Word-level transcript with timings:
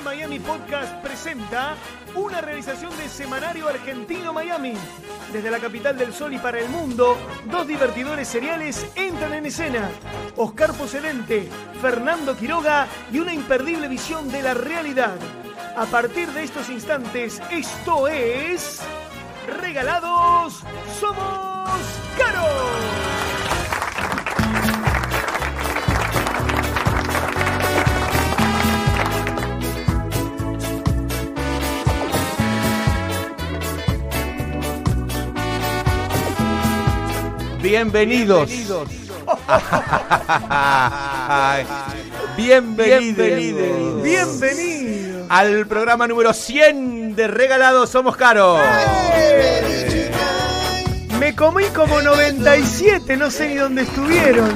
Miami 0.00 0.38
Podcast 0.38 1.02
presenta 1.02 1.74
una 2.14 2.40
realización 2.40 2.96
de 2.96 3.08
Semanario 3.08 3.68
Argentino 3.68 4.32
Miami. 4.32 4.74
Desde 5.32 5.50
la 5.50 5.58
capital 5.58 5.96
del 5.96 6.12
sol 6.12 6.32
y 6.34 6.38
para 6.38 6.58
el 6.60 6.68
mundo, 6.68 7.16
dos 7.50 7.66
divertidores 7.66 8.28
seriales 8.28 8.86
entran 8.94 9.34
en 9.34 9.46
escena. 9.46 9.90
Oscar 10.36 10.72
Pocelente, 10.74 11.48
Fernando 11.80 12.36
Quiroga 12.36 12.86
y 13.12 13.18
una 13.18 13.34
imperdible 13.34 13.88
visión 13.88 14.30
de 14.30 14.42
la 14.42 14.54
realidad. 14.54 15.16
A 15.76 15.86
partir 15.86 16.28
de 16.28 16.44
estos 16.44 16.68
instantes, 16.70 17.40
esto 17.50 18.08
es... 18.08 18.80
Regalados 19.60 20.62
Somos 21.00 21.80
Caros. 22.18 22.87
Bienvenidos. 37.68 38.50
Ay, 40.48 41.66
Bienvenidos. 42.34 44.02
Bienvenido. 44.02 45.26
Al 45.28 45.66
programa 45.66 46.08
número 46.08 46.32
100 46.32 47.14
de 47.14 47.28
Regalados 47.28 47.90
Somos 47.90 48.16
Caros. 48.16 48.58
Me 51.20 51.36
comí 51.36 51.64
como 51.64 52.00
97, 52.00 53.18
no 53.18 53.30
sé 53.30 53.48
ni 53.48 53.56
dónde 53.56 53.82
estuvieron. 53.82 54.48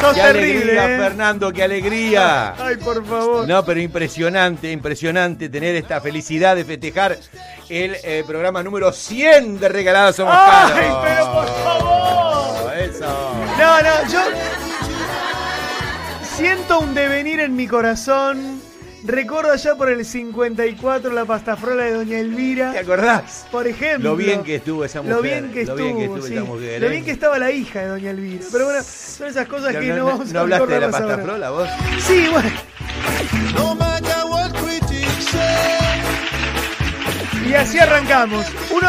Sos 0.00 0.14
Qué 0.14 0.20
terrible, 0.22 0.78
alegría, 0.80 0.94
¿eh? 0.94 0.98
Fernando, 0.98 1.52
qué 1.52 1.62
alegría. 1.62 2.54
Ay, 2.58 2.76
por 2.76 3.04
favor. 3.04 3.46
No, 3.46 3.62
pero 3.64 3.80
impresionante, 3.80 4.72
impresionante 4.72 5.48
tener 5.50 5.76
esta 5.76 6.00
felicidad 6.00 6.56
de 6.56 6.64
festejar 6.64 7.18
el 7.68 7.96
eh, 8.02 8.24
programa 8.26 8.62
número 8.62 8.92
100 8.92 9.60
de 9.60 9.68
Regalados 9.68 10.16
Somos 10.16 10.34
Caros. 10.34 10.72
Ay, 10.74 10.90
pero 11.04 11.32
por 11.32 11.46
favor. 11.64 12.78
Eso. 12.78 13.34
No, 13.58 13.82
no, 13.82 14.10
yo 14.10 14.20
siento 16.36 16.80
un 16.80 16.94
devenir 16.94 17.40
en 17.40 17.54
mi 17.54 17.66
corazón. 17.66 18.59
Recuerdo 19.04 19.52
allá 19.52 19.74
por 19.76 19.88
el 19.88 20.04
54 20.04 21.12
la 21.12 21.24
pastafrola 21.24 21.84
de 21.84 21.92
Doña 21.92 22.18
Elvira. 22.18 22.72
¿Te 22.72 22.80
acordás? 22.80 23.46
Por 23.50 23.66
ejemplo. 23.66 24.10
Lo 24.10 24.16
bien 24.16 24.42
que 24.42 24.56
estuvo 24.56 24.84
esa 24.84 25.00
mujer. 25.00 25.16
Lo 25.16 25.22
bien 25.22 25.50
que 25.50 25.64
lo 25.64 25.72
estuvo, 25.72 25.76
bien 25.76 25.96
que 25.96 26.04
estuvo 26.04 26.26
sí. 26.26 26.34
esa 26.34 26.44
mujer, 26.44 26.80
Lo 26.80 26.86
¿eh? 26.86 26.90
bien 26.90 27.04
que 27.04 27.10
estaba 27.10 27.38
la 27.38 27.50
hija 27.50 27.80
de 27.80 27.86
Doña 27.88 28.10
Elvira. 28.10 28.44
Pero 28.52 28.64
bueno, 28.66 28.82
son 28.82 29.28
esas 29.28 29.48
cosas 29.48 29.74
que 29.74 29.88
no, 29.88 29.96
no, 29.96 30.04
vamos 30.06 30.32
no 30.32 30.38
a 30.38 30.42
hablaste 30.42 30.66
de 30.66 30.80
la 30.80 30.86
recordarlas 30.86 31.00
pasta 31.00 31.14
ahora. 31.14 31.24
frola, 31.24 31.50
vos. 31.50 31.68
Sí, 32.02 32.26
bueno. 32.30 32.50
No 33.54 33.74
matter 33.74 34.24
what 34.28 34.52
critics 34.52 35.24
say. 35.24 36.00
Y 37.50 37.54
así 37.54 37.78
arrancamos. 37.78 38.46
Uno, 38.70 38.88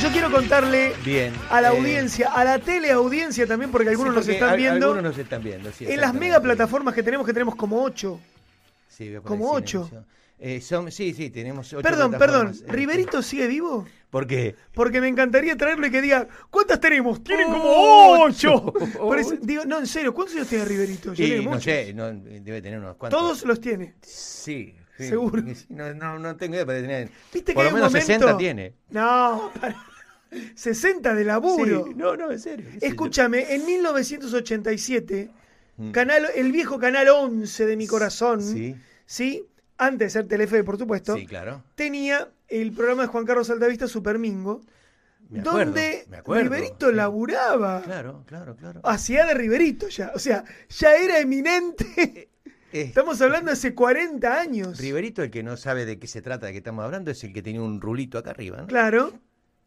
yo 0.00 0.10
quiero 0.10 0.30
contarle 0.30 0.92
Bien. 1.02 1.32
a 1.50 1.60
la 1.62 1.72
eh, 1.72 1.76
audiencia, 1.78 2.30
a 2.32 2.44
la 2.44 2.58
teleaudiencia 2.58 3.46
también, 3.46 3.70
porque 3.70 3.88
algunos 3.88 4.12
sí, 4.12 4.18
nos 4.18 4.28
están 4.28 4.56
viendo. 4.56 4.86
Algunos 4.86 5.02
nos 5.02 5.18
están 5.18 5.42
viendo, 5.42 5.72
sí, 5.72 5.86
En 5.88 6.00
las 6.00 6.12
mega 6.12 6.40
plataformas 6.40 6.94
que 6.94 7.02
tenemos, 7.02 7.26
que 7.26 7.32
tenemos 7.32 7.56
como 7.56 7.82
ocho. 7.82 8.20
Como 9.24 9.50
ocho. 9.52 9.90
Eh, 10.38 10.60
son, 10.60 10.92
sí, 10.92 11.14
sí, 11.14 11.30
tenemos 11.30 11.72
ocho 11.72 11.82
Perdón, 11.82 12.10
perdón. 12.12 12.48
eh, 12.54 12.70
¿Riverito 12.70 13.22
sigue 13.22 13.46
vivo? 13.46 13.86
¿Por 14.10 14.26
qué? 14.26 14.54
Porque 14.74 15.00
me 15.00 15.08
encantaría 15.08 15.56
traerlo 15.56 15.86
y 15.86 15.90
que 15.90 16.02
diga, 16.02 16.28
¿cuántas 16.50 16.78
tenemos? 16.78 17.24
Tienen 17.24 17.46
como 17.48 17.64
Ocho. 18.22 18.72
ocho. 18.74 18.98
Por 18.98 19.18
eso- 19.18 19.36
digo, 19.40 19.64
no, 19.64 19.78
en 19.78 19.86
serio, 19.86 20.12
¿cuántos 20.12 20.36
años 20.36 20.48
tiene 20.48 20.64
Riverito? 20.66 21.12
Y 21.14 21.16
tiene 21.16 21.44
no 21.44 21.58
sé, 21.60 21.94
no, 21.94 22.12
debe 22.12 22.60
tener 22.60 22.78
unos 22.78 22.96
cuantos. 22.96 23.18
Todos 23.18 23.44
los 23.44 23.60
tiene. 23.62 23.94
Sí. 24.02 24.74
sí. 24.98 25.08
Seguro. 25.08 25.42
No, 25.70 25.94
no, 25.94 26.18
no 26.18 26.36
tengo 26.36 26.54
idea, 26.56 26.66
pero 26.66 26.80
tener. 26.82 27.08
¿Viste 27.32 27.52
que 27.52 27.54
por 27.54 27.64
hay 27.64 27.70
lo 27.70 27.76
menos 27.76 27.90
momento- 27.92 28.06
60 28.06 28.36
tiene. 28.38 28.74
No, 28.90 29.50
para. 29.58 29.76
60 30.54 31.14
de 31.14 31.24
laburo. 31.24 31.84
Sí, 31.86 31.94
no, 31.96 32.14
no, 32.16 32.30
en 32.30 32.38
serio. 32.40 32.66
Escúchame, 32.80 33.54
en 33.54 33.64
1987, 33.64 35.30
Mm. 35.32 35.45
Canal, 35.92 36.26
el 36.34 36.52
viejo 36.52 36.78
canal 36.78 37.08
11 37.08 37.66
de 37.66 37.76
mi 37.76 37.86
corazón, 37.86 38.42
Sí. 38.42 38.76
¿sí? 39.04 39.44
antes 39.78 40.06
de 40.14 40.20
ser 40.20 40.28
Telefe, 40.28 40.64
por 40.64 40.78
supuesto, 40.78 41.16
Sí, 41.16 41.26
claro. 41.26 41.62
tenía 41.74 42.30
el 42.48 42.72
programa 42.72 43.02
de 43.02 43.08
Juan 43.08 43.24
Carlos 43.26 43.50
Altavista, 43.50 43.86
Supermingo, 43.88 44.62
Me 45.28 45.40
acuerdo, 45.40 45.58
donde 45.64 46.06
me 46.08 46.16
acuerdo, 46.18 46.42
Riverito 46.44 46.88
sí. 46.90 46.94
laburaba. 46.94 47.82
Claro, 47.82 48.24
claro, 48.26 48.56
claro. 48.56 48.80
Hacía 48.84 49.26
de 49.26 49.34
Riverito 49.34 49.88
ya, 49.88 50.12
o 50.14 50.18
sea, 50.18 50.44
ya 50.68 50.94
era 50.96 51.18
eminente. 51.18 52.30
Eh, 52.72 52.80
Estamos 52.82 53.20
hablando 53.22 53.46
de 53.46 53.52
hace 53.52 53.74
40 53.74 54.40
años. 54.40 54.78
Riverito, 54.78 55.22
el 55.22 55.30
que 55.30 55.42
no 55.42 55.56
sabe 55.56 55.84
de 55.86 55.98
qué 55.98 56.06
se 56.08 56.20
trata, 56.22 56.46
de 56.46 56.52
qué 56.52 56.58
estamos 56.58 56.84
hablando, 56.84 57.10
es 57.10 57.22
el 57.24 57.32
que 57.32 57.40
tenía 57.42 57.62
un 57.62 57.80
rulito 57.80 58.18
acá 58.18 58.30
arriba, 58.30 58.58
¿no? 58.58 58.66
Claro, 58.66 59.12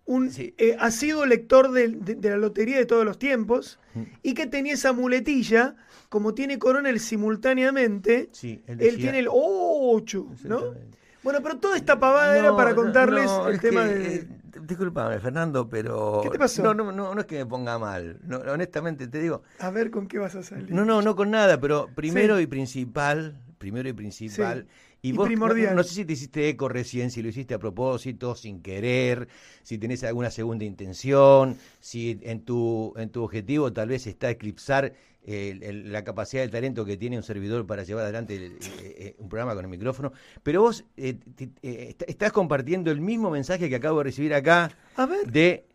un 0.10 0.32
Sí. 0.32 0.56
eh, 0.58 0.76
asiduo 0.80 1.26
lector 1.28 1.72
de, 1.72 1.90
de 1.90 2.30
la 2.32 2.38
lotería 2.38 2.78
de 2.78 2.86
todos 2.88 3.06
los 3.06 3.20
tiempos 3.20 3.80
y 4.24 4.34
que 4.34 4.48
tenía 4.48 4.74
esa 4.74 4.92
muletilla, 4.92 5.76
como 6.10 6.34
tiene 6.34 6.58
Coronel 6.58 7.00
simultáneamente, 7.00 8.30
Sí, 8.32 8.62
él 8.66 8.74
él, 8.74 8.78
decía- 8.80 8.98
tiene 8.98 9.20
el 9.20 9.28
8, 9.32 10.26
¿no? 10.46 10.74
Bueno, 11.22 11.40
pero 11.44 11.58
toda 11.58 11.76
esta 11.78 12.00
pavada 12.00 12.38
era 12.38 12.56
para 12.56 12.74
contarles 12.74 13.26
no, 13.26 13.50
el 13.50 13.60
tema 13.60 13.84
que, 13.84 13.94
de... 13.94 14.16
eh, 14.16 14.28
discúlpame, 14.64 15.20
Fernando, 15.20 15.68
pero. 15.70 16.22
¿Qué 16.24 16.30
te 16.30 16.40
pasó? 16.40 16.64
No, 16.64 16.74
no, 16.74 16.92
no, 16.94 17.14
no 17.14 17.22
es 17.22 17.28
que 17.28 17.38
me 17.40 17.46
ponga 17.46 17.78
mal. 17.78 18.20
Honestamente 18.52 19.08
te 19.08 19.20
digo. 19.20 19.44
A 19.60 19.70
ver 19.70 19.92
con 19.92 20.08
qué 20.08 20.18
vas 20.18 20.34
a 20.36 20.44
salir. 20.44 20.72
No, 20.72 20.86
no, 20.86 21.02
no 21.02 21.16
con 21.18 21.30
nada, 21.30 21.60
pero 21.60 21.90
primero 21.94 22.38
Sí. 22.38 22.44
y 22.44 22.48
principal. 22.48 23.36
Primero 23.60 23.88
y 23.90 23.94
principal. 23.94 24.66
Y 25.02 25.12
vos, 25.12 25.28
primordial. 25.28 25.76
No, 25.76 25.84
sé 25.84 25.94
si 25.94 26.06
te 26.06 26.14
hiciste 26.14 26.48
eco 26.50 26.68
recién, 26.70 27.12
si 27.12 27.22
lo 27.22 27.28
hiciste 27.30 27.54
a 27.54 27.60
propósito, 27.60 28.34
sin 28.36 28.62
querer, 28.62 29.28
si 29.64 29.78
tenés 29.78 30.04
alguna 30.06 30.32
segunda 30.32 30.64
intención, 30.66 31.58
si 31.82 32.18
en 32.24 32.42
tu, 32.42 32.94
en 32.98 33.10
tu 33.10 33.22
objetivo 33.24 33.72
tal 33.72 33.90
vez 33.90 34.08
está 34.08 34.30
eclipsar 34.32 34.94
el- 35.26 35.92
la 35.92 36.04
capacidad 36.06 36.42
del 36.42 36.50
talento 36.50 36.86
que 36.86 36.96
tiene 36.98 37.18
un 37.18 37.24
servidor 37.24 37.68
para 37.68 37.84
llevar 37.84 38.06
adelante 38.06 38.36
el- 38.38 38.54
eh, 38.54 38.58
eh, 38.98 39.16
un 39.20 39.28
programa 39.30 39.54
con 39.54 39.66
el 39.66 39.70
micrófono. 39.70 40.12
Pero 40.42 40.62
vos 40.62 40.86
eh, 40.98 41.16
te- 41.36 42.10
estás 42.10 42.32
compartiendo 42.32 42.90
el 42.92 43.02
mismo 43.02 43.30
mensaje 43.30 43.68
que 43.70 43.76
acabo 43.76 43.98
de 44.00 44.06
recibir 44.06 44.34
acá 44.34 44.72
A 44.96 45.06
ver. 45.06 45.30
de 45.30 45.66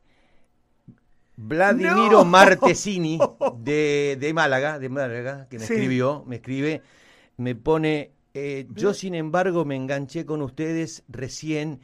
Vladimiro 1.37 2.11
No. 2.13 2.25
Martesini 2.25 3.19
de, 3.59 4.17
de 4.21 4.33
Málaga, 4.33 4.79
de 4.79 4.89
Málaga, 4.89 5.47
que 5.51 5.59
me 5.59 5.67
Sí. 5.67 5.73
escribió, 5.75 6.25
me 6.27 6.37
escribe, 6.37 6.83
me 7.37 7.55
pone, 7.55 8.13
eh, 8.35 8.67
yo 8.75 8.95
sin 8.95 9.15
embargo 9.15 9.65
me 9.65 9.77
enganché 9.77 10.25
con 10.25 10.43
ustedes 10.43 11.05
recién 11.09 11.81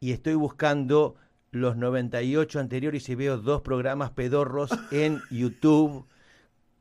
y 0.00 0.12
estoy 0.12 0.34
buscando 0.34 1.16
los 1.50 1.76
98 1.76 2.58
anteriores 2.60 3.08
y 3.08 3.14
veo 3.14 3.38
dos 3.38 3.62
programas 3.62 4.10
pedorros 4.10 4.70
en 4.90 5.20
YouTube, 5.30 6.06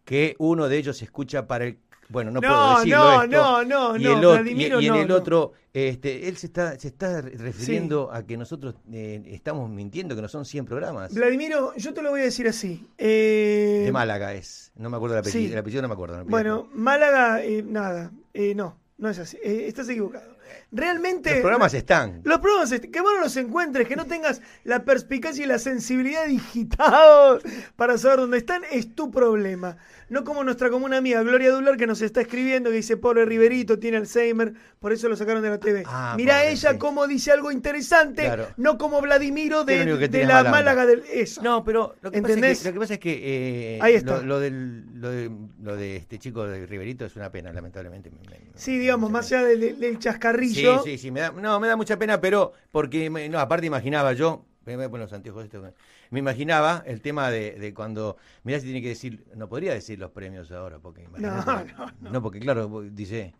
que 0.04 0.36
uno 0.40 0.68
de 0.68 0.78
ellos 0.78 0.98
se 0.98 1.06
escucha 1.06 1.48
para 1.48 1.66
el... 1.66 1.80
Bueno, 2.14 2.32
no, 2.32 2.40
puedo 2.42 2.54
No, 2.54 2.78
decirlo 2.78 2.98
no, 3.04 3.24
esto. 3.24 3.38
no, 3.38 3.64
no, 3.64 3.98
y 3.98 4.04
no, 4.04 4.10
el 4.12 4.18
otro- 4.26 4.30
y- 4.36 4.38
Vladimiro, 4.44 4.80
y 4.82 4.86
en 4.88 4.94
no, 4.94 5.00
el 5.02 5.12
otro, 5.12 5.52
este, 5.74 6.28
él 6.30 6.38
se 6.38 6.46
está, 6.48 6.80
se 6.80 6.88
está 6.90 7.22
refiriendo 7.22 8.12
a 8.14 8.24
que 8.24 8.38
nosotros 8.38 8.76
eh, 8.92 9.22
estamos 9.28 9.70
mintiendo, 9.70 10.16
que 10.16 10.22
no 10.22 10.28
son 10.30 10.46
100 10.46 10.66
programas. 10.66 11.14
Vladimiro, 11.14 11.76
yo 11.76 11.94
te 11.94 12.02
lo 12.04 12.12
voy 12.12 12.22
a 12.22 12.26
decir 12.26 12.48
así. 12.48 12.86
Eh, 13.00 13.82
De 13.86 13.92
Málaga 13.92 14.34
es. 14.34 14.72
No 14.76 14.90
me 14.90 14.98
acuerdo 14.98 15.16
el 15.16 15.20
apellido. 15.22 15.48
sí. 15.48 15.52
El 15.52 15.58
apellido 15.58 15.82
no 15.82 15.88
me 15.88 15.94
acuerdo. 15.96 16.18
no 16.18 16.24
me 16.26 16.30
Bueno, 16.32 16.70
Málaga, 16.74 17.44
eh, 17.44 17.64
nada. 17.68 18.12
Eh, 18.34 18.54
no, 18.56 18.78
no 19.00 19.10
es 19.10 19.18
así. 19.20 19.38
Eh, 19.44 19.66
estás 19.68 19.90
equivocado. 19.90 20.32
Realmente... 20.72 21.32
Los 21.32 21.40
programas 21.42 21.74
están. 21.74 22.22
Los 22.24 22.40
programas, 22.40 22.72
est- 22.72 22.86
que 22.92 23.02
vos 23.02 23.12
no 23.16 23.22
los 23.22 23.38
encuentres, 23.38 23.88
que 23.88 23.96
no 23.96 24.06
tengas 24.06 24.42
la 24.64 24.84
perspicacia 24.86 25.44
y 25.44 25.48
la 25.48 25.60
sensibilidad 25.60 26.26
digitados 26.28 27.44
para 27.76 27.98
saber 27.98 28.20
dónde 28.20 28.38
están, 28.38 28.64
es 28.72 28.94
tu 28.96 29.12
problema. 29.12 29.78
No 30.14 30.24
como 30.24 30.44
nuestra 30.44 30.70
común 30.70 30.94
amiga 30.94 31.24
Gloria 31.24 31.52
Dular 31.52 31.76
que 31.76 31.88
nos 31.88 32.02
está 32.04 32.22
escribiendo, 32.22 32.70
que 32.70 32.76
dice, 32.78 32.98
pobre 32.98 33.26
Riverito, 33.26 33.80
tiene 33.80 33.98
Alzheimer, 33.98 34.54
por 34.80 34.94
eso 34.94 35.10
lo 35.10 35.16
sacaron 35.16 35.42
de 35.42 35.50
la 35.50 35.60
TV. 35.60 35.84
Ah, 35.88 36.14
Mira 36.16 36.36
pobre, 36.38 36.52
ella 36.52 36.72
sí. 36.74 36.78
cómo 36.78 37.08
dice 37.08 37.32
algo 37.32 37.52
interesante, 37.52 38.24
Claro. 38.24 38.48
no 38.58 38.78
como 38.78 39.02
Vladimiro 39.02 39.64
de, 39.66 39.86
de 40.08 40.26
la. 40.26 40.44
Málaga 40.44 40.86
del... 40.86 41.04
Eso. 41.12 41.42
No, 41.42 41.64
pero 41.64 41.96
lo 42.02 42.12
que, 42.12 42.22
pasa 42.22 42.48
es 42.48 42.60
que, 42.62 42.68
lo 42.68 42.74
que 42.74 42.80
pasa 42.80 42.94
es 42.94 43.00
que 43.00 43.76
eh, 43.76 43.80
Ahí 43.82 43.96
está. 43.96 44.18
Lo, 44.18 44.24
lo 44.24 44.40
del, 44.40 44.86
lo, 45.02 45.10
de, 45.10 45.32
lo 45.62 45.76
de 45.76 45.96
este 45.98 46.20
chico 46.20 46.46
de 46.46 46.66
Riverito 46.68 47.06
es 47.06 47.16
una 47.16 47.32
pena, 47.32 47.52
lamentablemente. 47.52 48.12
Me- 48.12 48.18
me- 48.30 48.52
Sí, 48.56 48.78
digamos, 48.78 49.10
me- 49.10 49.14
más 49.14 49.32
allá 49.32 49.44
del, 49.46 49.76
Sí, 49.80 49.98
chascarrillo. 49.98 50.84
sí, 50.84 50.98
sí. 51.00 51.10
Me 51.10 51.22
da, 51.22 51.32
no, 51.32 51.60
me 51.60 51.68
da 51.68 51.76
mucha 51.76 51.98
pena, 51.98 52.22
pero 52.22 52.54
porque, 52.72 53.10
no, 53.10 53.40
aparte 53.40 53.66
imaginaba 53.66 54.14
yo, 54.14 54.46
me 54.66 54.76
voy 54.76 54.86
a 54.86 54.90
poner 54.90 55.06
los 55.06 55.14
anteojos 55.14 55.46
estos, 55.46 55.74
me 56.10 56.20
imaginaba 56.20 56.84
el 56.86 57.02
tema 57.02 57.30
de, 57.30 57.54
de 57.54 57.74
cuando, 57.74 58.18
mirá 58.44 58.60
si 58.60 58.66
tiene 58.66 58.82
que 58.82 58.90
decir, 58.90 59.26
no 59.36 59.50
podría 59.50 59.74
decir 59.74 60.00
los 60.00 60.12
premios 60.12 60.52
ahora, 60.52 60.80
porque 60.80 61.08
no, 61.18 61.66
No, 62.12 62.22
porque 62.22 62.40
claro, 62.40 62.82
dice, 62.92 63.34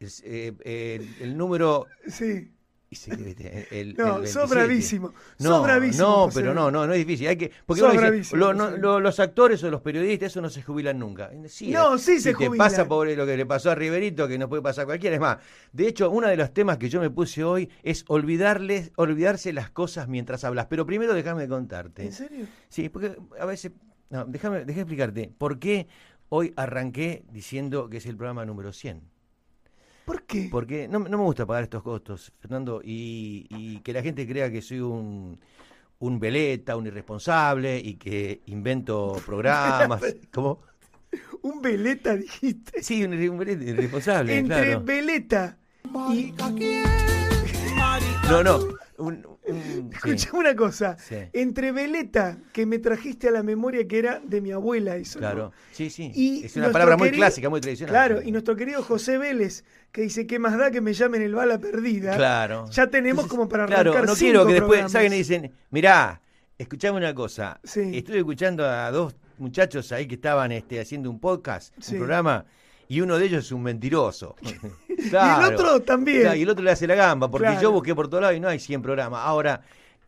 es, 0.00 0.22
eh, 0.24 0.54
eh, 0.64 1.06
el 1.20 1.36
número 1.36 1.86
Sí. 2.08 2.52
El- 3.70 3.94
No, 3.96 4.18
el 4.18 4.28
sos 4.28 4.48
27. 4.48 4.54
bravísimo. 4.54 5.12
No, 5.40 5.48
sos 5.48 5.62
bravísimo. 5.64 6.06
no, 6.06 6.14
José. 6.26 6.40
pero 6.40 6.54
no, 6.54 6.70
no, 6.70 6.86
no 6.86 6.92
es 6.92 6.98
difícil. 6.98 7.26
Hay 7.28 7.36
que, 7.36 7.50
porque 7.66 7.82
dice, 8.12 8.36
lo- 8.36 8.54
no- 8.54 8.70
lo- 8.76 9.00
los 9.00 9.18
actores 9.20 9.62
o 9.64 9.70
los 9.70 9.80
periodistas, 9.80 10.28
eso 10.32 10.40
no 10.40 10.48
se 10.48 10.62
jubilan 10.62 10.98
nunca. 10.98 11.30
Sí, 11.48 11.70
No, 11.70 11.96
eh, 11.96 11.98
sí 11.98 12.14
si 12.16 12.20
se 12.20 12.30
te 12.34 12.46
jubilan. 12.46 12.58
pasa 12.58 12.86
por 12.86 13.08
lo 13.08 13.26
que 13.26 13.36
le 13.36 13.44
pasó 13.44 13.70
a 13.70 13.74
Riverito, 13.74 14.28
que 14.28 14.38
no 14.38 14.48
puede 14.48 14.62
pasar 14.62 14.82
a 14.82 14.86
cualquiera. 14.86 15.16
Es 15.16 15.20
más, 15.20 15.38
de 15.72 15.88
hecho, 15.88 16.10
uno 16.10 16.28
de 16.28 16.36
los 16.36 16.52
temas 16.54 16.78
que 16.78 16.88
yo 16.88 17.00
me 17.00 17.10
puse 17.10 17.42
hoy 17.42 17.68
es 17.82 18.04
olvidarles, 18.08 18.92
olvidarse 18.96 19.52
las 19.52 19.70
cosas 19.70 20.06
mientras 20.08 20.44
hablas. 20.44 20.66
Pero 20.66 20.86
primero 20.86 21.12
déjame 21.14 21.48
contarte. 21.48 22.04
¿En 22.04 22.12
serio? 22.12 22.46
Sí, 22.68 22.88
porque 22.88 23.16
a 23.40 23.46
veces. 23.46 23.72
No, 24.10 24.24
déjame, 24.26 24.58
déjame 24.64 24.82
explicarte. 24.82 25.32
¿Por 25.36 25.58
qué 25.58 25.88
hoy 26.28 26.52
arranqué 26.56 27.24
diciendo 27.32 27.90
que 27.90 27.96
es 27.96 28.06
el 28.06 28.16
programa 28.16 28.44
número 28.44 28.72
100? 28.72 29.02
¿Por 30.06 30.22
qué? 30.22 30.48
Porque 30.50 30.86
no, 30.88 31.00
no 31.00 31.18
me 31.18 31.24
gusta 31.24 31.44
pagar 31.44 31.64
estos 31.64 31.82
costos, 31.82 32.32
Fernando, 32.38 32.80
y, 32.82 33.46
y 33.50 33.80
que 33.80 33.92
la 33.92 34.02
gente 34.02 34.26
crea 34.26 34.50
que 34.50 34.62
soy 34.62 34.78
un, 34.80 35.38
un 35.98 36.20
veleta, 36.20 36.76
un 36.76 36.86
irresponsable 36.86 37.78
y 37.78 37.94
que 37.94 38.40
invento 38.46 39.20
programas. 39.26 40.00
¿Cómo? 40.32 40.60
Un 41.42 41.60
veleta 41.60 42.16
dijiste. 42.16 42.82
Sí, 42.82 43.02
un, 43.04 43.14
un 43.14 43.38
veleta 43.38 43.64
irresponsable, 43.64 44.38
Entre 44.38 44.56
claro. 44.64 44.82
veleta 44.84 45.58
y. 46.12 46.32
No, 48.30 48.42
no. 48.42 48.58
Un, 48.98 49.26
un- 49.46 49.90
sí, 49.92 49.96
Escucha 49.96 50.30
una 50.36 50.56
cosa. 50.56 50.96
Sí. 50.98 51.16
Entre 51.32 51.70
veleta, 51.72 52.38
que 52.52 52.64
me 52.66 52.78
trajiste 52.78 53.28
a 53.28 53.30
la 53.30 53.42
memoria 53.42 53.86
que 53.86 53.98
era 53.98 54.20
de 54.24 54.40
mi 54.40 54.52
abuela, 54.52 54.96
eso. 54.96 55.18
¿no? 55.18 55.20
claro. 55.26 55.52
Sí, 55.72 55.90
sí. 55.90 56.10
Y 56.14 56.44
es 56.46 56.56
una 56.56 56.70
palabra 56.70 56.96
muy 56.96 57.08
querido- 57.08 57.20
clásica, 57.20 57.48
muy 57.50 57.60
tradicional. 57.60 57.92
Claro, 57.92 58.22
y 58.22 58.32
nuestro 58.32 58.56
querido 58.56 58.82
José 58.82 59.18
Vélez, 59.18 59.64
que 59.92 60.02
dice, 60.02 60.26
¿qué 60.26 60.38
más 60.38 60.56
da 60.56 60.70
que 60.70 60.80
me 60.80 60.92
llamen 60.94 61.22
el 61.22 61.34
bala 61.34 61.58
perdida? 61.58 62.16
Claro. 62.16 62.66
Ya 62.70 62.86
tenemos 62.88 63.24
Entonces, 63.24 63.30
como 63.30 63.48
para 63.48 63.64
arrancar 63.64 63.84
Claro, 63.92 64.06
no 64.06 64.14
cinco 64.14 64.18
quiero 64.30 64.46
que 64.46 64.52
después 64.54 64.92
salgan 64.92 65.12
y 65.12 65.16
dicen, 65.18 65.52
mirá, 65.70 66.20
escuchame 66.58 66.96
una 66.98 67.14
cosa. 67.14 67.60
Sí. 67.64 67.90
Estuve 67.94 68.18
escuchando 68.18 68.64
a 68.66 68.90
dos 68.90 69.14
muchachos 69.38 69.92
ahí 69.92 70.06
que 70.06 70.14
estaban 70.14 70.52
este, 70.52 70.80
haciendo 70.80 71.10
un 71.10 71.20
podcast, 71.20 71.74
un 71.92 71.98
programa, 71.98 72.46
y 72.88 73.00
uno 73.00 73.18
de 73.18 73.26
ellos 73.26 73.44
es 73.46 73.52
un 73.52 73.62
mentiroso. 73.62 74.36
Y 74.98 75.08
el 75.14 75.54
otro 75.54 75.80
también. 75.82 76.22
Claro, 76.22 76.36
y 76.36 76.42
el 76.42 76.48
otro 76.50 76.64
le 76.64 76.70
hace 76.72 76.86
la 76.86 76.94
gamba, 76.96 77.30
porque 77.30 77.46
Claro. 77.46 77.60
yo 77.62 77.70
busqué 77.72 77.94
por 77.94 78.08
todos 78.08 78.22
lados 78.22 78.36
y 78.36 78.40
no 78.40 78.48
hay 78.48 78.58
100 78.58 78.82
programas. 78.82 79.20
Ahora, 79.24 79.62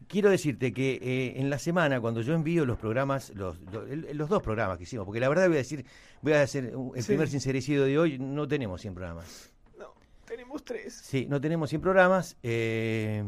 quiero 0.08 0.28
decirte 0.30 0.72
que 0.72 0.98
eh, 1.00 1.34
en 1.40 1.50
la 1.50 1.58
semana, 1.58 2.00
cuando 2.00 2.20
yo 2.22 2.34
envío 2.34 2.64
los 2.64 2.78
programas, 2.78 3.30
los, 3.36 3.60
los, 3.70 3.88
el- 3.90 4.08
los 4.16 4.28
dos 4.28 4.42
programas 4.42 4.76
que 4.78 4.84
hicimos, 4.84 5.04
porque 5.04 5.20
la 5.20 5.28
verdad 5.28 5.46
voy 5.46 5.56
a 5.56 5.58
decir, 5.58 5.84
voy 6.22 6.32
a 6.32 6.42
hacer 6.42 6.72
el 6.94 7.02
Sí. 7.02 7.08
primer 7.08 7.28
sincericidio 7.28 7.84
de 7.84 7.98
hoy, 7.98 8.18
no 8.18 8.48
tenemos 8.48 8.80
100 8.80 8.94
programas. 8.94 9.52
No, 9.78 9.92
tenemos 10.24 10.64
tres. 10.64 10.94
Sí, 10.94 11.26
no 11.28 11.40
tenemos 11.40 11.68
100 11.68 11.80
programas. 11.82 12.36
eh, 12.42 13.24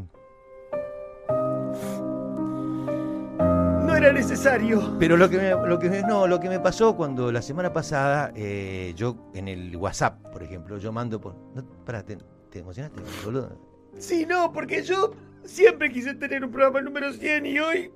era 4.01 4.13
necesario. 4.13 4.95
Pero 4.99 5.17
lo 5.17 5.29
que 5.29 5.37
me, 5.37 5.49
lo 5.51 5.79
que 5.79 5.89
me- 5.89 6.01
no, 6.01 6.27
lo 6.27 6.39
que 6.39 6.49
me 6.49 6.59
pasó 6.59 6.95
cuando 6.95 7.31
la 7.31 7.41
semana 7.41 7.71
pasada, 7.73 8.31
eh, 8.35 8.93
yo 8.95 9.15
en 9.33 9.47
el 9.47 9.75
WhatsApp, 9.77 10.21
por 10.31 10.43
ejemplo, 10.43 10.77
yo 10.77 10.91
mando 10.91 11.19
por. 11.19 11.35
No, 11.55 11.63
pará, 11.85 12.03
¿te, 12.03 12.17
te 12.49 12.59
emocionaste, 12.59 13.01
boludo? 13.25 13.57
Sí, 13.97 14.25
no, 14.25 14.51
porque 14.51 14.83
yo 14.83 15.11
siempre 15.43 15.91
quise 15.91 16.13
tener 16.15 16.43
un 16.43 16.51
programa 16.51 16.81
número 16.81 17.11
100 17.13 17.45
y 17.45 17.59
hoy, 17.59 17.91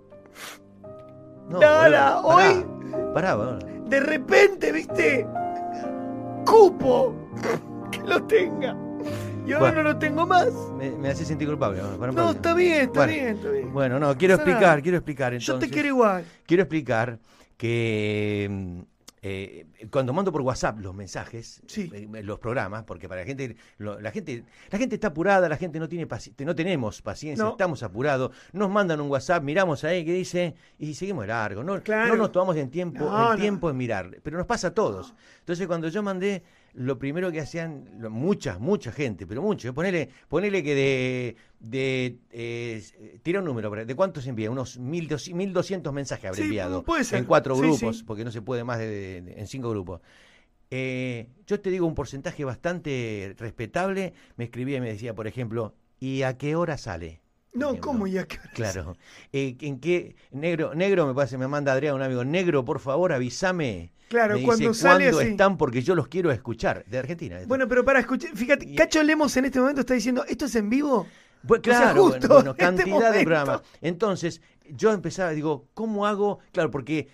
No, 1.49 1.59
Nada, 1.59 2.21
boludo, 2.21 2.27
pará, 2.27 2.47
hoy- 2.49 2.65
Pará, 3.13 3.35
boludo. 3.35 3.59
de 3.87 3.99
repente, 3.99 4.71
¿viste? 4.71 5.27
Cupo 6.45 7.13
que 7.91 7.99
lo 8.03 8.23
tenga. 8.23 8.75
Y 9.45 9.51
ahora 9.53 9.59
Bueno. 9.71 9.83
no 9.83 9.89
lo 9.94 9.97
tengo 10.00 10.25
más. 10.25 10.47
Me, 10.77 10.89
me 10.92 11.09
hace 11.09 11.24
sentir 11.25 11.47
culpable. 11.47 11.80
No, 12.13 12.31
está 12.31 12.53
bien, 12.56 12.81
está 12.81 13.01
Bueno, 13.06 13.13
bien, 13.13 13.27
está 13.36 13.50
bien. 13.51 13.74
Bueno, 13.74 14.00
no, 14.00 14.18
quiero 14.18 14.36
explicar, 14.36 14.62
nada. 14.62 14.81
quiero 14.81 14.97
explicar 14.97 15.38
Yo 15.38 15.59
te 15.59 15.69
quiero 15.69 15.88
igual. 15.89 16.25
Quiero 16.45 16.63
explicar 16.63 17.19
que 17.57 18.83
eh, 19.21 19.65
cuando 19.92 20.13
mando 20.13 20.31
por 20.31 20.42
WhatsApp 20.42 20.80
los 20.80 20.94
mensajes, 20.94 21.62
Sí. 21.68 21.89
eh, 21.94 22.21
los 22.24 22.38
programas, 22.39 22.83
porque 22.83 23.07
para 23.09 23.21
la 23.21 23.27
gente, 23.27 23.56
lo- 23.77 24.00
la 24.00 24.12
gente, 24.12 24.44
la 24.69 24.77
gente 24.77 24.95
está 24.95 25.07
apurada, 25.07 25.50
la 25.50 25.57
gente 25.57 25.80
no 25.80 25.89
tiene 25.89 26.07
paci- 26.07 26.33
no 26.45 26.53
tenemos 26.56 27.01
paciencia, 27.01 27.44
No. 27.44 27.51
estamos 27.51 27.81
apurados, 27.81 28.31
nos 28.53 28.69
mandan 28.69 29.01
un 29.01 29.09
WhatsApp, 29.09 29.41
miramos 29.44 29.83
ahí 29.83 30.06
que 30.06 30.13
dice 30.13 30.53
y 30.77 30.94
seguimos 30.94 31.25
largo, 31.25 31.63
no, 31.63 31.81
Claro. 31.81 32.09
no 32.09 32.15
nos 32.18 32.31
tomamos 32.31 32.56
el 32.57 32.69
tiempo, 32.69 33.06
No, 33.06 33.33
el 33.33 33.39
tiempo 33.39 33.69
en 33.69 33.77
mirar, 33.77 34.12
pero 34.21 34.38
nos 34.38 34.45
pasa 34.45 34.68
a 34.68 34.74
todos. 34.75 35.15
Entonces 35.39 35.65
cuando 35.65 35.88
yo 35.89 36.03
mandé 36.03 36.44
lo 36.75 37.00
primero 37.00 37.31
que 37.31 37.39
hacían 37.39 37.86
lo- 38.00 38.10
mucha, 38.10 38.60
mucha 38.60 38.92
gente, 38.92 39.25
pero 39.25 39.42
mucho, 39.42 39.74
ponele, 39.74 40.10
ponele 40.27 40.62
que 40.63 40.75
de, 40.75 41.36
de 41.60 42.18
eh, 42.31 43.19
tira 43.24 43.39
un 43.39 43.45
número, 43.45 43.74
¿de 43.86 43.95
cuántos 43.95 44.27
envía? 44.27 44.51
Unos 44.51 44.77
1200 44.77 45.33
1200 45.36 45.94
mensajes 45.94 46.25
habré 46.25 46.38
Sí, 46.42 46.44
enviado 46.44 46.83
puede 46.83 47.04
ser. 47.04 47.19
en 47.19 47.25
cuatro 47.25 47.56
Sí, 47.56 47.62
grupos, 47.62 47.98
sí. 48.00 48.04
porque 48.06 48.24
no 48.25 48.31
se 48.31 48.42
puede 48.42 48.63
más 48.63 48.80
de, 48.80 48.88
de- 48.88 49.22
de- 49.22 49.39
en 49.39 49.48
cinco 49.48 49.69
grupos. 49.69 50.01
Eh, 50.72 51.30
yo 51.48 51.60
te 51.62 51.69
digo 51.69 51.86
un 51.88 51.95
porcentaje 51.95 52.44
bastante 52.44 53.36
respetable. 53.38 54.13
Me 54.36 54.45
escribía 54.45 54.77
y 54.77 54.81
me 54.81 54.89
decía, 54.89 55.13
por 55.16 55.27
ejemplo, 55.27 55.75
¿y 56.00 56.24
a 56.24 56.38
qué 56.38 56.56
hora 56.56 56.77
sale? 56.77 57.22
No, 57.55 57.69
ejemplo. 57.69 57.91
¿cómo 57.91 58.07
ya 58.07 58.25
Claro. 58.53 58.97
Eh, 59.31 59.55
¿En 59.61 59.79
qué? 59.79 60.15
Negro, 60.31 60.75
negro 60.75 61.07
me 61.07 61.13
parece, 61.13 61.37
me 61.37 61.47
manda 61.47 61.71
Adrián, 61.73 61.95
un 61.95 62.01
amigo. 62.01 62.23
Negro, 62.23 62.63
por 62.65 62.79
favor, 62.79 63.13
avísame. 63.13 63.91
Claro, 64.09 64.33
me 64.35 64.41
dice, 64.41 64.45
cuando 64.45 64.73
sale 64.73 65.05
¿cuándo 65.05 65.19
así. 65.19 65.29
están? 65.31 65.57
Porque 65.57 65.81
yo 65.81 65.95
los 65.95 66.07
quiero 66.07 66.31
escuchar. 66.31 66.85
De 66.85 66.97
Argentina. 66.99 67.37
esto. 67.37 67.47
Bueno, 67.47 67.67
pero 67.67 67.83
para 67.83 67.99
escuchar, 67.99 68.31
fíjate, 68.35 68.65
Y- 68.67 68.75
Cacho 68.75 69.01
Lemos 69.01 69.35
en 69.37 69.45
este 69.45 69.59
momento 69.59 69.81
está 69.81 69.93
diciendo, 69.95 70.23
¿esto 70.27 70.45
es 70.45 70.55
en 70.55 70.69
vivo? 70.69 71.07
Pues 71.47 71.61
O 71.61 71.63
sea, 71.63 71.77
claro, 71.79 72.03
bueno, 72.09 72.27
bueno, 72.27 72.55
en 72.57 72.65
este 72.69 72.83
cantidad 72.83 73.11
de 73.13 73.23
programas. 73.23 73.61
Entonces, 73.81 74.41
yo 74.69 74.91
empezaba, 74.91 75.31
digo, 75.31 75.67
¿cómo 75.73 76.05
hago? 76.07 76.39
Claro, 76.51 76.71
porque 76.71 77.07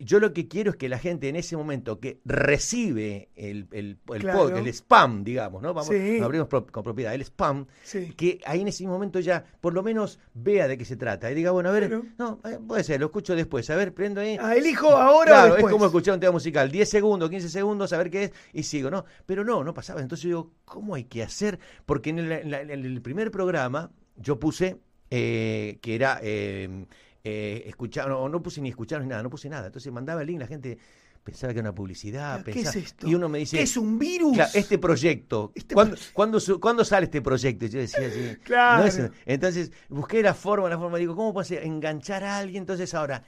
yo 0.00 0.18
lo 0.18 0.32
que 0.32 0.48
quiero 0.48 0.70
es 0.72 0.76
que 0.76 0.88
la 0.88 0.98
gente 0.98 1.28
en 1.28 1.36
ese 1.36 1.56
momento 1.56 2.00
que 2.00 2.20
recibe 2.24 3.28
el, 3.36 3.68
el, 3.70 3.98
el, 4.12 4.20
Claro. 4.20 4.50
pod- 4.50 4.56
el 4.58 4.66
spam, 4.68 5.22
digamos, 5.22 5.62
¿no? 5.62 5.72
Vamos, 5.72 5.88
Sí. 5.94 6.18
lo 6.18 6.24
abrimos 6.26 6.48
pro- 6.48 6.66
con 6.66 6.82
propiedad, 6.82 7.14
el 7.14 7.20
spam, 7.22 7.66
Sí. 7.84 8.12
que 8.16 8.40
ahí 8.44 8.60
en 8.62 8.68
ese 8.68 8.84
momento 8.88 9.20
ya 9.20 9.44
por 9.60 9.74
lo 9.74 9.84
menos 9.84 10.18
vea 10.34 10.66
de 10.66 10.76
qué 10.76 10.84
se 10.84 10.96
trata. 10.96 11.30
Y 11.30 11.34
diga, 11.36 11.52
bueno, 11.52 11.68
a 11.68 11.72
ver, 11.72 11.86
Claro. 11.88 12.04
no, 12.18 12.40
eh, 12.44 12.58
puede 12.66 12.82
ser, 12.82 12.98
lo 12.98 13.06
escucho 13.06 13.36
después, 13.36 13.70
a 13.70 13.76
ver, 13.76 13.94
prendo 13.94 14.20
ahí. 14.20 14.36
Ah, 14.40 14.56
elijo 14.56 14.88
ahora 14.88 15.30
Claro, 15.30 15.42
o 15.52 15.54
después. 15.54 15.70
es 15.70 15.72
como 15.72 15.86
escuchar 15.86 16.14
un 16.14 16.20
tema 16.20 16.32
musical, 16.32 16.72
10 16.72 16.88
segundos, 16.90 17.30
15 17.30 17.48
segundos, 17.48 17.92
a 17.92 17.98
ver 17.98 18.10
qué 18.10 18.24
es, 18.24 18.32
y 18.52 18.64
sigo, 18.64 18.90
¿no? 18.90 19.04
Pero 19.26 19.44
no, 19.44 19.62
no 19.62 19.74
pasaba. 19.74 20.00
Entonces 20.00 20.24
yo 20.24 20.28
digo, 20.28 20.50
¿cómo 20.64 20.96
hay 20.96 21.04
que 21.04 21.22
hacer? 21.22 21.60
Porque 21.86 22.10
en 22.10 22.18
el, 22.18 22.32
en 22.32 22.50
la- 22.50 22.62
en 22.62 22.70
el 22.84 23.00
primer 23.00 23.30
programa 23.30 23.92
yo 24.16 24.40
puse 24.40 24.78
eh, 25.10 25.78
que 25.80 25.94
era 25.94 26.18
eh, 26.22 26.84
eh, 27.30 27.62
escuchar, 27.68 28.08
no, 28.08 28.28
no 28.28 28.42
puse 28.42 28.60
ni 28.60 28.68
escuchar 28.70 29.00
ni 29.02 29.06
nada, 29.08 29.22
no 29.22 29.30
puse 29.30 29.48
nada. 29.48 29.66
Entonces 29.66 29.92
mandaba 29.92 30.22
el 30.22 30.26
link, 30.28 30.40
la 30.40 30.46
gente 30.46 30.78
pensaba 31.22 31.52
que 31.52 31.58
era 31.58 31.68
una 31.68 31.74
publicidad. 31.74 32.38
¿Qué 32.42 32.52
pensaba- 32.52 32.70
es 32.78 32.84
esto? 32.86 33.06
Y 33.06 33.14
uno 33.14 33.28
me 33.28 33.38
dice, 33.38 33.56
¿Qué 33.58 33.62
es 33.64 33.76
un 33.76 33.98
virus? 33.98 34.34
Claro, 34.34 34.50
este 34.54 34.78
proyecto, 34.78 35.52
Este 35.54 35.74
¿cuándo, 35.74 35.94
proyecto. 35.96 36.14
cuándo 36.14 36.40
su- 36.40 36.58
cuándo 36.60 36.84
sale 36.84 37.04
este 37.04 37.20
proyecto? 37.20 37.66
Y 37.66 37.68
Yo 37.68 37.80
decía 37.80 38.06
así. 38.08 38.36
Claro. 38.44 38.82
no 38.82 38.88
es- 38.88 39.10
entonces 39.26 39.70
busqué 39.88 40.22
la 40.22 40.32
forma, 40.34 40.68
la 40.70 40.78
forma, 40.78 40.96
digo, 40.98 41.14
¿cómo 41.14 41.32
puedo 41.32 41.42
hacer? 41.42 41.62
enganchar 41.64 42.24
a 42.24 42.38
alguien? 42.38 42.62
Entonces 42.62 42.94
ahora, 42.94 43.22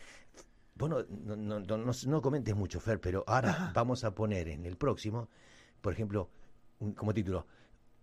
bueno, 0.77 1.05
no, 1.25 1.37
no, 1.37 1.61
no, 1.61 1.77
no- 2.07 2.23
comentes 2.23 2.55
mucho, 2.57 2.81
Fer, 2.81 3.01
pero 3.01 3.23
ahora 3.27 3.51
Ajá. 3.51 3.73
vamos 3.75 4.03
a 4.05 4.15
poner 4.15 4.49
en 4.49 4.65
el 4.65 4.77
próximo, 4.79 5.29
por 5.81 5.93
ejemplo, 5.93 6.31
como 6.97 7.13
título, 7.13 7.47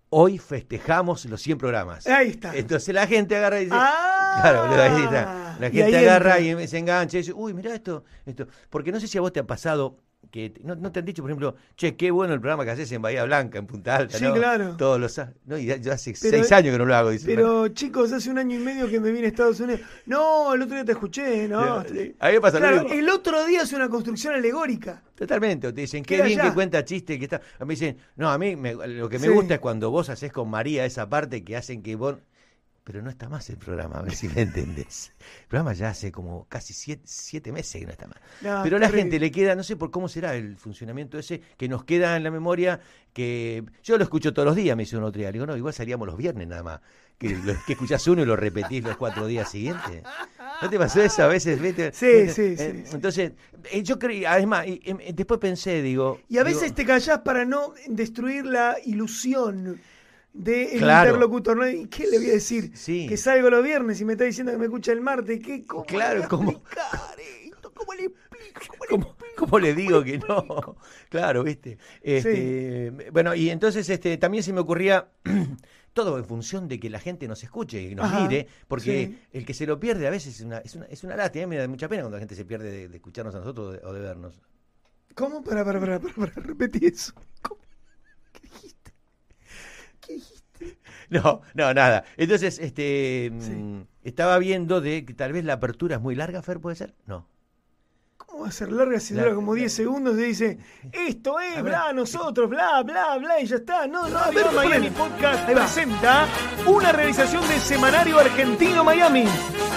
Hoy 0.09 0.37
festejamos 0.37 1.25
los 1.25 1.41
100 1.41 1.57
programas. 1.57 2.07
Ahí 2.07 2.29
está. 2.29 2.55
Entonces 2.55 2.95
la 2.95 3.05
gente 3.07 3.35
agarra 3.35 3.59
y 3.59 3.65
dice, 3.65 3.75
Ah. 3.77 4.39
claro, 4.41 4.63
ahí 4.81 5.03
está. 5.03 5.46
La 5.59 5.69
gente 5.69 5.97
agarra 5.97 6.37
entra. 6.39 6.63
y 6.63 6.67
se 6.67 6.77
engancha 6.77 7.17
y 7.17 7.21
dice, 7.21 7.33
uy, 7.33 7.53
mira 7.53 7.73
esto, 7.73 8.03
esto. 8.25 8.47
Porque 8.69 8.91
no 8.91 8.99
sé 8.99 9.07
si 9.07 9.17
a 9.17 9.21
vos 9.21 9.31
te 9.33 9.39
ha 9.39 9.47
pasado 9.47 9.97
que 10.31 10.51
no, 10.61 10.75
no 10.75 10.91
te 10.91 10.99
han 10.99 11.05
dicho, 11.05 11.21
por 11.21 11.31
ejemplo, 11.31 11.55
che, 11.77 11.95
qué 11.95 12.11
bueno 12.11 12.33
el 12.33 12.41
programa 12.41 12.65
que 12.65 12.71
haces 12.71 12.91
en 12.91 13.01
Bahía 13.01 13.23
Blanca, 13.23 13.59
en 13.59 13.65
Punta 13.67 13.95
Alta, 13.95 14.17
Sí, 14.17 14.25
¿no? 14.25 14.33
claro. 14.33 14.75
Todos 14.75 14.99
los 14.99 15.21
no, 15.45 15.57
y 15.57 15.67
ya, 15.67 15.77
ya 15.77 15.93
hace 15.93 16.13
Pero- 16.21 16.37
seis 16.39 16.51
años 16.51 16.73
que 16.73 16.77
no 16.79 16.85
lo 16.85 16.95
hago. 16.95 17.11
Pero 17.25 17.69
chicos, 17.69 18.11
hace 18.11 18.29
un 18.29 18.37
año 18.37 18.57
y 18.57 18.59
medio 18.59 18.89
que 18.89 18.99
me 18.99 19.11
vine 19.11 19.27
a 19.27 19.29
Estados 19.29 19.59
Unidos. 19.61 19.81
No, 20.05 20.53
el 20.53 20.61
otro 20.63 20.75
día 20.75 20.83
te 20.83 20.91
escuché, 20.91 21.47
no. 21.47 21.61
A 21.77 21.83
mí 21.83 22.13
me 22.33 22.41
pasa 22.41 22.57
Claro, 22.57 22.87
el 22.89 23.09
otro 23.09 23.45
día 23.45 23.61
es 23.61 23.71
una 23.71 23.87
construcción 23.87 24.33
alegórica. 24.33 25.01
Totalmente, 25.15 25.67
o 25.67 25.73
te 25.73 25.81
dicen, 25.81 26.03
qué 26.03 26.21
bien 26.21 26.39
allá. 26.41 26.49
que 26.49 26.53
cuenta 26.55 26.83
chiste, 26.83 27.17
que 27.17 27.23
está. 27.25 27.39
A 27.59 27.63
mí 27.63 27.75
dicen, 27.75 27.97
no, 28.17 28.29
a 28.29 28.37
mí 28.37 28.57
me- 28.57 28.73
lo 28.75 29.07
que 29.07 29.19
me 29.19 29.27
Sí. 29.27 29.33
gusta 29.33 29.53
es 29.53 29.59
cuando 29.61 29.91
vos 29.91 30.09
haces 30.09 30.33
con 30.33 30.49
María 30.49 30.83
esa 30.85 31.07
parte 31.07 31.43
que 31.45 31.55
hacen 31.55 31.81
que 31.81 31.95
vos. 31.95 32.17
Pero 32.87 33.01
no 33.01 33.09
está 33.09 33.27
más 33.27 33.49
el 33.49 33.57
programa, 33.57 33.97
a 33.97 34.01
ver 34.01 34.15
si 34.15 34.29
me 34.29 34.43
entendés. 34.43 35.11
El 35.41 35.47
programa 35.49 35.73
ya 35.73 35.89
hace 35.89 36.09
como 36.09 36.45
casi 36.47 36.71
siete, 36.71 37.01
siete 37.03 37.51
meses 37.51 37.81
que 37.81 37.85
no 37.85 37.91
está 37.91 38.07
más. 38.07 38.17
No, 38.39 38.61
Pero 38.63 38.77
a 38.77 38.79
la 38.79 38.87
gente 38.87 39.19
le 39.19 39.29
queda, 39.29 39.55
no 39.55 39.63
sé 39.63 39.75
por 39.75 39.91
cómo 39.91 40.07
será 40.07 40.35
el 40.35 40.55
funcionamiento 40.55 41.19
ese, 41.19 41.41
que 41.57 41.67
nos 41.67 41.83
queda 41.83 42.15
en 42.15 42.23
la 42.23 42.31
memoria, 42.31 42.79
que 43.11 43.65
yo 43.83 43.97
lo 43.97 44.05
escucho 44.05 44.33
todos 44.33 44.45
los 44.45 44.55
días, 44.55 44.77
me 44.77 44.83
dice 44.83 44.95
un 44.95 45.03
otro 45.03 45.19
día. 45.19 45.27
Le 45.27 45.33
digo, 45.33 45.45
no, 45.45 45.57
igual 45.57 45.73
salíamos 45.73 46.07
los 46.07 46.15
viernes 46.15 46.47
nada 46.47 46.63
más. 46.63 46.79
Que, 47.17 47.37
que 47.65 47.73
escuchás 47.73 48.07
uno 48.07 48.21
y 48.21 48.25
lo 48.25 48.37
repetís 48.37 48.81
los 48.81 48.95
cuatro 48.95 49.27
días 49.27 49.51
siguientes. 49.51 50.03
¿No 50.61 50.69
te 50.69 50.77
pasó 50.77 51.01
eso 51.01 51.23
a 51.23 51.27
veces? 51.27 51.59
¿viste? 51.59 51.91
Sí, 51.91 52.05
¿Viste? 52.05 52.33
sí, 52.33 52.55
sí, 52.55 52.63
Eh, 52.63 52.83
sí. 52.85 52.95
Entonces, 52.95 53.31
eh, 53.69 53.83
yo 53.83 53.99
creí, 53.99 54.23
además, 54.23 54.65
y, 54.65 54.79
eh, 54.85 55.11
después 55.13 55.41
pensé, 55.41 55.81
digo. 55.81 56.21
Y 56.29 56.37
a 56.37 56.45
digo, 56.45 56.57
veces 56.57 56.73
te 56.73 56.85
callás 56.85 57.19
para 57.19 57.43
no 57.43 57.73
destruir 57.87 58.45
la 58.45 58.77
ilusión 58.85 59.81
del 60.33 60.77
Claro. 60.79 61.09
interlocutor. 61.09 61.57
¿no? 61.57 61.67
¿Y 61.69 61.87
qué 61.87 62.07
le 62.07 62.17
voy 62.19 62.29
a 62.29 62.33
decir? 62.33 62.71
Sí. 62.75 63.07
Que 63.07 63.17
salgo 63.17 63.49
los 63.49 63.63
viernes 63.63 63.99
y 64.01 64.05
me 64.05 64.13
está 64.13 64.25
diciendo 64.25 64.51
que 64.51 64.57
me 64.57 64.65
escucha 64.65 64.91
el 64.91 65.01
martes. 65.01 65.39
¿Qué, 65.43 65.65
¿Cómo 65.65 65.85
Claro, 65.85 66.21
le 66.21 66.27
¿cómo? 66.27 66.51
esto? 66.51 67.71
¿Cómo 67.73 67.93
le 67.93 68.05
explico? 68.05 68.61
¿Cómo 68.67 68.83
le 68.85 68.89
¿Cómo, 68.89 69.15
cómo 69.35 69.59
le 69.59 69.73
digo 69.73 70.03
que 70.03 70.17
no? 70.19 70.77
Claro, 71.09 71.43
viste. 71.43 71.77
Este, 72.01 72.91
Bueno, 73.11 73.33
y 73.35 73.49
entonces 73.49 73.89
este, 73.89 74.17
también 74.17 74.43
se 74.43 74.53
me 74.53 74.59
ocurría 74.59 75.09
todo 75.93 76.17
en 76.17 76.25
función 76.25 76.67
de 76.67 76.79
que 76.79 76.89
la 76.89 76.99
gente 76.99 77.27
nos 77.27 77.43
escuche 77.43 77.81
y 77.81 77.95
nos 77.95 78.05
Ajá, 78.05 78.21
mire, 78.27 78.47
porque 78.67 79.07
sí. 79.07 79.19
el 79.33 79.45
que 79.45 79.53
se 79.53 79.65
lo 79.65 79.79
pierde 79.79 80.05
a 80.07 80.09
veces 80.11 80.35
es 80.35 80.41
una, 80.41 80.59
es 80.59 80.75
una, 80.75 80.85
es 80.85 81.03
una 81.03 81.15
lástima. 81.15 81.47
Me 81.47 81.57
da 81.57 81.67
mucha 81.67 81.87
pena 81.87 82.03
cuando 82.03 82.17
la 82.17 82.21
gente 82.21 82.35
se 82.35 82.45
pierde 82.45 82.71
de, 82.71 82.87
de 82.89 82.97
escucharnos 82.97 83.33
a 83.35 83.39
nosotros 83.39 83.67
o 83.67 83.71
de, 83.71 83.79
o 83.85 83.93
de 83.93 83.99
vernos. 84.01 84.41
¿Cómo? 85.15 85.43
Para, 85.43 85.65
para, 85.65 85.79
para, 85.79 85.99
para, 85.99 86.13
para, 86.13 86.31
repetí 86.35 86.85
eso. 86.85 87.13
¿Cómo? 87.41 87.56
¿Qué 90.07 90.13
dijiste? 90.13 90.47
No, 91.09 91.41
no, 91.53 91.73
nada. 91.73 92.03
Entonces, 92.17 92.57
este, 92.59 93.31
Sí. 93.39 93.51
mm, 93.51 93.83
estaba 94.03 94.37
viendo 94.39 94.81
de 94.81 95.05
que 95.05 95.13
tal 95.13 95.31
vez 95.33 95.45
la 95.45 95.53
apertura 95.53 95.97
es 95.97 96.01
muy 96.01 96.15
larga, 96.15 96.41
Fer, 96.41 96.59
¿puede 96.59 96.75
ser? 96.75 96.95
No. 97.05 97.27
¿Cómo 98.17 98.41
va 98.43 98.49
a 98.49 98.51
ser 98.51 98.71
larga 98.71 98.99
si 98.99 99.13
dura 99.13 99.33
como 99.35 99.53
la- 99.53 99.59
10 99.59 99.71
segundos 99.73 100.17
y 100.17 100.23
dice, 100.23 100.57
esto 100.91 101.39
es, 101.39 101.61
bla, 101.63 101.93
nosotros, 101.93 102.49
bla, 102.49 102.81
bla, 102.83 103.17
bla, 103.19 103.39
y 103.39 103.45
ya 103.45 103.55
está? 103.57 103.87
No, 103.87 104.09
no, 104.09 104.19
ver, 104.33 104.47
no, 104.47 104.51
Miami. 104.51 104.89
Podcast 104.89 105.47
presenta 105.49 106.27
una 106.65 106.91
realización 106.91 107.47
de 107.47 107.59
Semanario 107.59 108.19
Argentino 108.19 108.83
Miami, 108.83 109.25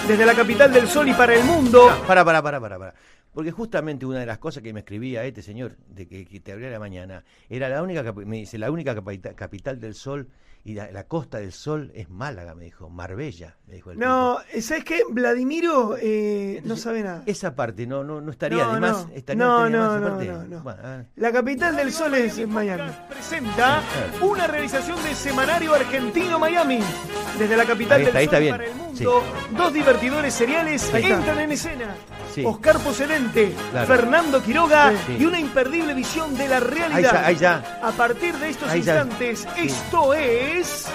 desde 0.07 0.25
la 0.25 0.33
capital 0.35 0.73
del 0.73 0.87
sol 0.87 1.07
y 1.07 1.13
para 1.13 1.33
el 1.35 1.43
mundo. 1.45 1.89
Para, 2.07 2.25
para, 2.25 2.41
para, 2.41 2.59
para, 2.59 2.77
para. 2.79 2.93
Porque 3.33 3.51
justamente 3.51 4.05
una 4.05 4.19
de 4.19 4.25
las 4.25 4.39
cosas 4.39 4.61
que 4.61 4.73
me 4.73 4.81
escribía 4.81 5.23
este 5.23 5.41
señor, 5.41 5.77
de 5.87 6.07
que, 6.07 6.25
que 6.25 6.39
te 6.39 6.51
abría 6.51 6.69
la 6.69 6.79
mañana, 6.79 7.23
era 7.49 7.69
la 7.69 7.81
única, 7.81 8.03
me 8.13 8.37
dice, 8.37 8.57
la 8.57 8.69
única 8.71 8.93
capita- 8.93 9.33
capital 9.35 9.79
del 9.79 9.95
sol 9.95 10.27
y 10.63 10.73
la, 10.75 10.91
la 10.91 11.07
costa 11.07 11.39
del 11.39 11.53
sol 11.53 11.91
es 11.95 12.09
Málaga, 12.09 12.53
me 12.53 12.65
dijo, 12.65 12.87
Marbella, 12.89 13.57
me 13.67 13.75
dijo 13.75 13.91
el 13.91 13.97
No, 13.97 14.37
¿sabes 14.59 14.83
qué? 14.83 15.01
Vladimiro 15.09 15.97
eh, 15.99 16.61
no 16.65 16.75
sabe 16.75 17.01
nada. 17.03 17.19
tipo. 17.21 17.31
Esa 17.31 17.55
parte 17.55 17.87
no, 17.87 18.03
no, 18.03 18.21
no 18.21 18.31
estaría 18.31 18.63
No, 18.65 18.73
de 18.75 18.79
más. 18.79 19.07
no. 19.07 19.13
estaría, 19.15 19.43
No, 19.43 19.65
estaría 19.65 19.77
no, 19.79 19.87
más 19.91 20.01
no, 20.01 20.09
no, 20.25 20.43
no. 20.47 20.63
Bueno, 20.63 20.79
ah, 20.83 21.03
La 21.15 21.31
capital 21.31 21.75
del 21.75 21.91
sol 21.91 22.13
es 22.15 22.47
Miami. 22.47 22.91
Presenta 23.09 23.81
una 24.21 24.45
realización 24.45 25.01
de 25.03 25.15
Semanario 25.15 25.73
Argentino 25.73 26.37
Miami. 26.37 26.79
Desde 27.39 27.57
la 27.57 27.65
capital 27.65 28.01
Ahí 28.01 28.07
está, 28.07 28.19
del 28.19 28.19
ahí 28.19 28.25
sol 28.25 28.33
está 28.35 28.37
y 28.37 28.41
bien. 28.43 28.55
para 28.57 28.65
el 28.65 28.80
mundo, 28.91 29.23
dos 29.57 29.73
divertidores 29.73 30.33
seriales 30.33 30.93
Ahí 30.93 31.03
está. 31.03 31.15
entran 31.17 31.39
en 31.39 31.51
escena. 31.51 31.95
Sí. 32.33 32.43
Oscar 32.45 32.79
Pocelente, 32.79 33.53
Claro. 33.71 33.87
Fernando 33.87 34.41
Quiroga 34.41 34.93
Sí. 35.05 35.17
y 35.19 35.25
una 35.25 35.39
imperdible 35.39 35.93
visión 35.93 36.35
de 36.37 36.47
la 36.47 36.59
realidad. 36.59 36.95
Ahí 36.95 37.03
ya, 37.03 37.25
ahí 37.27 37.35
ya. 37.35 37.79
A 37.83 37.91
partir 37.91 38.35
de 38.37 38.49
estos 38.49 38.69
Ahí 38.69 38.77
instantes, 38.79 39.47
esto 39.57 40.13
es 40.13 40.87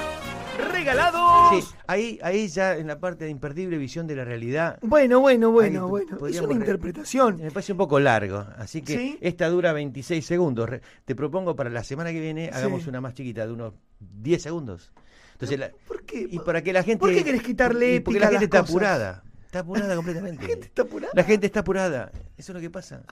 Regalados. 0.73 1.63
Sí, 1.65 1.75
ahí, 1.87 2.19
ahí 2.23 2.49
ya 2.49 2.77
en 2.77 2.87
la 2.87 2.99
parte 2.99 3.25
de 3.25 3.31
imperdible 3.31 3.77
visión 3.77 4.07
de 4.07 4.17
la 4.17 4.25
realidad. 4.25 4.79
Bueno, 4.81 5.21
bueno, 5.21 5.51
bueno, 5.51 5.85
Ahí 5.85 5.91
bueno. 5.91 6.27
Es 6.27 6.39
una 6.41 6.49
re- 6.49 6.55
interpretación. 6.55 7.37
Me 7.37 7.51
parece 7.51 7.73
un 7.73 7.79
poco 7.79 8.01
largo, 8.01 8.45
así 8.57 8.81
que 8.81 8.97
¿Sí? 8.97 9.19
esta 9.21 9.49
dura 9.51 9.75
26 9.75 10.25
segundos. 10.25 10.71
Te 11.05 11.15
propongo 11.15 11.55
para 11.55 11.69
la 11.69 11.85
semana 11.85 12.11
que 12.11 12.21
viene 12.21 12.51
hagamos 12.53 12.85
Sí. 12.85 12.89
una 12.89 13.03
más 13.03 13.13
chiquita 13.13 13.47
de 13.47 13.53
unos 13.53 13.75
10 14.01 14.43
segundos. 14.43 14.93
Entonces, 15.37 15.59
la- 15.59 15.71
¿Por 15.87 16.03
qué? 16.05 16.27
y 16.31 16.39
para 16.39 16.63
que 16.63 16.73
la 16.73 16.83
gente 16.83 16.99
¿Por 17.01 17.11
qué 17.13 17.23
querés 17.23 17.43
quitarle 17.43 18.01
porque 18.01 18.19
la 18.21 18.29
gente 18.31 18.47
está 18.47 18.61
cosas? 18.61 18.71
apurada, 18.75 19.25
está 19.45 19.59
apurada 19.61 19.95
completamente. 19.97 20.43
¿La 20.43 20.49
gente 20.49 20.67
está 20.67 20.83
apurada? 20.83 21.13
La 21.15 21.25
gente 21.25 21.47
está 21.47 21.61
apurada, 21.61 22.13
eso 22.39 22.53
es 22.53 22.55
lo 22.55 22.61
que 22.61 22.71
pasa. 22.71 23.03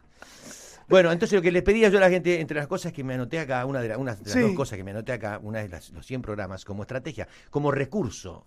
Bueno, 0.88 1.12
entonces 1.12 1.36
lo 1.36 1.42
que 1.42 1.50
les 1.52 1.62
pedía 1.62 1.88
yo 1.90 1.98
a 1.98 2.00
la 2.00 2.10
gente, 2.10 2.40
entre 2.40 2.56
las 2.58 2.66
cosas 2.66 2.92
que 2.92 3.04
me 3.04 3.14
anoté 3.14 3.38
acá, 3.38 3.64
una 3.66 3.80
de, 3.82 3.88
la- 3.88 3.98
una 3.98 4.14
de 4.14 4.22
las 4.24 4.32
Sí. 4.32 4.40
dos 4.40 4.52
cosas 4.54 4.76
que 4.78 4.84
me 4.84 4.90
anoté 4.90 5.12
acá, 5.12 5.38
una 5.42 5.60
de 5.60 5.68
las, 5.68 5.90
los 5.90 6.04
100 6.06 6.22
programas, 6.22 6.64
como 6.64 6.82
estrategia, 6.82 7.28
como 7.50 7.70
recurso. 7.70 8.46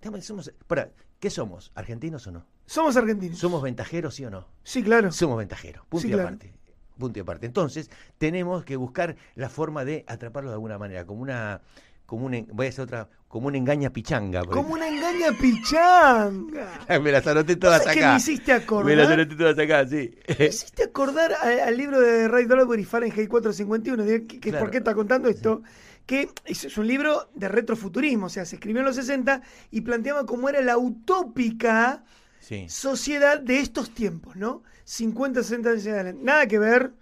Digamos, 0.00 0.24
Somos, 0.24 0.52
para, 0.66 0.90
¿Qué 1.20 1.30
somos? 1.30 1.72
¿Argentinos 1.74 2.26
o 2.26 2.32
no? 2.32 2.46
Somos 2.66 2.96
argentinos. 2.96 3.38
¿Somos 3.38 3.62
ventajeros, 3.62 4.14
sí 4.14 4.24
o 4.26 4.30
no? 4.30 4.46
Sí, 4.62 4.82
claro. 4.82 5.10
Somos 5.12 5.38
ventajeros, 5.38 5.86
punto 5.86 6.02
Sí, 6.02 6.08
y 6.08 6.12
claro. 6.12 6.28
aparte. 6.28 6.52
Punto 6.98 7.18
y 7.18 7.22
aparte. 7.22 7.46
Entonces, 7.46 7.90
tenemos 8.18 8.64
que 8.64 8.76
buscar 8.76 9.16
la 9.34 9.48
forma 9.48 9.84
de 9.86 10.04
atraparlo 10.06 10.50
de 10.50 10.54
alguna 10.54 10.76
manera, 10.78 11.06
como 11.06 11.22
una, 11.22 11.62
como 12.06 12.26
un, 12.26 12.46
voy 12.52 12.66
a 12.66 12.68
hacer 12.68 12.84
otra, 12.84 13.08
como 13.28 13.48
una 13.48 13.58
engaña 13.58 13.90
pichanga. 13.90 14.42
por 14.42 14.52
Como 14.54 14.74
una 14.74 14.88
engaña 14.88 15.32
pichanga. 15.40 16.68
Me 17.02 17.10
las 17.12 17.26
anoté 17.26 17.56
todas 17.56 17.82
¿Sabes 17.82 17.96
qué 17.96 18.04
acá. 18.04 18.12
me 18.12 18.18
hiciste 18.18 18.52
acordar? 18.52 18.84
Me 18.86 18.96
las 18.96 19.08
anoté 19.10 19.34
todas 19.36 19.58
acá, 19.58 19.86
sí. 19.88 20.14
Me 20.38 20.46
hiciste 20.46 20.84
acordar 20.84 21.32
al 21.34 21.76
libro 21.76 22.00
de 22.00 22.28
Ray 22.28 22.44
Bradbury, 22.44 22.84
Fahrenheit 22.84 23.28
451, 23.28 24.04
de- 24.04 24.26
que, 24.26 24.38
que 24.40 24.50
Claro. 24.50 24.64
¿por 24.64 24.70
qué 24.70 24.78
está 24.78 24.94
contando 24.94 25.28
esto? 25.28 25.62
Que 26.06 26.28
es, 26.44 26.64
es 26.64 26.76
un 26.78 26.86
libro 26.86 27.30
de 27.34 27.48
retrofuturismo, 27.48 28.26
o 28.26 28.28
sea, 28.28 28.44
se 28.44 28.56
escribió 28.56 28.80
en 28.80 28.86
los 28.86 28.96
60 28.96 29.40
y 29.70 29.80
planteaba 29.80 30.26
cómo 30.26 30.48
era 30.48 30.60
la 30.60 30.76
utópica 30.78 32.04
Sí. 32.40 32.66
sociedad 32.68 33.40
de 33.40 33.58
estos 33.60 33.88
tiempos, 33.94 34.36
¿no? 34.36 34.62
50, 34.84 35.42
60 35.42 35.70
años 35.70 35.86
adelante. 35.86 36.20
Nada 36.22 36.46
que 36.46 36.58
ver. 36.58 36.92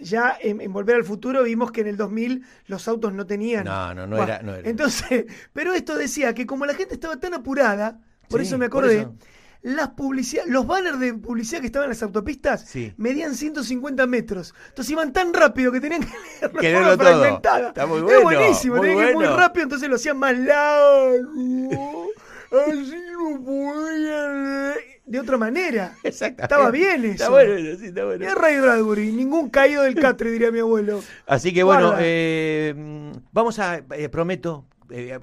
Ya 0.00 0.36
en, 0.40 0.60
en 0.60 0.72
Volver 0.72 0.96
al 0.96 1.04
Futuro 1.04 1.42
vimos 1.42 1.70
que 1.72 1.80
en 1.82 1.86
el 1.88 1.96
2000 1.96 2.42
los 2.66 2.88
autos 2.88 3.12
no 3.12 3.26
tenían. 3.26 3.64
No, 3.64 3.94
no, 3.94 4.06
no 4.06 4.22
era- 4.22 4.42
no 4.42 4.54
era. 4.54 4.68
Entonces, 4.68 5.26
pero 5.52 5.74
esto 5.74 5.96
decía 5.96 6.34
que 6.34 6.46
como 6.46 6.66
la 6.66 6.74
gente 6.74 6.94
estaba 6.94 7.18
tan 7.18 7.34
apurada, 7.34 8.00
por 8.28 8.40
Sí, 8.40 8.46
eso 8.46 8.58
me 8.58 8.66
acordé, 8.66 9.00
eso. 9.00 9.14
las 9.62 9.90
publicidad, 9.90 10.44
los 10.46 10.66
banners 10.66 10.98
de 10.98 11.14
publicidad 11.14 11.60
que 11.60 11.66
estaban 11.66 11.84
en 11.86 11.90
las 11.90 12.02
autopistas 12.02 12.62
Sí. 12.66 12.92
medían 12.96 13.34
150 13.34 14.06
metros. 14.06 14.54
Entonces 14.70 14.90
iban 14.90 15.12
tan 15.12 15.32
rápido 15.34 15.70
que 15.70 15.80
tenían 15.80 16.02
que 16.02 16.60
leerlo 16.60 16.96
fragmentada. 16.96 17.68
Está 17.68 17.86
muy 17.86 17.98
Era 17.98 18.20
bueno, 18.22 18.40
buenísimo, 18.40 18.76
muy 18.76 18.88
tenían 18.88 19.04
que 19.06 19.10
ir 19.12 19.16
muy 19.16 19.26
rápido, 19.26 19.62
entonces 19.64 19.88
lo 19.88 19.96
hacían 19.96 20.18
más 20.18 20.36
largo. 20.38 21.30
Así 22.52 22.96
no 23.12 23.44
podían 23.44 24.44
leer. 24.68 24.92
De 25.04 25.18
otra 25.18 25.36
manera. 25.36 25.94
Exactamente. 26.04 26.42
Estaba 26.44 26.70
bien 26.70 27.04
eso. 27.04 27.12
Está 27.12 27.28
bueno 27.30 27.52
eso, 27.54 27.78
sí, 27.80 27.86
está 27.86 28.04
bueno. 28.04 28.24
Es 28.24 28.34
Ray 28.34 28.60
Bradbury, 28.60 29.12
ningún 29.12 29.50
caído 29.50 29.82
del 29.82 29.94
catre, 29.96 30.30
diría 30.30 30.50
mi 30.52 30.60
abuelo. 30.60 31.02
Así 31.26 31.52
que 31.52 31.62
bueno, 31.64 31.94
eh, 31.98 33.12
vamos 33.32 33.58
a, 33.58 33.82
eh, 33.96 34.08
prometo, 34.08 34.64
eh, 34.90 35.18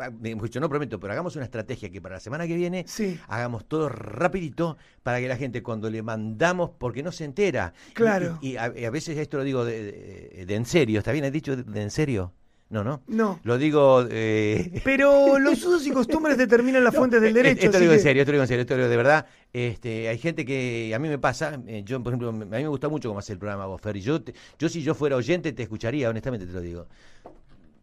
no 0.60 0.70
prometo, 0.70 1.00
pero 1.00 1.14
hagamos 1.14 1.36
una 1.38 1.46
estrategia 1.46 1.90
que 1.90 2.02
para 2.02 2.16
la 2.16 2.20
semana 2.20 2.46
que 2.46 2.56
viene 2.56 2.84
Sí. 2.88 3.20
hagamos 3.28 3.66
todo 3.66 3.88
rapidito 3.88 4.78
para 5.02 5.20
que 5.20 5.28
la 5.28 5.38
gente 5.38 5.64
cuando 5.64 5.90
le 5.90 6.02
mandamos, 6.04 6.72
porque 6.78 7.02
no 7.02 7.12
se 7.14 7.24
entera. 7.24 7.74
Claro. 7.94 8.38
Y, 8.42 8.50
y 8.54 8.58
a, 8.58 8.74
y 8.78 8.84
a 8.86 8.90
veces 8.90 9.18
esto 9.18 9.38
lo 9.38 9.44
digo 9.44 9.64
de, 9.64 9.84
de- 9.84 10.46
de 10.46 10.56
en 10.56 10.66
serio, 10.66 11.00
¿está 11.00 11.12
bien? 11.14 11.24
¿Has 11.26 11.32
dicho 11.32 11.56
de, 11.56 11.64
de 11.64 11.82
en 11.82 11.92
serio? 11.92 12.34
No, 12.70 12.84
no. 12.84 13.02
No. 13.08 13.40
Lo 13.44 13.58
digo... 13.58 14.06
eh, 14.12 14.82
Pero 14.84 15.40
los 15.40 15.64
usos 15.66 15.86
y 15.88 15.92
costumbres 15.92 16.38
determinan 16.38 16.84
las 16.84 16.96
fuentes 16.96 17.20
del 17.22 17.32
eh, 17.32 17.42
derecho. 17.44 17.66
Esto 17.66 17.78
lo 17.78 17.82
digo 17.82 17.94
en 17.94 18.00
serio, 18.00 18.22
esto 18.22 18.32
lo 18.32 18.36
digo 18.36 18.44
en 18.44 18.48
serio, 18.48 18.62
esto 18.62 18.74
lo 18.76 18.78
digo 18.84 18.90
de 18.92 18.98
verdad. 18.98 19.26
Este, 19.52 20.08
hay 20.08 20.18
gente 20.20 20.46
que 20.46 20.92
a 20.94 21.00
mí 21.00 21.08
me 21.10 21.18
pasa, 21.18 21.60
eh, 21.66 21.82
yo 21.84 22.02
por 22.04 22.12
ejemplo, 22.14 22.30
a 22.30 22.32
mí 22.32 22.46
me 22.46 22.68
gusta 22.68 22.88
mucho 22.88 23.10
cómo 23.10 23.20
hace 23.20 23.34
el 23.34 23.40
programa 23.40 23.66
vos, 23.66 23.82
Fer, 23.82 23.98
y 23.98 24.02
yo, 24.02 24.22
te- 24.22 24.36
yo 24.60 24.70
si 24.70 24.84
yo 24.84 24.94
fuera 24.94 25.16
oyente 25.16 25.52
te 25.54 25.64
escucharía, 25.64 26.10
honestamente 26.10 26.46
te 26.46 26.52
lo 26.54 26.62
digo. 26.62 26.88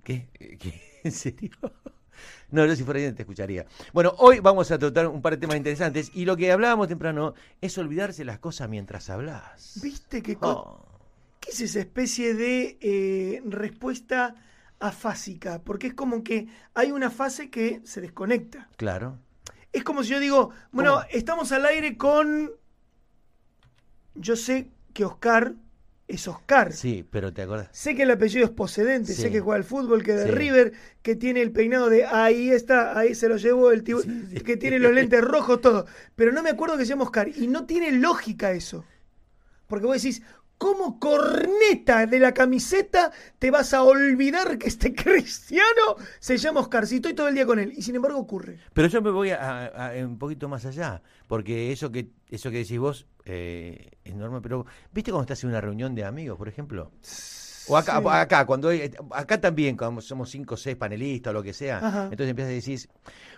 ¿Qué? 0.04 0.28
¿Qué? 0.38 0.80
¿En 1.02 1.10
serio? 1.12 1.50
No, 2.52 2.64
yo 2.64 2.76
si 2.76 2.84
fuera 2.84 2.98
oyente 3.00 3.16
te 3.16 3.22
escucharía. 3.22 3.66
Bueno, 3.92 4.14
hoy 4.18 4.38
vamos 4.38 4.70
a 4.70 4.78
tratar 4.78 5.08
un 5.08 5.20
par 5.20 5.32
de 5.32 5.38
temas 5.38 5.56
interesantes 5.56 6.12
y 6.14 6.24
lo 6.24 6.36
que 6.36 6.52
hablábamos 6.52 6.86
temprano 6.86 7.34
es 7.60 7.76
olvidarse 7.76 8.24
las 8.24 8.38
cosas 8.38 8.68
mientras 8.68 9.10
hablas. 9.10 9.80
¿Viste 9.82 10.22
qué, 10.22 10.38
Oh, 10.40 10.78
qué 11.40 11.50
es 11.50 11.60
esa 11.60 11.80
especie 11.80 12.34
de 12.34 12.78
eh, 12.80 13.42
respuesta 13.46 14.36
afásica? 14.80 15.60
Porque 15.62 15.88
es 15.88 15.94
como 15.94 16.22
que 16.24 16.48
hay 16.74 16.92
una 16.92 17.10
fase 17.10 17.50
que 17.50 17.80
se 17.84 18.00
desconecta. 18.00 18.68
claro. 18.76 19.18
Es 19.72 19.84
como 19.84 20.02
si 20.02 20.08
yo 20.10 20.20
digo, 20.20 20.50
bueno, 20.72 20.94
¿Cómo? 20.94 21.06
estamos 21.10 21.52
al 21.52 21.66
aire 21.66 21.98
con... 21.98 22.50
Yo 24.14 24.36
sé 24.36 24.70
que 24.94 25.04
Oscar 25.04 25.54
es 26.08 26.26
Oscar. 26.28 26.72
Sí, 26.72 27.04
pero 27.10 27.32
te 27.34 27.42
acordás. 27.42 27.68
Sé 27.72 27.94
que 27.94 28.04
el 28.04 28.10
apellido 28.10 28.46
es 28.46 28.50
Posedente, 28.52 29.12
Sí. 29.12 29.20
sé 29.22 29.30
que 29.30 29.40
juega 29.40 29.56
al 29.56 29.64
fútbol, 29.64 30.02
que 30.02 30.14
de 30.14 30.26
Sí. 30.26 30.30
River, 30.30 30.72
que 31.02 31.14
tiene 31.16 31.42
el 31.42 31.52
peinado 31.52 31.90
de 31.90 32.06
ahí 32.06 32.48
está, 32.50 32.98
ahí 32.98 33.14
se 33.14 33.28
lo 33.28 33.36
llevó 33.36 33.70
el 33.70 33.82
tío, 33.82 33.98
que 34.46 34.56
tiene 34.56 34.78
los 34.78 34.92
lentes 34.92 35.20
rojos, 35.22 35.60
todo. 35.60 35.84
Pero 36.14 36.32
no 36.32 36.42
me 36.42 36.50
acuerdo 36.50 36.78
que 36.78 36.84
se 36.84 36.90
llama 36.90 37.04
Oscar. 37.04 37.28
Y 37.28 37.46
no 37.48 37.66
tiene 37.66 37.92
lógica 37.92 38.52
eso. 38.52 38.84
Porque 39.66 39.84
vos 39.86 40.00
decís, 40.00 40.22
¿cómo 40.58 40.98
corneta 40.98 42.06
de 42.06 42.18
la 42.20 42.32
camiseta 42.32 43.12
te 43.38 43.50
vas 43.50 43.74
a 43.74 43.82
olvidar 43.82 44.58
que 44.58 44.68
este 44.68 44.94
cristiano 44.94 45.96
se 46.18 46.38
llama 46.38 46.60
Oscar? 46.60 46.86
Si 46.86 46.96
estoy 46.96 47.14
todo 47.14 47.28
el 47.28 47.34
día 47.34 47.46
con 47.46 47.58
él. 47.58 47.72
Y 47.76 47.82
sin 47.82 47.96
embargo 47.96 48.18
ocurre. 48.18 48.58
Pero 48.72 48.88
yo 48.88 49.02
me 49.02 49.10
voy 49.10 49.30
a, 49.30 49.66
a- 49.66 49.90
a 49.92 50.06
un 50.06 50.18
poquito 50.18 50.48
más 50.48 50.64
allá, 50.66 51.02
porque 51.28 51.72
eso 51.72 51.90
que 51.92 52.10
eso 52.28 52.50
que 52.50 52.58
decís 52.58 52.78
vos 52.78 53.06
eh, 53.24 53.90
es 54.04 54.14
normal, 54.14 54.40
pero 54.42 54.66
¿viste 54.92 55.10
cuando 55.10 55.22
estás 55.24 55.42
en 55.44 55.50
una 55.50 55.60
reunión 55.60 55.94
de 55.94 56.04
amigos, 56.04 56.36
por 56.38 56.48
ejemplo? 56.48 56.90
O 57.68 57.76
acá, 57.76 58.00
Sí. 58.00 58.06
acá, 58.08 58.46
cuando 58.46 58.70
acá 59.12 59.40
también, 59.40 59.76
cuando 59.76 60.00
somos 60.00 60.30
cinco 60.30 60.54
o 60.54 60.56
seis 60.56 60.76
panelistas 60.76 61.30
o 61.30 61.34
lo 61.34 61.42
que 61.42 61.52
sea, 61.52 61.78
Ajá. 61.78 62.04
entonces 62.04 62.28
empiezas 62.30 62.52
a 62.52 62.54
decir, 62.54 62.80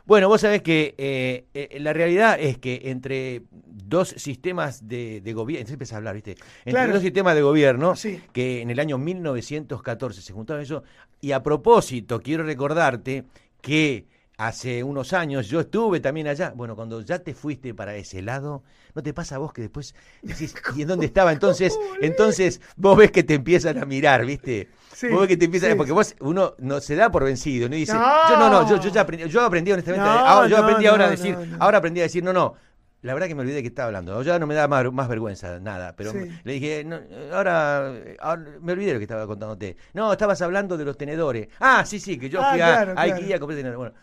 bueno, 0.04 0.28
vos 0.28 0.40
sabés 0.40 0.62
que 0.62 0.94
eh, 0.98 1.46
eh, 1.54 1.78
la 1.80 1.92
realidad 1.92 2.38
es 2.38 2.58
que 2.58 2.82
entre 2.84 3.42
dos 3.50 4.08
sistemas 4.16 4.86
de, 4.86 5.20
de 5.20 5.32
gobierno, 5.32 5.60
entonces 5.60 5.74
empiezas 5.74 5.94
a 5.94 5.96
hablar, 5.98 6.14
¿viste? 6.14 6.32
Entre 6.32 6.72
Claro. 6.72 6.92
dos 6.92 7.02
sistemas 7.02 7.34
de 7.34 7.42
gobierno, 7.42 7.96
Sí. 7.96 8.20
que 8.32 8.60
en 8.60 8.70
el 8.70 8.80
año 8.80 8.98
1914 8.98 10.20
se 10.22 10.32
juntaron 10.32 10.62
eso, 10.62 10.82
y 11.20 11.32
a 11.32 11.42
propósito, 11.42 12.20
quiero 12.20 12.44
recordarte 12.44 13.24
que 13.60 14.06
hace 14.38 14.84
unos 14.84 15.12
años 15.12 15.48
yo 15.48 15.60
estuve 15.60 15.98
también 16.00 16.28
allá, 16.28 16.52
bueno, 16.54 16.76
cuando 16.76 17.00
ya 17.02 17.18
te 17.18 17.34
fuiste 17.34 17.74
para 17.74 17.96
ese 17.96 18.22
lado, 18.22 18.62
¿no 18.94 19.02
te 19.02 19.12
pasa 19.12 19.34
a 19.34 19.38
vos 19.38 19.52
que 19.52 19.62
después 19.62 19.94
decís, 20.22 20.54
¿y 20.76 20.82
en 20.82 20.88
dónde 20.88 21.06
estaba? 21.06 21.32
Entonces, 21.32 21.76
entonces 22.00 22.60
vos 22.76 22.96
ves 22.96 23.10
que 23.10 23.24
te 23.24 23.34
empiezan 23.34 23.78
a 23.78 23.84
mirar, 23.84 24.24
¿viste? 24.24 24.68
Sí, 24.94 25.08
vos 25.08 25.20
ves 25.20 25.28
que 25.28 25.36
te 25.36 25.44
empiezan, 25.46 25.70
sí. 25.70 25.76
porque 25.76 25.92
vos, 25.92 26.14
uno 26.20 26.54
no 26.58 26.80
se 26.80 26.94
da 26.94 27.10
por 27.10 27.24
vencido, 27.24 27.68
no 27.68 27.74
Y 27.76 27.80
dice, 27.80 27.94
No. 27.94 28.28
yo 28.28 28.36
no, 28.36 28.48
no, 28.48 28.68
yo, 28.68 28.76
yo 28.76 28.90
ya 28.90 29.00
aprendí, 29.02 29.28
yo 29.28 29.42
aprendí 29.42 29.72
honestamente, 29.72 30.08
No, 30.08 30.14
ahora, 30.14 30.48
yo 30.48 30.56
no, 30.56 30.62
aprendí 30.62 30.86
ahora 30.86 31.06
a 31.06 31.10
decir, 31.10 31.36
ahora 31.58 31.78
aprendí 31.78 32.00
a 32.00 32.04
decir, 32.04 32.22
no, 32.22 32.32
no, 32.32 32.54
la 33.02 33.14
verdad 33.14 33.28
que 33.28 33.34
me 33.36 33.42
olvidé 33.42 33.62
que 33.62 33.68
estaba 33.68 33.86
hablando, 33.86 34.20
ya 34.22 34.38
no 34.40 34.46
me 34.48 34.54
da 34.54 34.66
más, 34.66 34.92
más 34.92 35.08
vergüenza 35.08 35.60
nada, 35.60 35.94
pero 35.94 36.12
Sí. 36.12 36.18
le 36.42 36.52
dije, 36.52 36.84
no, 36.84 36.98
ahora, 37.32 37.92
ahora 38.18 38.44
me 38.60 38.72
olvidé 38.72 38.92
lo 38.92 38.98
que 38.98 39.04
estaba 39.04 39.24
contándote. 39.26 39.76
No, 39.94 40.10
estabas 40.12 40.42
hablando 40.42 40.76
de 40.76 40.84
los 40.84 40.96
tenedores. 40.96 41.48
Ah, 41.60 41.84
sí, 41.84 42.00
sí, 42.00 42.18
que 42.18 42.28
yo 42.28 42.40
Ah, 42.42 42.50
fui 42.50 42.60
a, 42.60 42.66
claro, 42.66 42.92
a 42.92 42.94
claro. 43.04 43.14
Ikea 43.14 43.36
a 43.36 43.38
comprar 43.38 43.56
tenedores. 43.56 43.78
Bueno, 43.78 43.94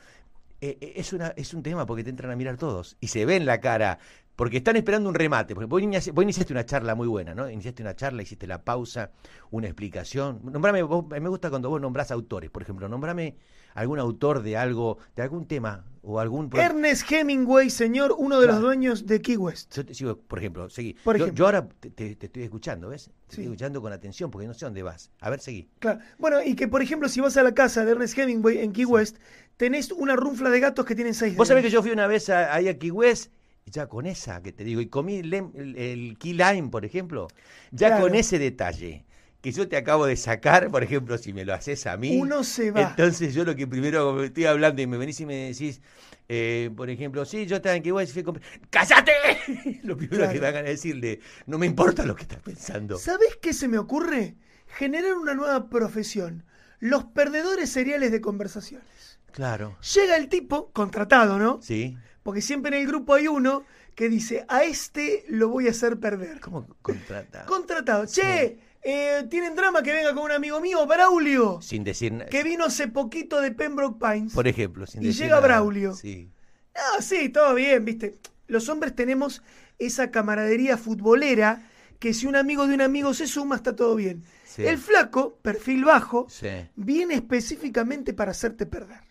eh, 0.62 0.77
eh, 0.79 0.93
es, 0.95 1.13
una, 1.13 1.27
es 1.29 1.53
un 1.53 1.63
tema 1.63 1.85
porque 1.85 2.03
te 2.03 2.09
entran 2.09 2.31
a 2.31 2.35
mirar 2.35 2.57
todos 2.57 2.97
y 3.00 3.07
se 3.07 3.25
ve 3.25 3.35
en 3.35 3.45
la 3.45 3.59
cara. 3.59 4.00
Porque 4.36 4.58
están 4.58 4.75
esperando 4.75 5.08
un 5.10 5.15
remate. 5.15 5.56
Porque 5.56 5.68
vos, 5.68 5.82
inici- 5.82 6.12
vos 6.13 6.24
iniciaste 6.24 6.51
una 6.54 6.65
charla 6.65 6.94
muy 6.96 7.08
buena, 7.08 7.34
¿no? 7.34 7.50
Iniciaste 7.50 7.82
una 7.84 7.96
charla, 7.96 8.22
hiciste 8.22 8.48
la 8.48 8.63
pausa, 8.63 9.12
una 9.51 9.68
explicación. 9.68 10.42
Nombrame, 10.44 10.84
vos- 10.84 11.06
me 11.08 11.30
gusta 11.30 11.50
cuando 11.50 11.70
vos 11.70 11.80
nombrás 11.80 12.12
autores, 12.12 12.50
por 12.50 12.62
ejemplo. 12.62 12.89
Nombrame 12.89 13.36
algún 13.75 14.00
autor 14.00 14.42
de 14.42 14.58
algo, 14.58 14.98
de 15.15 15.22
algún 15.24 15.48
tema 15.48 15.86
o 16.01 16.20
algún... 16.20 16.50
Ernest 16.54 17.10
Hemingway, 17.12 17.70
señor, 17.70 18.13
uno 18.18 18.39
de 18.39 18.48
los 18.48 18.60
dueños 18.62 19.06
de 19.06 19.22
Key 19.22 19.38
West. 19.38 19.74
Yo 19.75 19.86
te 19.86 19.94
sigo, 19.94 20.18
por 20.18 20.39
ejemplo, 20.39 20.70
seguí. 20.70 20.94
Por 21.04 21.18
Yo- 21.18 21.25
ejemplo. 21.25 21.39
Yo, 21.39 21.46
ahora 21.46 21.68
te, 21.80 21.89
te- 21.92 22.15
te 22.15 22.25
estoy 22.27 22.44
escuchando, 22.44 22.89
¿ves? 22.89 23.06
Te 23.06 23.12
Sí. 23.12 23.15
estoy 23.30 23.44
escuchando 23.46 23.82
con 23.82 23.92
atención 23.94 24.32
porque 24.32 24.48
no 24.48 24.54
sé 24.54 24.65
dónde 24.65 24.84
vas. 24.84 25.12
A 25.22 25.30
ver, 25.30 25.39
seguí. 25.39 25.70
Claro. 25.80 26.00
Bueno, 26.20 26.38
y 26.44 26.56
que 26.56 26.68
por 26.68 26.82
ejemplo, 26.82 27.08
si 27.10 27.22
vas 27.22 27.36
a 27.38 27.44
la 27.44 27.54
casa 27.54 27.84
de 27.86 27.92
Ernest 27.92 28.18
Hemingway 28.18 28.60
en 28.60 28.72
Key 28.74 28.86
West, 28.86 29.18
tenés 29.58 29.92
una 29.92 30.15
runfla 30.15 30.50
de 30.50 30.60
gatos 30.60 30.86
que 30.86 30.94
tienen 30.96 31.13
seis 31.13 31.36
Vos 31.38 31.48
sabés 31.48 31.63
que 31.63 31.70
yo 31.70 31.82
fui 31.82 31.92
una 31.92 32.08
vez 32.08 32.30
a- 32.30 32.54
ahí 32.54 32.68
a 32.70 32.77
Key 32.77 32.92
West, 32.92 33.32
ya 33.65 33.88
con 33.88 34.05
esa 34.05 34.41
que 34.43 34.51
te 34.51 34.63
digo, 34.63 34.79
y 34.81 34.88
comí 34.88 35.17
el, 35.17 35.34
el 35.34 36.17
key 36.19 36.34
lime, 36.34 36.69
por 36.69 36.86
ejemplo, 36.86 37.27
ya 37.72 37.88
Claro. 37.88 38.03
con 38.03 38.15
ese 38.15 38.38
detalle 38.38 39.05
que 39.41 39.51
yo 39.51 39.67
te 39.67 39.77
acabo 39.77 40.05
de 40.05 40.15
sacar, 40.17 40.69
por 40.72 40.84
ejemplo, 40.84 41.17
si 41.17 41.31
me 41.34 41.45
lo 41.45 41.53
haces 41.53 41.86
a 41.86 41.98
mí. 41.98 42.17
Uno 42.19 42.43
se 42.43 42.72
va. 42.72 42.81
Entonces 42.81 43.34
yo 43.36 43.43
lo 43.43 43.55
que 43.55 43.67
primero 43.67 44.24
estoy 44.24 44.45
hablando 44.45 44.81
y 44.81 44.88
me 44.88 44.98
venís 44.98 45.19
y 45.19 45.25
me 45.27 45.36
decís, 45.51 45.81
eh, 46.29 46.72
por 46.75 46.89
ejemplo, 46.89 47.25
sí, 47.25 47.45
yo 47.45 47.57
estaba 47.57 47.75
en 47.75 47.86
y 47.86 47.89
fui 48.07 48.22
a 48.22 48.24
comprar. 48.24 48.48
¡Cállate! 48.72 49.12
lo 49.84 49.95
primero 49.98 50.17
Claro. 50.24 50.34
que 50.34 50.39
me 50.41 50.48
hagan 50.48 50.65
es 50.65 50.72
decirle, 50.81 51.19
no 51.45 51.57
me 51.60 51.65
importa 51.67 52.05
lo 52.05 52.15
que 52.15 52.24
estás 52.24 52.39
pensando. 52.39 52.98
¿Sabés 52.98 53.38
qué 53.41 53.53
se 53.53 53.67
me 53.67 53.77
ocurre? 53.77 54.36
Generar 54.67 55.13
una 55.13 55.36
nueva 55.36 55.69
profesión. 55.69 56.43
Los 56.79 57.05
perdedores 57.05 57.69
seriales 57.69 58.12
de 58.12 58.22
conversaciones. 58.22 59.19
Claro. 59.31 59.77
Llega 59.93 60.17
el 60.17 60.27
tipo, 60.27 60.72
contratado, 60.72 61.38
¿no? 61.38 61.60
Sí. 61.62 61.98
Porque 62.25 62.41
siempre 62.41 62.75
en 62.75 62.82
el 62.82 62.88
grupo 62.88 63.13
hay 63.13 63.27
uno 63.27 63.65
que 63.94 64.10
dice, 64.10 64.46
a 64.48 64.63
este 64.63 65.25
lo 65.29 65.50
voy 65.50 65.67
a 65.67 65.70
hacer 65.70 66.00
perder. 66.00 66.39
¿Cómo 66.39 66.65
contrata? 66.82 67.46
Contratado. 67.46 68.08
Che, 68.08 68.58
eh, 68.82 69.27
¿tienen 69.29 69.53
drama 69.55 69.84
que 69.84 69.94
venga 69.94 70.12
con 70.15 70.24
un 70.24 70.32
amigo 70.32 70.60
mío, 70.60 70.88
Braulio? 70.88 71.62
Sin 71.62 71.84
decir 71.84 72.13
nada. 72.13 72.25
Que 72.32 72.41
vino 72.41 72.65
hace 72.65 72.88
poquito 72.88 73.41
de 73.41 73.51
Pembroke 73.51 74.00
Pines. 74.03 74.34
Por 74.34 74.48
ejemplo, 74.48 74.88
sin 74.88 75.03
Y 75.03 75.05
decir 75.05 75.25
llega 75.25 75.36
nada. 75.36 75.46
Braulio. 75.48 75.94
Sí. 75.94 76.32
Ah, 76.74 77.00
sí, 77.00 77.29
todo 77.29 77.53
bien, 77.53 77.86
viste. 77.86 78.15
Los 78.48 78.70
hombres 78.70 78.96
tenemos 78.96 79.44
esa 79.77 80.10
camaradería 80.10 80.77
futbolera 80.77 81.70
que 82.00 82.15
si 82.15 82.25
un 82.25 82.36
amigo 82.36 82.65
de 82.65 82.74
un 82.74 82.82
amigo 82.82 83.13
se 83.13 83.27
suma, 83.27 83.55
está 83.58 83.75
todo 83.75 83.96
bien. 83.96 84.24
Sí. 84.46 84.65
El 84.65 84.79
flaco, 84.79 85.38
perfil 85.44 85.86
bajo, 85.86 86.25
Sí. 86.27 86.48
viene 86.75 87.13
específicamente 87.13 88.15
para 88.15 88.32
hacerte 88.32 88.65
perder. 88.65 89.01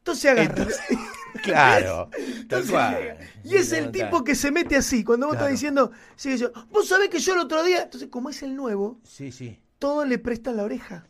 Entonces 0.00 0.30
agarra. 0.30 0.50
Entonces, 0.54 0.80
Claro, 1.42 2.10
Entonces 2.40 2.70
cual. 2.70 3.18
Y 3.44 3.56
es 3.56 3.72
el 3.72 3.90
tipo 3.92 4.24
que 4.24 4.34
se 4.34 4.50
mete 4.50 4.76
así. 4.76 5.04
Cuando 5.04 5.26
vos 5.26 5.34
Claro. 5.36 5.46
estás 5.48 5.60
diciendo, 5.60 5.90
sigue 6.16 6.38
yo, 6.38 6.52
vos 6.70 6.88
sabés 6.88 7.08
que 7.08 7.18
yo 7.18 7.34
el 7.34 7.40
otro 7.40 7.62
día. 7.64 7.82
Entonces, 7.82 8.08
como 8.10 8.30
es 8.30 8.42
el 8.42 8.54
nuevo, 8.56 9.00
Sí, 9.04 9.30
sí. 9.32 9.58
todo 9.78 10.04
le 10.04 10.18
presta 10.18 10.52
la 10.52 10.62
oreja. 10.64 11.06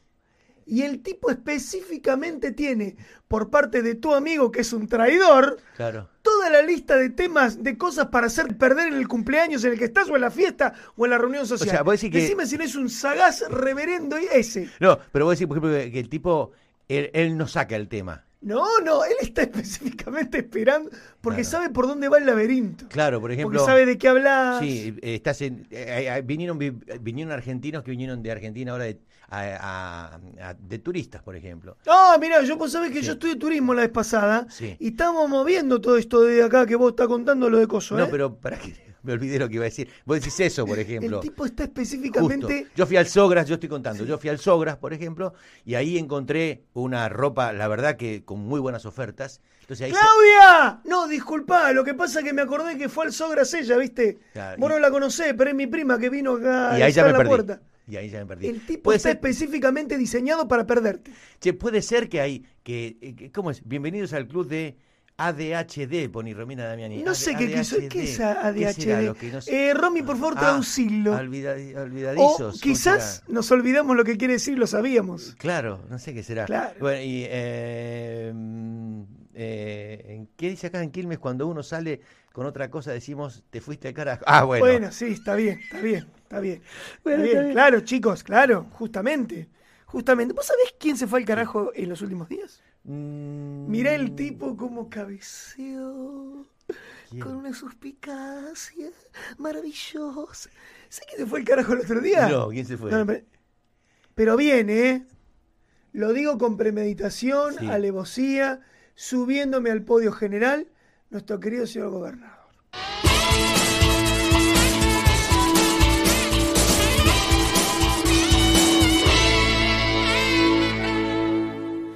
Y 0.68 0.82
el 0.82 1.00
tipo 1.00 1.30
específicamente 1.30 2.50
tiene, 2.50 2.96
por 3.28 3.50
parte 3.50 3.82
de 3.82 3.94
tu 3.94 4.12
amigo 4.14 4.50
que 4.50 4.62
es 4.62 4.72
un 4.72 4.88
traidor, 4.88 5.58
Claro. 5.76 6.08
toda 6.22 6.50
la 6.50 6.60
lista 6.62 6.96
de 6.96 7.10
temas, 7.10 7.62
de 7.62 7.78
cosas 7.78 8.06
para 8.08 8.26
hacer 8.26 8.56
perder 8.58 8.88
en 8.88 8.94
el 8.94 9.06
cumpleaños 9.06 9.62
en 9.64 9.74
el 9.74 9.78
que 9.78 9.84
estás, 9.84 10.08
o 10.10 10.16
en 10.16 10.22
la 10.22 10.30
fiesta, 10.32 10.74
o 10.96 11.04
en 11.06 11.10
la 11.12 11.18
reunión 11.18 11.46
social. 11.46 11.70
sea, 11.70 11.82
vos 11.82 11.92
decís 11.94 12.10
que- 12.10 12.20
Decime 12.22 12.46
si 12.46 12.58
no 12.58 12.64
es 12.64 12.74
un 12.74 12.88
sagaz 12.88 13.44
reverendo 13.48 14.16
ese. 14.16 14.68
No, 14.80 14.98
pero 15.12 15.24
vos 15.26 15.38
decís, 15.38 15.46
por 15.46 15.58
ejemplo, 15.58 15.92
que 15.92 16.00
el 16.00 16.08
tipo, 16.08 16.50
él, 16.88 17.10
él 17.14 17.36
no 17.38 17.46
saca 17.46 17.76
el 17.76 17.88
tema. 17.88 18.24
No, 18.46 18.64
no, 18.80 19.04
él 19.04 19.16
está 19.20 19.42
específicamente 19.50 20.38
esperando 20.38 20.90
porque 21.20 21.42
Claro. 21.42 21.50
sabe 21.50 21.70
por 21.70 21.86
dónde 21.88 22.08
va 22.08 22.18
el 22.18 22.26
laberinto. 22.26 22.86
Claro, 22.88 23.20
por 23.20 23.32
ejemplo. 23.32 23.58
porque 23.58 23.70
sabe 23.70 23.86
de 23.86 23.98
qué 23.98 24.06
hablas. 24.08 24.60
Sí, 24.60 24.96
estás 25.02 25.42
en, 25.42 25.66
eh, 25.70 26.06
eh, 26.16 26.22
vinieron, 26.24 26.56
vi- 26.56 26.70
vinieron 27.00 27.32
argentinos 27.32 27.82
que 27.82 27.90
vinieron 27.90 28.22
de 28.22 28.30
Argentina 28.30 28.70
ahora 28.70 28.84
de, 28.84 29.00
a- 29.30 30.54
de 30.58 30.78
turistas, 30.78 31.22
por 31.22 31.34
ejemplo. 31.36 31.76
Ah, 31.86 32.16
mirá, 32.20 32.42
yo 32.42 32.56
vos 32.56 32.70
sabés 32.72 32.92
que 32.92 33.00
Sí. 33.00 33.06
yo 33.06 33.12
estudié 33.14 33.36
turismo 33.36 33.74
la 33.74 33.82
vez 33.82 33.90
pasada 33.90 34.46
Sí. 34.50 34.76
y 34.78 34.88
estábamos 34.88 35.28
moviendo 35.28 35.80
todo 35.80 35.96
esto 35.96 36.20
de 36.22 36.42
acá 36.42 36.64
que 36.66 36.76
vos 36.76 36.90
estás 36.90 37.08
contando 37.08 37.50
lo 37.50 37.58
de 37.58 37.66
coso, 37.66 37.96
No, 37.96 38.04
¿eh? 38.04 38.08
pero 38.10 38.34
para 38.36 38.58
que 38.58 38.74
me 39.02 39.12
olvidé 39.12 39.38
lo 39.38 39.48
que 39.48 39.54
iba 39.54 39.62
a 39.64 39.66
decir. 39.70 39.88
Vos 40.04 40.18
decís 40.18 40.38
eso, 40.40 40.64
por 40.66 40.78
ejemplo. 40.78 41.16
El 41.18 41.22
tipo 41.22 41.44
está 41.44 41.64
Justo. 41.64 41.80
específicamente... 41.80 42.66
Yo 42.74 42.86
fui 42.86 42.96
al 42.96 43.06
Sogras, 43.06 43.46
yo 43.48 43.54
estoy 43.54 43.68
contando, 43.68 44.04
yo 44.04 44.18
fui 44.18 44.30
al 44.30 44.38
Sogras, 44.38 44.76
por 44.78 44.92
ejemplo, 44.92 45.34
y 45.64 45.74
ahí 45.74 45.96
encontré 45.98 46.64
una 46.72 47.08
ropa, 47.08 47.52
la 47.52 47.68
verdad 47.68 47.96
que 47.96 48.24
con 48.24 48.40
muy 48.40 48.60
buenas 48.60 48.84
ofertas. 48.86 49.40
Entonces 49.62 49.86
ahí 49.86 49.92
se- 49.92 49.98
¡Claudia! 49.98 50.80
No, 50.84 51.08
disculpa, 51.08 51.72
lo 51.72 51.82
que 51.84 51.94
pasa 51.94 52.20
es 52.20 52.24
que 52.24 52.32
me 52.32 52.42
acordé 52.42 52.76
que 52.78 52.88
fue 52.88 53.06
al 53.06 53.12
Sogras 53.12 53.52
ella, 53.54 53.76
¿viste? 53.76 54.18
Claro, 54.32 54.56
Vos 54.60 54.70
y- 54.70 54.74
no 54.74 54.78
la 54.78 54.90
conocés, 54.90 55.34
pero 55.36 55.50
es 55.50 55.56
mi 55.56 55.66
prima 55.66 55.98
que 55.98 56.08
vino 56.10 56.32
acá 56.36 56.78
y 56.78 56.82
a 56.82 56.86
ahí 56.86 56.92
ya 56.92 57.04
me 57.04 57.10
la 57.12 57.18
perdí. 57.18 57.28
puerta. 57.28 57.60
Y 57.88 57.96
ahí 57.96 58.08
ya 58.10 58.18
me 58.18 58.26
perdí. 58.26 58.48
El 58.48 58.66
tipo 58.66 58.82
Puede 58.84 58.96
está 58.96 59.10
ser- 59.10 59.16
específicamente 59.16 59.96
diseñado 59.96 60.48
para 60.48 60.66
perderte. 60.66 61.12
Che, 61.40 61.52
puede 61.52 61.82
ser 61.82 62.08
que 62.08 62.20
hay, 62.20 62.44
que, 62.64 62.96
eh, 63.00 63.14
que- 63.14 63.30
¿cómo 63.30 63.50
es? 63.50 63.62
Bienvenidos 63.64 64.12
al 64.12 64.26
club 64.26 64.48
de 64.48 64.76
ADHD, 65.18 66.08
pone 66.10 66.34
Romina 66.34 66.64
Damiani. 66.66 67.02
No 67.02 67.14
sé 67.14 67.34
qué 67.36 67.50
quiso. 67.52 67.76
¿Qué 67.88 68.02
es 68.02 68.16
¿Qué 68.18 68.22
lo 68.22 68.28
ADHD? 68.40 69.32
no 69.32 69.40
sé? 69.40 69.68
Eh, 69.70 69.72
Romy, 69.74 70.02
por 70.02 70.16
favor, 70.18 70.34
Ah, 70.36 70.40
traducilo. 70.40 71.12
O 71.12 71.16
olvidadizos. 71.16 72.38
¿cómo 72.38 72.60
quizás 72.60 73.22
nos 73.28 73.50
olvidamos 73.52 73.96
lo 73.96 74.04
que 74.04 74.16
quiere 74.18 74.34
decir, 74.34 74.58
lo 74.58 74.66
sabíamos. 74.66 75.34
Claro, 75.38 75.80
no 75.88 75.98
sé 75.98 76.12
qué 76.12 76.22
será. 76.22 76.44
Claro. 76.44 76.74
Bueno, 76.80 77.00
y 77.02 77.24
eh, 77.28 78.32
eh, 79.38 80.02
¿en 80.08 80.26
¿qué 80.36 80.48
dice 80.48 80.66
acá 80.68 80.82
en 80.82 80.90
Quilmes? 80.90 81.18
Cuando 81.18 81.46
uno 81.46 81.62
sale 81.62 82.00
con 82.32 82.46
otra 82.46 82.70
cosa 82.70 82.90
decimos, 82.92 83.44
te 83.50 83.60
fuiste 83.60 83.88
al 83.88 83.94
carajo. 83.94 84.24
Ah, 84.26 84.44
bueno. 84.44 84.64
Bueno, 84.64 84.90
sí, 84.92 85.06
está 85.06 85.34
bien, 85.34 85.60
está 85.60 85.80
bien, 85.80 86.06
está 86.16 86.40
bien. 86.40 86.62
Bueno, 87.04 87.22
Está 87.22 87.30
está 87.32 87.42
bien. 87.42 87.52
Claro, 87.52 87.80
chicos, 87.80 88.22
claro, 88.24 88.66
justamente. 88.72 89.48
Justamente. 89.84 90.34
¿Vos 90.34 90.46
sabés 90.46 90.74
quién 90.80 90.96
se 90.96 91.06
fue 91.06 91.20
al 91.20 91.24
carajo 91.26 91.70
en 91.74 91.88
los 91.88 92.02
últimos 92.02 92.28
días? 92.28 92.62
Mm, 92.84 93.68
Mirá 93.70 93.94
el 93.94 94.14
tipo 94.14 94.56
como 94.56 94.88
cabeceó. 94.90 96.46
¿quién? 97.10 97.22
Con 97.22 97.36
una 97.36 97.52
suspicacia 97.54 98.88
maravillosa. 99.38 100.50
¿Sabés 100.88 101.06
quién 101.08 101.20
se 101.20 101.26
fue 101.26 101.40
al 101.40 101.44
carajo 101.44 101.72
el 101.74 101.80
otro 101.80 102.00
día? 102.00 102.28
No, 102.28 102.48
¿quién 102.48 102.66
se 102.66 102.76
fue? 102.76 102.90
No, 102.90 103.06
pero- 103.06 103.24
pero 104.14 104.36
bien, 104.36 104.70
¿eh? 104.70 105.06
Lo 105.92 106.12
digo 106.12 106.36
con 106.38 106.56
premeditación, 106.56 107.54
Sí. 107.58 107.66
alevosía, 107.68 108.60
subiéndome 108.96 109.70
al 109.70 109.82
podio 109.82 110.10
general, 110.10 110.66
nuestro 111.10 111.38
querido 111.38 111.66
señor 111.66 111.90
gobernador. 111.90 112.36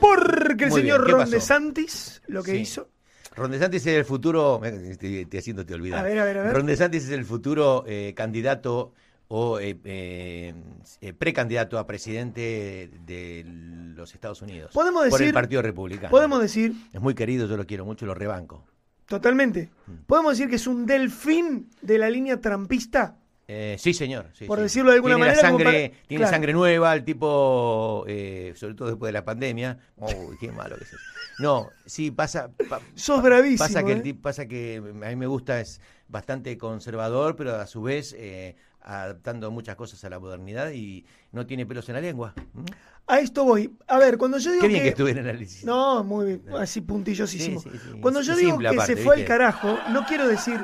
Porque 0.00 0.64
el 0.64 0.70
Muy 0.70 0.82
bien, 0.82 0.92
señor 0.94 1.04
¿qué 1.06 1.12
Ron 1.12 1.20
pasó? 1.20 1.32
DeSantis 1.32 2.22
lo 2.26 2.42
que 2.42 2.52
Sí. 2.52 2.58
hizo. 2.58 2.88
Ron 3.36 3.50
DeSantis 3.52 3.86
es 3.86 3.96
el 3.98 4.04
futuro, 4.04 4.58
me- 4.60 4.90
estoy, 4.90 5.18
estoy 5.20 5.38
haciéndote 5.38 5.74
olvidar. 5.74 6.00
A 6.00 6.02
ver, 6.02 6.18
a 6.18 6.24
ver, 6.24 6.38
a 6.38 6.42
ver. 6.44 6.54
Ron 6.54 6.66
DeSantis 6.66 7.04
es 7.04 7.10
el 7.10 7.24
futuro 7.24 7.84
eh, 7.86 8.12
candidato 8.16 8.92
o 9.32 9.60
eh, 9.60 9.78
eh, 9.84 10.54
eh, 11.00 11.12
precandidato 11.12 11.78
a 11.78 11.86
presidente 11.86 12.90
de 13.06 13.44
los 13.94 14.12
Estados 14.12 14.42
Unidos. 14.42 14.72
Podemos 14.74 15.08
por 15.08 15.20
el 15.20 15.26
decir- 15.28 15.34
Partido 15.34 15.62
Republicano. 15.62 16.10
Podemos 16.10 16.40
decir, 16.40 16.72
Es 16.92 17.00
muy 17.00 17.14
querido, 17.14 17.46
yo 17.46 17.56
lo 17.56 17.64
quiero 17.64 17.84
mucho, 17.84 18.06
lo 18.06 18.14
rebanco. 18.14 18.64
totalmente, 19.06 19.70
Mm. 19.86 19.92
podemos 20.06 20.32
decir 20.36 20.48
que 20.50 20.56
es 20.56 20.66
un 20.66 20.84
delfín 20.86 21.68
de 21.80 21.98
la 21.98 22.10
línea 22.10 22.40
trampista. 22.40 23.16
Eh, 23.52 23.76
sí, 23.78 23.92
señor. 23.94 24.30
sí, 24.32 24.44
Por 24.46 24.58
sí. 24.58 24.62
decirlo 24.64 24.90
de 24.90 24.96
alguna 24.96 25.14
tiene 25.16 25.26
la 25.28 25.32
manera, 25.34 25.48
como 25.50 25.58
sangre, 25.64 25.88
para- 25.90 26.06
tiene 26.06 26.20
claro. 26.20 26.30
sangre 26.32 26.52
nueva, 26.52 26.94
el 26.94 27.04
tipo, 27.04 28.04
eh, 28.08 28.52
sobre 28.56 28.74
todo 28.74 28.88
después 28.88 29.08
de 29.08 29.12
la 29.12 29.24
pandemia. 29.24 29.78
Uy, 29.96 30.36
qué 30.40 30.52
malo 30.52 30.76
que 30.76 30.84
es. 30.84 30.92
eso. 30.92 30.96
No, 31.40 31.68
sí, 31.86 32.10
pasa. 32.12 32.50
pa- 32.68 32.80
Sos 32.94 33.22
bravísimo. 33.22 33.58
Pasa 33.66 33.82
que, 33.84 33.90
¿eh? 33.92 33.94
el 33.94 34.02
tip- 34.02 34.20
pasa 34.20 34.46
que 34.46 34.76
a 34.76 35.08
mí 35.08 35.16
me 35.16 35.26
gusta, 35.26 35.60
es 35.60 35.80
bastante 36.06 36.56
conservador, 36.58 37.34
pero 37.34 37.54
a 37.56 37.66
su 37.66 37.82
vez 37.82 38.14
adaptando 38.82 39.50
muchas 39.50 39.76
cosas 39.76 40.02
a 40.04 40.10
la 40.10 40.18
modernidad 40.18 40.70
y 40.72 41.04
no 41.32 41.46
tiene 41.46 41.66
pelos 41.66 41.88
en 41.88 41.94
la 41.96 42.00
lengua. 42.00 42.34
¿Mm? 42.54 42.64
A 43.06 43.18
esto 43.20 43.44
voy. 43.44 43.74
A 43.88 43.98
ver, 43.98 44.16
cuando 44.18 44.38
yo 44.38 44.50
digo 44.52 44.62
Qué 44.62 44.68
bien 44.68 44.80
que, 44.80 44.84
que... 44.84 44.88
estuve 44.90 45.10
en 45.10 45.18
análisis. 45.18 45.64
No, 45.64 46.04
muy 46.04 46.26
bien, 46.26 46.42
así 46.58 46.80
puntillosísimo. 46.80 47.60
Sí, 47.60 47.70
sí, 47.72 47.78
sí. 47.78 47.98
Cuando 48.00 48.22
yo 48.22 48.36
digo 48.36 48.58
que 48.58 48.68
aparte, 48.68 48.96
se 48.96 49.02
fue 49.02 49.16
al 49.16 49.24
carajo, 49.24 49.78
no 49.90 50.04
quiero 50.06 50.28
decir, 50.28 50.60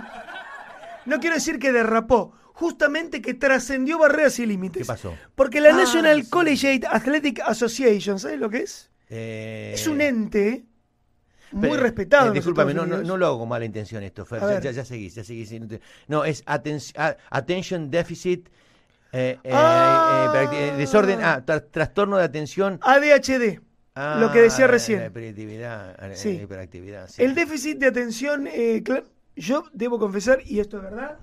no 1.07 1.19
quiero 1.21 1.35
decir 1.35 1.59
que 1.59 1.73
derrapó, 1.73 2.33
justamente 2.53 3.21
que 3.21 3.35
trascendió 3.35 3.99
barreras 3.99 4.39
y 4.39 4.47
límites. 4.47 4.83
¿Qué 4.83 4.87
pasó? 4.87 5.15
Porque 5.35 5.61
la 5.61 5.71
Ah, 5.71 5.77
National 5.79 6.23
sí. 6.25 6.31
Collegiate 6.31 6.87
Athletic 6.89 7.41
Association, 7.41 8.19
¿sabes 8.19 8.39
lo 8.39 8.49
que 8.49 8.59
es? 8.59 8.91
Eh, 9.09 9.73
Es 9.75 9.87
un 9.87 10.01
ente 10.01 10.65
muy 11.57 11.71
Pero, 11.71 11.83
respetado. 11.83 12.29
eh, 12.31 12.35
discúlpame, 12.35 12.75
no, 12.75 12.85
no, 12.87 13.03
no 13.03 13.17
lo 13.17 13.27
hago 13.27 13.39
con 13.41 13.49
mala 13.49 13.65
intención 13.65 14.03
esto, 14.03 14.25
Fer. 14.25 14.41
Ya, 14.41 14.61
ya, 14.61 14.71
ya 14.73 14.85
seguís, 14.85 15.15
ya 15.15 15.25
seguís. 15.25 15.53
No 16.09 16.25
es 16.25 16.45
aten- 16.45 17.17
Attention 17.31 17.91
Deficit. 17.91 18.49
eh, 19.13 19.39
eh, 19.45 19.51
Ah. 19.55 20.33
eh, 20.53 20.69
eh, 20.69 20.77
desorden, 20.77 21.21
ah, 21.23 21.43
tra- 21.47 21.65
trastorno 21.71 22.19
de 22.19 22.25
atención. 22.25 22.79
ADHD, 22.83 23.61
Ah, 23.95 24.19
lo 24.21 24.31
que 24.31 24.43
decía 24.43 24.67
recién. 24.67 24.99
La 25.01 25.07
hiperactividad. 25.07 25.97
Sí. 26.15 26.31
hiperactividad, 26.43 27.09
sí. 27.09 27.23
El 27.23 27.35
déficit 27.35 27.79
de 27.79 27.87
atención, 27.87 28.47
eh, 28.47 28.83
yo 29.37 29.65
debo 29.73 29.99
confesar, 29.99 30.41
y 30.45 30.61
esto 30.61 30.77
es 30.79 30.83
verdad, 30.83 31.17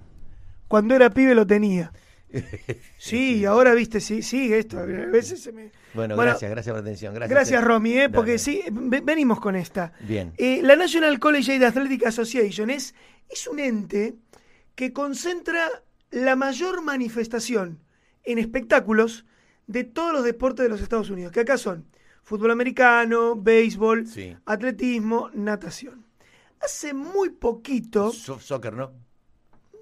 cuando 0.68 0.96
era 0.96 1.12
pibe 1.12 1.36
lo 1.36 1.46
tenía. 1.46 1.92
Sí, 2.98 3.38
y 3.38 3.46
ahora 3.46 3.74
viste, 3.74 4.00
sí, 4.00 4.22
sigue 4.22 4.60
esto. 4.60 4.80
A 4.80 4.86
veces 4.86 5.42
se 5.42 5.52
me... 5.52 5.72
Bueno, 5.94 6.16
Bueno, 6.16 6.32
gracias, 6.32 6.50
gracias 6.52 6.74
por 6.74 6.84
la 6.84 6.88
atención. 6.90 7.14
Gracias, 7.14 7.30
Gracias, 7.38 7.62
eh. 7.62 7.66
Romy, 7.66 7.94
¿eh? 8.00 8.10
porque 8.10 8.32
Dale. 8.32 8.40
sí, 8.40 8.62
ve- 8.72 9.02
venimos 9.02 9.40
con 9.40 9.56
esta. 9.56 9.94
Bien. 10.02 10.34
Eh, 10.38 10.62
la 10.64 10.76
National 10.76 11.20
Collegiate 11.20 11.66
Athletic 11.66 12.06
Association 12.06 12.70
es, 12.70 12.96
es 13.30 13.48
un 13.48 13.60
ente 13.60 14.16
que 14.76 14.92
concentra 14.94 15.68
la 16.12 16.36
mayor 16.36 16.82
manifestación 16.84 17.80
en 18.24 18.40
espectáculos 18.40 19.26
de 19.68 19.84
todos 19.84 20.14
los 20.14 20.24
deportes 20.24 20.64
de 20.64 20.70
los 20.70 20.82
Estados 20.82 21.10
Unidos, 21.10 21.32
que 21.32 21.42
acá 21.42 21.58
son 21.58 21.86
fútbol 22.24 22.52
americano, 22.52 23.36
béisbol, 23.36 24.08
Sí. 24.08 24.36
atletismo, 24.46 25.30
natación. 25.34 26.06
Hace 26.62 26.94
muy 26.94 27.30
poquito, 27.30 28.12
So- 28.12 28.40
soccer, 28.40 28.74
¿no? 28.74 28.94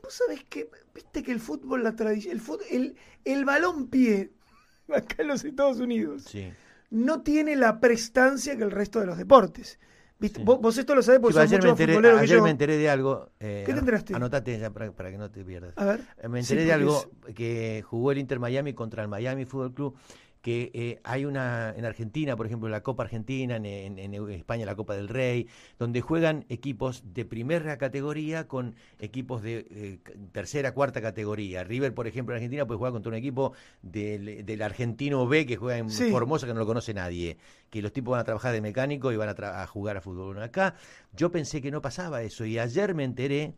Vos 0.04 0.14
sabés 0.14 0.44
que, 0.46 0.70
viste 0.94 1.24
que 1.24 1.32
el 1.32 1.40
fútbol, 1.40 1.84
la 1.84 1.96
tradición, 1.96 2.34
el, 2.34 2.42
fut- 2.42 2.62
el, 2.70 2.96
el 3.26 3.46
balón 3.46 3.88
pie, 3.88 4.32
acá 4.94 5.16
en 5.20 5.28
los 5.28 5.44
Estados 5.44 5.80
Unidos, 5.80 6.24
Sí. 6.24 6.52
no 6.90 7.22
tiene 7.22 7.56
la 7.56 7.80
prestancia 7.80 8.58
que 8.58 8.64
el 8.64 8.72
resto 8.72 9.00
de 9.00 9.06
los 9.08 9.18
deportes. 9.18 9.80
¿Viste? 10.20 10.40
Sí. 10.40 10.46
Vos, 10.46 10.62
vos 10.62 10.78
esto 10.78 10.94
lo 10.94 11.02
sabés 11.02 11.20
porque 11.20 11.34
sos 11.34 11.42
ayer 11.44 11.58
mucho 11.60 11.66
me 11.66 11.72
enteré, 11.72 11.94
futbolero 11.94 12.20
que 12.22 12.28
yo. 12.28 12.44
me 12.44 12.50
enteré 12.52 12.78
de 12.78 12.90
algo. 12.92 13.32
eh, 13.40 13.64
¿Qué 13.66 13.74
te 13.74 13.80
enteraste? 13.80 14.14
Anotate 14.16 14.60
ya 14.60 14.70
para, 14.70 14.92
para 14.92 15.10
que 15.10 15.18
no 15.18 15.32
te 15.32 15.44
pierdas. 15.44 15.74
A 15.78 15.86
ver. 15.86 16.02
Eh, 16.22 16.28
Me 16.28 16.40
enteré 16.42 16.64
de 16.64 16.74
algo 16.74 17.10
que 17.34 17.84
jugó 17.88 18.12
el 18.12 18.20
Inter 18.20 18.40
Miami 18.40 18.74
contra 18.76 19.02
el 19.02 19.08
Miami 19.08 19.46
Fútbol 19.46 19.74
Club, 19.74 19.96
que 20.42 20.72
eh, 20.74 21.00
hay 21.04 21.26
una 21.26 21.74
en 21.78 21.86
Argentina, 21.86 22.36
por 22.36 22.46
ejemplo, 22.48 22.68
la 22.68 22.82
Copa 22.82 23.04
Argentina, 23.04 23.58
en, 23.58 23.66
en- 23.66 24.00
en 24.00 24.30
España 24.32 24.66
la 24.66 24.76
Copa 24.76 24.96
del 24.96 25.08
Rey, 25.08 25.48
donde 25.78 26.02
juegan 26.02 26.46
equipos 26.50 27.04
de 27.14 27.26
primera 27.26 27.78
categoría 27.78 28.48
con 28.48 28.76
equipos 29.00 29.44
de 29.44 29.68
eh, 29.70 30.00
tercera, 30.32 30.74
cuarta 30.74 31.00
categoría. 31.02 31.64
River, 31.64 31.94
por 31.94 32.08
ejemplo, 32.08 32.34
en 32.34 32.38
Argentina 32.38 32.66
puede 32.66 32.80
jugar 32.80 32.92
contra 32.94 33.10
un 33.12 33.16
equipo 33.16 33.54
del, 33.84 34.44
del 34.46 34.62
argentino 34.64 35.28
B 35.28 35.46
que 35.46 35.58
juega 35.58 35.78
en 35.78 35.90
Sí. 35.92 36.10
Formosa 36.10 36.48
que 36.48 36.54
no 36.54 36.60
lo 36.60 36.66
conoce 36.66 36.94
nadie, 36.94 37.38
que 37.70 37.82
los 37.82 37.94
tipos 37.94 38.12
van 38.14 38.22
a 38.22 38.24
trabajar 38.24 38.52
de 38.54 38.62
mecánico 38.62 39.12
y 39.12 39.18
van 39.18 39.30
a, 39.30 39.62
a 39.62 39.68
jugar 39.68 39.98
a 39.98 40.02
fútbol. 40.02 40.42
Acá 40.42 40.76
yo 41.16 41.32
pensé 41.32 41.62
que 41.62 41.70
no 41.72 41.82
pasaba 41.82 42.24
eso 42.24 42.46
y 42.46 42.58
ayer 42.58 42.96
me 42.96 43.04
enteré 43.04 43.54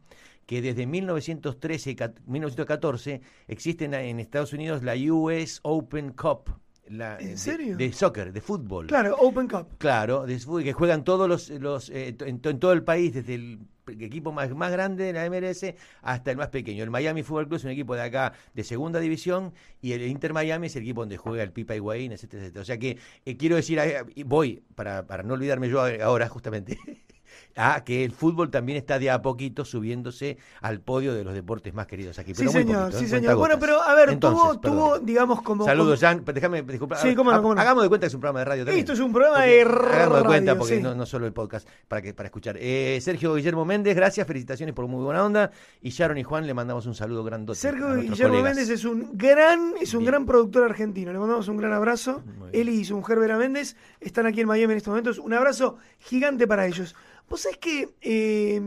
que 0.46 0.62
desde 0.62 0.86
1913 0.86 1.92
y 1.92 1.96
cat- 1.96 2.20
1914 2.26 3.22
existen 3.48 3.94
en 3.94 4.20
Estados 4.20 4.52
Unidos 4.52 4.84
la 4.84 4.96
US 4.96 5.60
Open 5.64 6.12
Cup. 6.12 6.50
La, 6.90 7.18
¿En 7.20 7.30
de- 7.30 7.38
serio? 7.38 7.78
De, 7.78 7.94
soccer, 7.94 8.34
de 8.34 8.42
fútbol. 8.42 8.88
Claro, 8.88 9.16
Open 9.20 9.48
Cup. 9.48 9.78
Claro, 9.78 10.26
de 10.26 10.38
fútbol, 10.40 10.64
que 10.64 10.74
juegan 10.74 11.04
todos 11.04 11.28
los, 11.30 11.50
los 11.50 11.90
eh, 11.90 12.16
en, 12.20 12.40
to- 12.40 12.50
en 12.50 12.60
todo 12.60 12.74
el 12.74 12.84
país, 12.84 13.14
desde 13.14 13.36
el 13.36 13.60
equipo 13.88 14.32
más, 14.32 14.50
más 14.54 14.72
grande 14.72 15.04
de 15.06 15.14
la 15.14 15.30
MLS 15.30 15.66
hasta 16.02 16.32
el 16.32 16.38
más 16.38 16.50
pequeño. 16.50 16.84
El 16.84 16.90
Miami 16.90 17.24
Fútbol 17.24 17.48
Club 17.48 17.58
es 17.58 17.64
un 17.66 17.72
equipo 17.72 17.96
de 17.96 18.02
acá 18.02 18.34
de 18.54 18.64
segunda 18.64 19.00
división 19.00 19.54
y 19.82 19.92
el 19.94 20.04
Inter 20.08 20.34
Miami 20.34 20.68
es 20.68 20.76
el 20.76 20.84
equipo 20.84 21.02
donde 21.02 21.18
juega 21.18 21.44
el 21.44 21.52
Pipa 21.52 21.76
Higuaín, 21.76 22.12
etcétera, 22.12 22.44
etcétera. 22.44 22.62
O 22.62 22.66
sea 22.66 22.78
que 22.78 22.98
eh, 23.26 23.38
quiero 23.38 23.56
decir, 23.56 23.80
eh, 23.80 24.04
voy, 24.26 24.64
para, 24.76 25.06
para 25.08 25.24
no 25.24 25.34
olvidarme 25.34 25.70
yo 25.70 25.82
ahora 26.04 26.28
justamente, 26.30 26.78
a 27.56 27.84
que 27.84 28.04
el 28.04 28.12
fútbol 28.12 28.50
también 28.50 28.78
está 28.78 29.00
de 29.00 29.10
a 29.12 29.22
poquito 29.22 29.66
subiéndose 29.66 30.38
al 30.62 30.80
podio 30.80 31.14
de 31.14 31.24
los 31.24 31.34
deportes 31.34 31.74
más 31.74 31.88
queridos 31.88 32.18
aquí. 32.20 32.34
Sí, 32.34 32.44
muy 32.46 32.54
señor, 32.54 32.86
poquito, 32.86 33.00
sí, 33.00 33.06
¿eh? 33.06 33.10
señor. 33.10 33.36
Bueno, 33.36 33.58
pero 33.60 33.82
a 33.82 33.94
ver, 33.96 34.10
Entonces, 34.10 34.62
tuvo, 34.62 34.76
tuvo, 34.76 35.00
digamos, 35.00 35.42
como. 35.42 35.66
Saludos, 35.66 36.00
Jan. 36.00 36.24
Déjame, 36.26 36.62
disculpa. 36.64 36.98
Sí, 36.98 37.16
cómo 37.16 37.32
no, 37.32 37.42
cómo 37.42 37.56
no. 37.56 37.62
Hagamos 37.62 37.84
de 37.84 37.90
cuenta 37.90 38.06
que 38.06 38.10
es 38.10 38.14
un 38.14 38.22
programa 38.22 38.40
de 38.40 38.46
radio 38.46 38.66
también. 38.66 38.80
Esto 38.80 38.94
es 38.94 39.00
un 39.00 39.14
programa 39.14 39.44
de 39.44 39.62
Hagamos 39.62 40.18
de 40.18 40.26
cuenta 40.26 40.52
radio, 40.52 40.58
porque 40.58 40.78
sí. 40.78 40.82
no, 40.82 40.96
no 40.96 41.06
solo 41.06 41.26
el 41.26 41.34
podcast 41.34 41.68
para 41.88 42.02
que 42.02 42.14
para 42.14 42.28
escuchar. 42.28 42.58
Eh, 42.60 43.00
Sergio 43.02 43.36
Guillermo 43.36 43.66
Méndez, 43.66 43.96
gracias, 43.96 44.26
felicitaciones 44.28 44.74
por 44.74 44.88
muy 44.88 45.04
buena 45.04 45.24
onda. 45.24 45.52
Y 45.82 45.90
Sharon 45.90 46.18
y 46.18 46.24
Juan 46.24 46.48
le 46.48 46.54
mandamos 46.54 46.86
un 46.86 46.96
saludo 46.96 47.24
grandote. 47.24 47.60
Sergio 47.60 47.96
Guillermo 47.96 48.36
colegas. 48.36 48.56
Méndez 48.56 48.70
es 48.70 48.86
un 48.86 49.12
gran, 49.14 49.74
es 49.80 49.94
un 49.94 50.00
Bien. 50.00 50.12
gran 50.12 50.26
productor 50.26 50.64
argentino. 50.64 51.12
Le 51.12 51.20
mandamos 51.20 51.48
un 51.48 51.58
gran 51.58 51.74
abrazo. 51.74 52.24
Él 52.52 52.70
y 52.70 52.86
su 52.86 52.96
mujer 52.96 53.20
Vera 53.20 53.38
Méndez 53.38 53.76
están 54.00 54.26
aquí 54.26 54.42
en 54.42 54.48
Miami 54.48 54.74
en 54.74 54.78
estos 54.78 54.92
momentos. 54.92 55.18
Un 55.20 55.34
abrazo 55.34 55.78
gigante 56.00 56.48
para 56.48 56.66
ellos. 56.68 56.96
Vos 57.30 57.42
sabés 57.42 57.58
que. 57.58 57.90
eh, 58.02 58.62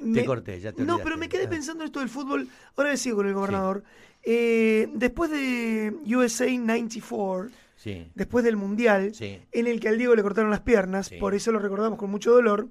me- 0.00 0.24
corté, 0.24 0.60
ya 0.60 0.72
te 0.72 0.78
No, 0.82 0.94
olvidaste. 0.94 1.04
pero 1.04 1.16
me 1.18 1.28
quedé 1.28 1.48
pensando 1.48 1.82
en 1.82 1.86
esto 1.86 2.00
del 2.00 2.08
fútbol. 2.08 2.48
Ahora 2.76 2.90
me 2.90 2.96
sigo 2.96 3.16
con 3.16 3.26
el 3.26 3.34
gobernador. 3.34 3.82
Eh, 4.22 4.88
después 4.94 5.30
de 5.30 5.94
USA 6.06 6.46
94, 6.58 7.50
Sí, 7.76 8.06
después 8.14 8.44
del 8.44 8.56
Mundial, 8.56 9.14
sí. 9.14 9.38
en 9.52 9.66
el 9.66 9.78
que 9.80 9.88
al 9.88 9.98
Diego 9.98 10.14
le 10.14 10.22
cortaron 10.22 10.50
las 10.50 10.60
piernas, 10.60 11.10
por 11.20 11.34
eso 11.34 11.52
lo 11.52 11.58
recordamos 11.58 11.98
con 11.98 12.10
mucho 12.10 12.30
dolor. 12.32 12.68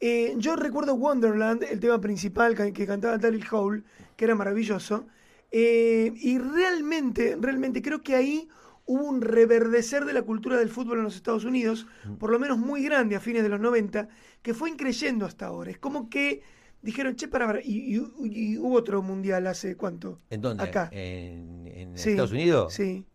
Eh, 0.00 0.34
yo 0.38 0.56
recuerdo 0.56 0.94
Wonderland, 0.94 1.64
el 1.64 1.80
tema 1.80 2.00
principal 2.00 2.54
que, 2.54 2.72
que 2.72 2.86
cantaba 2.86 3.18
Daryl 3.18 3.44
Hall, 3.50 3.84
que 4.16 4.24
era 4.24 4.34
maravilloso. 4.34 5.06
Eh, 5.50 6.12
y 6.16 6.38
realmente, 6.38 7.36
realmente 7.40 7.82
creo 7.82 8.00
que 8.02 8.14
ahí 8.14 8.48
hubo 8.88 9.04
un 9.04 9.20
reverdecer 9.20 10.04
de 10.04 10.12
la 10.14 10.22
cultura 10.22 10.56
del 10.56 10.70
fútbol 10.70 10.98
en 10.98 11.04
los 11.04 11.14
Estados 11.14 11.44
Unidos, 11.44 11.86
por 12.18 12.30
lo 12.30 12.38
menos 12.38 12.58
muy 12.58 12.82
grande 12.82 13.14
a 13.14 13.20
fines 13.20 13.42
de 13.44 13.48
los 13.50 13.60
90, 13.60 14.08
que 14.42 14.54
fue 14.54 14.70
increyendo 14.70 15.26
hasta 15.26 15.46
ahora. 15.46 15.70
Es 15.70 15.78
como 15.78 16.08
que 16.08 16.42
dijeron, 16.82 17.14
che, 17.14 17.28
para, 17.28 17.46
para, 17.46 17.60
y, 17.62 17.96
y- 17.96 18.02
y 18.32 18.58
hubo 18.58 18.74
otro 18.76 19.02
mundial 19.02 19.46
hace 19.46 19.76
cuánto? 19.76 20.18
¿En 20.30 20.40
dónde? 20.40 20.64
Acá. 20.64 20.88
¿En, 20.90 21.66
en 21.66 21.98
Sí, 21.98 22.10
Estados 22.10 22.32
Unidos? 22.32 22.72
Sí. 22.72 23.06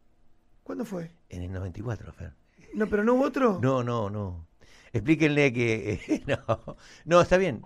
¿Cuándo 0.64 0.86
fue? 0.86 1.12
En 1.30 1.42
el 1.42 1.52
94, 1.52 2.14
Fer. 2.14 2.34
No, 2.74 2.88
pero 2.88 3.04
no 3.04 3.16
hubo 3.16 3.24
otro. 3.24 3.60
No, 3.62 3.84
no, 3.84 4.10
no. 4.10 4.48
Explíquenle 4.94 5.52
que. 5.52 6.24
no, 6.28 6.76
no, 7.06 7.22
está 7.22 7.38
bien. 7.38 7.62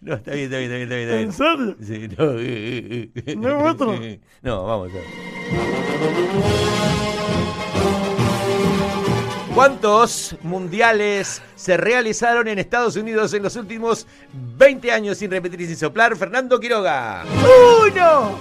No, 0.00 0.14
está 0.14 0.32
bien, 0.32 0.44
está 0.52 0.58
bien, 0.58 0.72
está 0.72 0.94
bien. 0.94 1.02
Está 1.02 1.16
bien, 1.16 1.28
¿En 1.28 1.32
serio? 1.32 1.76
Sí, 1.80 2.16
no. 2.16 2.32
eh, 2.38 3.10
eh, 3.14 3.22
eh. 3.26 3.36
¿No 3.36 3.48
hay 3.48 3.70
otro? 3.70 3.98
No, 4.42 4.64
vamos 4.66 4.90
a 4.90 4.94
ver. 4.94 6.16
¿Cuántos 9.54 10.36
mundiales 10.42 11.40
se 11.54 11.78
realizaron 11.78 12.46
en 12.46 12.58
Estados 12.58 12.94
Unidos 12.96 13.32
en 13.32 13.42
los 13.42 13.56
últimos 13.56 14.06
20 14.58 14.92
años 14.92 15.16
sin 15.16 15.30
repetir 15.30 15.62
y 15.62 15.66
sin 15.66 15.76
soplar? 15.76 16.14
Fernando 16.16 16.60
Quiroga. 16.60 17.24
¡Uno! 17.24 18.38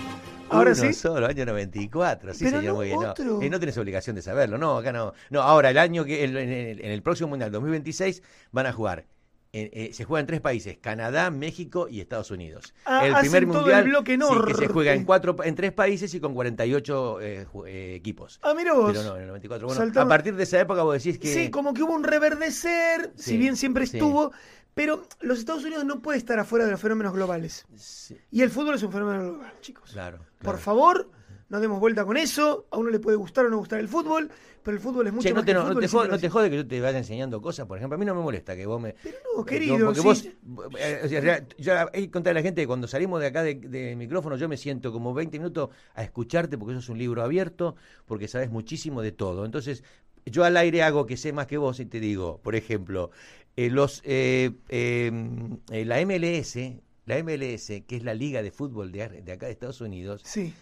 Ahora 0.49 0.71
Uno 0.71 0.75
sí. 0.75 0.93
solo, 0.93 1.25
año 1.25 1.45
94. 1.45 2.33
Sí, 2.33 2.43
Pero 2.43 2.57
señor, 2.57 2.73
no 2.73 2.75
muy 2.75 2.87
bien. 2.87 2.99
No, 2.99 3.11
otro. 3.11 3.41
Eh, 3.41 3.49
no 3.49 3.59
tenés 3.59 3.77
obligación 3.77 4.15
de 4.17 4.21
saberlo, 4.21 4.57
no, 4.57 4.77
acá 4.77 4.91
no. 4.91 5.13
No, 5.29 5.41
ahora, 5.41 5.69
el 5.69 5.77
año 5.77 6.03
que, 6.03 6.23
en 6.25 6.35
el 6.83 7.01
próximo 7.01 7.29
Mundial 7.29 7.49
2026 7.51 8.21
van 8.51 8.65
a 8.67 8.73
jugar. 8.73 9.05
Eh, 9.57 9.69
eh, 9.71 9.93
se 9.93 10.03
juega 10.03 10.19
en 10.19 10.27
tres 10.27 10.41
países, 10.41 10.77
Canadá, 10.81 11.31
México 11.31 11.87
y 11.89 12.01
Estados 12.01 12.29
Unidos. 12.29 12.73
Ah, 12.83 13.05
el 13.07 13.15
primer 13.15 13.45
todo 13.45 13.59
mundial 13.61 13.87
el 13.87 13.95
sí, 13.95 14.43
que 14.47 14.53
se 14.53 14.67
juega 14.67 14.93
en 14.93 15.05
cuatro 15.05 15.33
en 15.43 15.55
tres 15.55 15.71
países 15.71 16.13
y 16.13 16.19
con 16.19 16.33
48 16.33 17.21
eh, 17.21 17.47
eh, 17.65 17.95
equipos. 17.95 18.37
Ah, 18.43 18.53
mira 18.53 18.73
vos. 18.73 18.91
Pero 18.91 19.03
no, 19.05 19.15
en 19.15 19.21
el 19.21 19.27
94. 19.29 19.67
Bueno, 19.67 19.81
Saltamos- 19.81 20.05
a 20.05 20.09
partir 20.09 20.35
de 20.35 20.43
esa 20.43 20.59
época 20.59 20.83
vos 20.83 21.01
decís 21.01 21.17
que 21.17 21.33
Sí, 21.33 21.49
como 21.49 21.73
que 21.73 21.83
hubo 21.83 21.93
un 21.93 22.03
reverdecer, 22.03 23.13
si 23.15 23.37
bien 23.37 23.55
siempre 23.55 23.87
sí. 23.87 23.95
estuvo, 23.97 24.33
pero 24.73 25.03
los 25.21 25.39
Estados 25.39 25.63
Unidos 25.63 25.85
no 25.85 26.01
puede 26.01 26.17
estar 26.17 26.37
afuera 26.37 26.65
de 26.65 26.71
los 26.71 26.81
fenómenos 26.81 27.13
globales. 27.13 27.65
Y 28.31 28.41
el 28.41 28.49
fútbol 28.49 28.75
es 28.75 28.83
un 28.83 28.91
fenómeno 28.91 29.23
global, 29.23 29.53
chicos. 29.61 29.91
claro, 29.93 30.17
Por 30.17 30.37
claro. 30.39 30.57
favor, 30.57 31.09
no 31.47 31.61
demos 31.61 31.79
vuelta 31.79 32.03
con 32.03 32.17
eso. 32.17 32.67
A 32.71 32.77
uno 32.77 32.89
le 32.89 32.99
puede 32.99 33.15
gustar 33.15 33.45
o 33.45 33.49
no 33.49 33.57
gustar 33.57 33.79
el 33.79 33.87
fútbol, 33.87 34.29
pero 34.65 34.77
el 34.77 34.83
fútbol 34.83 35.07
es 35.07 35.13
mucho 35.13 35.23
Che, 35.23 35.29
no 35.29 35.35
más 35.35 35.45
te, 35.45 35.51
que 35.51 35.53
no, 35.53 35.61
no 35.61 35.67
fútbol 35.67 35.81
te 35.83 35.87
jode, 35.87 36.09
no 36.09 36.19
te 36.19 36.29
jode 36.29 36.49
que 36.49 36.55
yo 36.57 36.67
te 36.67 36.81
vaya 36.81 36.97
enseñando 36.97 37.39
cosas, 37.41 37.67
por 37.67 37.77
ejemplo. 37.77 37.95
A 37.95 37.99
mí 37.99 38.05
no 38.05 38.15
me 38.15 38.21
molesta 38.21 38.55
que 38.55 38.65
vos 38.65 38.81
me. 38.81 38.95
Pero 39.03 39.17
no, 39.35 39.41
eh, 39.41 39.45
querido, 39.45 39.77
porque 39.85 40.01
sí. 40.01 40.07
vos. 40.07 40.25
eh, 40.79 41.01
o 41.05 41.07
sea, 41.07 41.47
yo 41.57 41.73
hay 41.93 42.05
que 42.07 42.11
contarle 42.11 42.39
a 42.39 42.41
la 42.41 42.47
gente 42.47 42.61
que 42.61 42.67
cuando 42.67 42.87
salimos 42.87 43.21
de 43.21 43.27
acá 43.27 43.43
de, 43.43 43.55
de 43.55 43.95
micrófono, 43.95 44.35
yo 44.37 44.49
me 44.49 44.57
siento 44.57 44.91
como 44.91 45.13
20 45.13 45.37
minutos 45.37 45.69
a 45.93 46.03
escucharte 46.03 46.57
porque 46.57 46.73
eso 46.73 46.79
es 46.79 46.89
un 46.89 46.97
libro 46.97 47.23
abierto, 47.23 47.75
porque 48.05 48.27
sabes 48.27 48.49
muchísimo 48.49 49.01
de 49.03 49.11
todo. 49.11 49.45
Entonces, 49.45 49.83
yo 50.25 50.43
al 50.43 50.57
aire 50.57 50.81
hago 50.83 51.05
que 51.05 51.17
sé 51.17 51.31
más 51.33 51.47
que 51.47 51.57
vos 51.57 51.79
y 51.79 51.85
te 51.85 51.99
digo, 51.99 52.39
por 52.41 52.55
ejemplo, 52.55 53.11
eh, 53.55 53.69
los 53.69 54.01
eh, 54.03 54.51
eh, 54.69 55.11
eh, 55.71 55.85
la 55.85 56.03
MLS, 56.05 56.57
la 57.05 57.23
MLS, 57.23 57.67
que 57.87 57.95
es 57.95 58.03
la 58.03 58.13
liga 58.13 58.41
de 58.41 58.51
fútbol 58.51 58.91
de, 58.91 59.21
de 59.21 59.31
acá 59.31 59.45
de 59.45 59.51
Estados 59.51 59.81
Unidos, 59.81 60.21
Sí. 60.25 60.53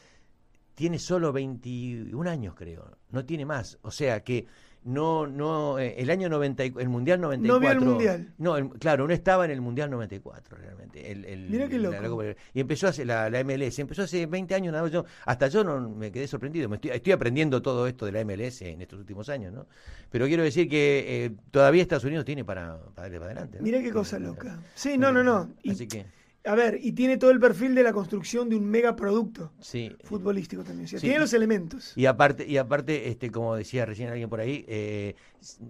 Tiene 0.75 0.99
solo 0.99 1.31
21 1.31 2.29
años, 2.29 2.55
creo. 2.55 2.97
No 3.11 3.25
tiene 3.25 3.45
más. 3.45 3.77
O 3.81 3.91
sea 3.91 4.23
que 4.23 4.45
no, 4.85 5.27
no, 5.27 5.79
eh, 5.79 5.95
el 5.97 6.09
año 6.09 6.27
90, 6.27 6.65
y- 6.65 6.73
el 6.77 6.89
Mundial 6.89 7.21
94. 7.21 7.53
No 7.53 7.59
vio 7.61 7.71
el 7.71 7.79
Mundial. 7.79 8.33
No, 8.37 8.57
el- 8.57 8.69
claro, 8.71 9.07
no 9.07 9.13
estaba 9.13 9.45
en 9.45 9.51
el 9.51 9.61
Mundial 9.61 9.89
94 9.89 10.57
realmente. 10.57 11.09
El, 11.09 11.23
el- 11.23 11.49
Mirá 11.49 11.69
qué 11.69 11.79
loco. 11.79 12.21
la 12.23 12.35
y 12.53 12.59
empezó 12.59 12.87
hace 12.89 13.05
la, 13.05 13.29
la 13.29 13.39
MLS, 13.45 13.79
empezó 13.79 14.01
hace 14.01 14.25
20 14.25 14.53
años, 14.55 14.71
nada 14.73 14.83
más, 14.83 14.91
yo, 14.91 15.05
hasta 15.25 15.47
yo 15.47 15.63
no 15.63 15.89
me 15.89 16.11
quedé 16.11 16.27
sorprendido. 16.27 16.67
Me 16.67 16.75
estoy, 16.75 16.91
estoy 16.91 17.13
aprendiendo 17.13 17.61
todo 17.61 17.87
esto 17.87 18.05
de 18.05 18.11
la 18.11 18.25
MLS 18.25 18.61
en 18.63 18.81
estos 18.81 18.99
últimos 18.99 19.29
años, 19.29 19.53
¿no? 19.53 19.67
Pero 20.09 20.27
quiero 20.27 20.43
decir 20.43 20.67
que 20.67 21.25
eh, 21.25 21.31
todavía 21.49 21.81
Estados 21.81 22.03
Unidos 22.03 22.25
tiene 22.25 22.43
para, 22.43 22.77
para 22.93 23.09
para 23.13 23.25
adelante. 23.25 23.59
¿no? 23.59 23.63
Mirá 23.63 23.81
qué 23.81 23.91
cosa 23.91 24.19
loca. 24.19 24.59
Sí, 24.75 24.97
no, 24.97 25.13
no, 25.13 25.23
no. 25.23 25.49
Así 25.69 25.87
que, 25.87 26.05
A 26.45 26.55
ver, 26.55 26.77
y 26.81 26.91
tiene 26.91 27.15
todo 27.17 27.31
el 27.31 27.39
perfil 27.39 27.73
de 27.73 27.83
la 27.83 27.93
construcción 27.93 28.49
de 28.49 28.57
un 28.57 28.65
megaproducto 28.69 29.53
sí. 29.61 29.95
futbolístico 30.03 30.63
también. 30.63 30.85
O 30.85 30.87
sea, 30.89 30.99
Sí. 30.99 31.05
tiene 31.07 31.19
los 31.19 31.33
elementos. 31.33 31.93
Y 31.95 32.05
aparte, 32.05 32.45
y 32.45 32.57
aparte, 32.57 33.07
este, 33.07 33.31
como 33.31 33.55
decía 33.55 33.85
recién 33.85 34.09
alguien 34.09 34.29
por 34.29 34.41
ahí, 34.41 34.65
eh, 34.67 35.15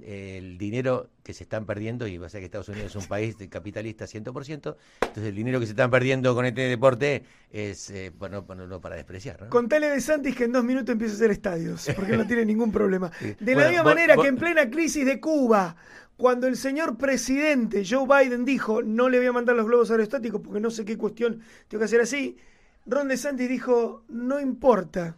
el 0.02 0.58
dinero 0.58 1.10
que 1.24 1.34
se 1.34 1.44
están 1.44 1.66
perdiendo, 1.68 2.08
y 2.08 2.18
va 2.18 2.26
a 2.26 2.30
ser 2.30 2.40
que 2.42 2.46
Estados 2.46 2.70
Unidos 2.70 2.88
es 2.88 2.96
un 2.96 3.08
país 3.08 3.36
capitalista 3.50 4.06
100%, 4.08 4.76
entonces 5.02 5.30
el 5.30 5.36
dinero 5.36 5.60
que 5.60 5.68
se 5.68 5.74
están 5.74 5.92
perdiendo 5.92 6.34
con 6.34 6.46
este 6.46 6.62
deporte 6.62 7.24
es, 7.52 7.92
eh, 7.92 8.12
bueno, 8.18 8.44
no, 8.48 8.68
no 8.68 8.82
para 8.82 8.96
despreciar, 8.96 9.42
¿no? 9.44 9.50
Contale 9.50 9.90
de 9.90 10.02
Santis 10.02 10.36
que 10.36 10.46
en 10.46 10.54
dos 10.54 10.64
minutos 10.64 10.92
empieza 10.92 11.14
a 11.14 11.18
hacer 11.18 11.32
estadios, 11.32 11.88
porque 11.96 12.18
no 12.18 12.26
tiene 12.26 12.46
ningún 12.46 12.72
problema. 12.72 13.12
De 13.40 13.52
la 13.52 13.54
Bueno, 13.54 13.70
misma 13.70 13.84
vos- 13.84 13.94
manera 13.94 14.16
vos- 14.16 14.24
que 14.24 14.30
en 14.30 14.38
plena 14.38 14.70
crisis 14.72 15.06
de 15.06 15.20
Cuba, 15.20 15.76
cuando 16.24 16.48
el 16.48 16.56
señor 16.56 16.98
presidente 16.98 17.84
Joe 17.86 18.08
Biden 18.08 18.46
dijo 18.46 18.82
no 18.82 19.10
le 19.10 19.18
voy 19.18 19.28
a 19.28 19.34
mandar 19.34 19.58
los 19.58 19.66
globos 19.66 19.92
aerostáticos 19.92 20.40
porque 20.40 20.62
no 20.62 20.72
sé 20.72 20.86
qué 20.86 20.98
cuestión 20.98 21.42
tengo 21.68 21.80
que 21.82 21.84
hacer 21.84 22.00
así, 22.00 22.38
Ron 22.86 23.10
DeSantis 23.10 23.50
dijo 23.50 24.06
no 24.08 24.40
importa, 24.40 25.18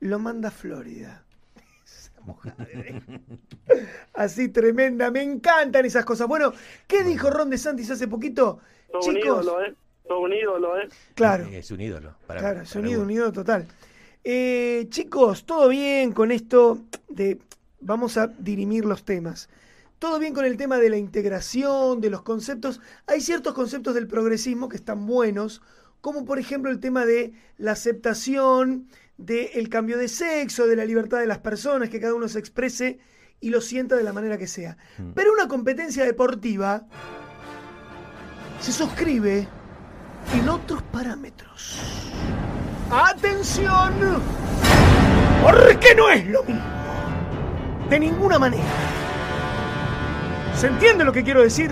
lo 0.00 0.18
manda 0.18 0.48
a 0.48 0.50
Florida. 0.50 1.24
Esa 1.86 2.20
mujer, 2.20 2.52
¿eh? 2.60 3.00
Así 4.12 4.50
tremenda, 4.50 5.10
me 5.10 5.22
encantan 5.22 5.86
esas 5.86 6.04
cosas. 6.04 6.28
Bueno, 6.28 6.52
¿qué 6.86 7.04
dijo 7.04 7.30
Ron 7.30 7.48
DeSantis 7.48 7.90
hace 7.90 8.06
poquito? 8.06 8.58
Todo 8.92 9.00
un 9.00 9.14
Chicos, 9.14 9.46
ídolo, 9.46 9.64
¿eh? 9.64 9.74
Todo 10.06 10.20
un 10.20 10.32
ídolo, 10.34 10.78
¿eh? 10.78 10.88
claro. 11.14 11.46
Es 11.46 11.70
un 11.70 11.80
ídolo. 11.80 12.16
Para, 12.26 12.40
Claro, 12.40 12.56
para 12.56 12.66
sonido 12.66 13.00
uno. 13.00 13.06
unido 13.06 13.32
total. 13.32 13.66
Eh, 14.22 14.88
chicos, 14.90 15.46
todo 15.46 15.70
bien 15.70 16.12
con 16.12 16.30
esto 16.30 16.80
de. 17.08 17.38
Vamos 17.80 18.18
a 18.18 18.26
dirimir 18.26 18.84
los 18.84 19.04
temas. 19.04 19.48
Todo 20.04 20.18
bien 20.18 20.34
con 20.34 20.44
el 20.44 20.58
tema 20.58 20.76
de 20.76 20.90
la 20.90 20.98
integración, 20.98 22.02
de 22.02 22.10
los 22.10 22.20
conceptos. 22.20 22.82
Hay 23.06 23.22
ciertos 23.22 23.54
conceptos 23.54 23.94
del 23.94 24.06
progresismo 24.06 24.68
que 24.68 24.76
están 24.76 25.06
buenos, 25.06 25.62
como 26.02 26.26
por 26.26 26.38
ejemplo 26.38 26.70
el 26.70 26.78
tema 26.78 27.06
de 27.06 27.32
la 27.56 27.72
aceptación, 27.72 28.86
del 29.16 29.70
cambio 29.70 29.96
de 29.96 30.08
sexo, 30.08 30.66
de 30.66 30.76
la 30.76 30.84
libertad 30.84 31.20
de 31.20 31.26
las 31.26 31.38
personas, 31.38 31.88
que 31.88 32.00
cada 32.00 32.12
uno 32.12 32.28
se 32.28 32.38
exprese 32.38 32.98
y 33.40 33.48
lo 33.48 33.62
sienta 33.62 33.96
de 33.96 34.02
la 34.02 34.12
manera 34.12 34.36
que 34.36 34.46
sea. 34.46 34.76
Mm. 34.98 35.12
Pero 35.14 35.32
una 35.32 35.48
competencia 35.48 36.04
deportiva 36.04 36.86
se 38.60 38.72
suscribe 38.72 39.48
en 40.34 40.48
otros 40.50 40.82
parámetros. 40.82 41.80
¡Atención! 42.90 44.20
Porque 45.42 45.94
no 45.94 46.10
es 46.10 46.26
lo 46.26 46.44
mismo. 46.44 46.62
De 47.88 47.98
ninguna 47.98 48.38
manera. 48.38 48.93
¿Se 50.56 50.68
entiende 50.68 51.04
lo 51.04 51.12
que 51.12 51.22
quiero 51.22 51.42
decir? 51.42 51.70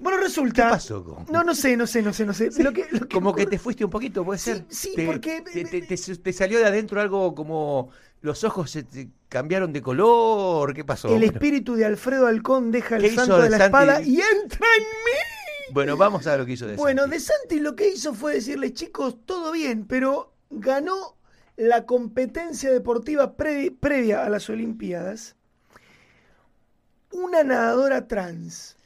Bueno, 0.00 0.18
resulta. 0.18 0.64
¿Qué 0.64 0.70
pasó 0.70 1.04
con- 1.04 1.24
No, 1.30 1.44
no 1.44 1.54
sé, 1.54 1.76
no 1.76 1.86
sé, 1.86 2.02
no 2.02 2.12
sé, 2.12 2.26
no 2.26 2.34
sé. 2.34 2.50
Lo 2.62 2.72
que- 2.72 2.86
lo 2.90 3.06
que 3.06 3.14
Como 3.14 3.34
que 3.34 3.46
te 3.46 3.58
fuiste 3.58 3.84
un 3.84 3.90
poquito, 3.90 4.24
puede 4.24 4.38
Sí, 4.38 4.50
ser. 4.52 4.64
sí, 4.68 4.92
Te- 4.96 5.06
porque- 5.06 5.40
Te, 5.42 5.64
te- 5.64 5.82
te- 5.82 5.96
te 6.16 6.32
salió 6.32 6.58
de 6.58 6.66
adentro 6.66 7.00
algo 7.00 7.34
como 7.34 7.90
los 8.20 8.44
ojos 8.44 8.70
se 8.70 8.82
te 8.82 9.08
cambiaron 9.28 9.72
de 9.72 9.80
color. 9.80 10.74
¿Qué 10.74 10.84
pasó? 10.84 11.08
El 11.08 11.14
Bueno, 11.14 11.32
espíritu 11.32 11.74
de 11.76 11.84
Alfredo 11.86 12.26
Halcón 12.26 12.70
deja 12.72 12.98
¿Qué 12.98 13.06
el 13.06 13.14
santo 13.14 13.36
de 13.38 13.44
De 13.44 13.50
la 13.50 13.58
Santi? 13.58 13.64
espada 13.76 14.02
y 14.02 14.20
entra 14.20 14.66
en 14.76 14.82
mí. 14.82 15.72
Bueno, 15.72 15.96
vamos 15.96 16.26
a 16.26 16.32
ver 16.32 16.40
lo 16.40 16.46
que 16.46 16.52
hizo 16.52 16.66
de 16.66 16.76
Bueno, 16.76 17.02
Santi. 17.02 17.16
De 17.16 17.20
Santi 17.20 17.60
lo 17.60 17.74
que 17.76 17.88
hizo 17.88 18.12
fue 18.12 18.34
decirle, 18.34 18.72
chicos, 18.74 19.16
todo 19.24 19.52
bien, 19.52 19.86
pero 19.86 20.34
ganó 20.50 21.16
la 21.62 21.86
competencia 21.86 22.72
deportiva 22.72 23.36
pre- 23.36 23.70
previa 23.70 24.24
a 24.24 24.28
las 24.28 24.50
Olimpiadas 24.50 25.36
una 27.12 27.44
nadadora 27.44 28.08
trans. 28.08 28.76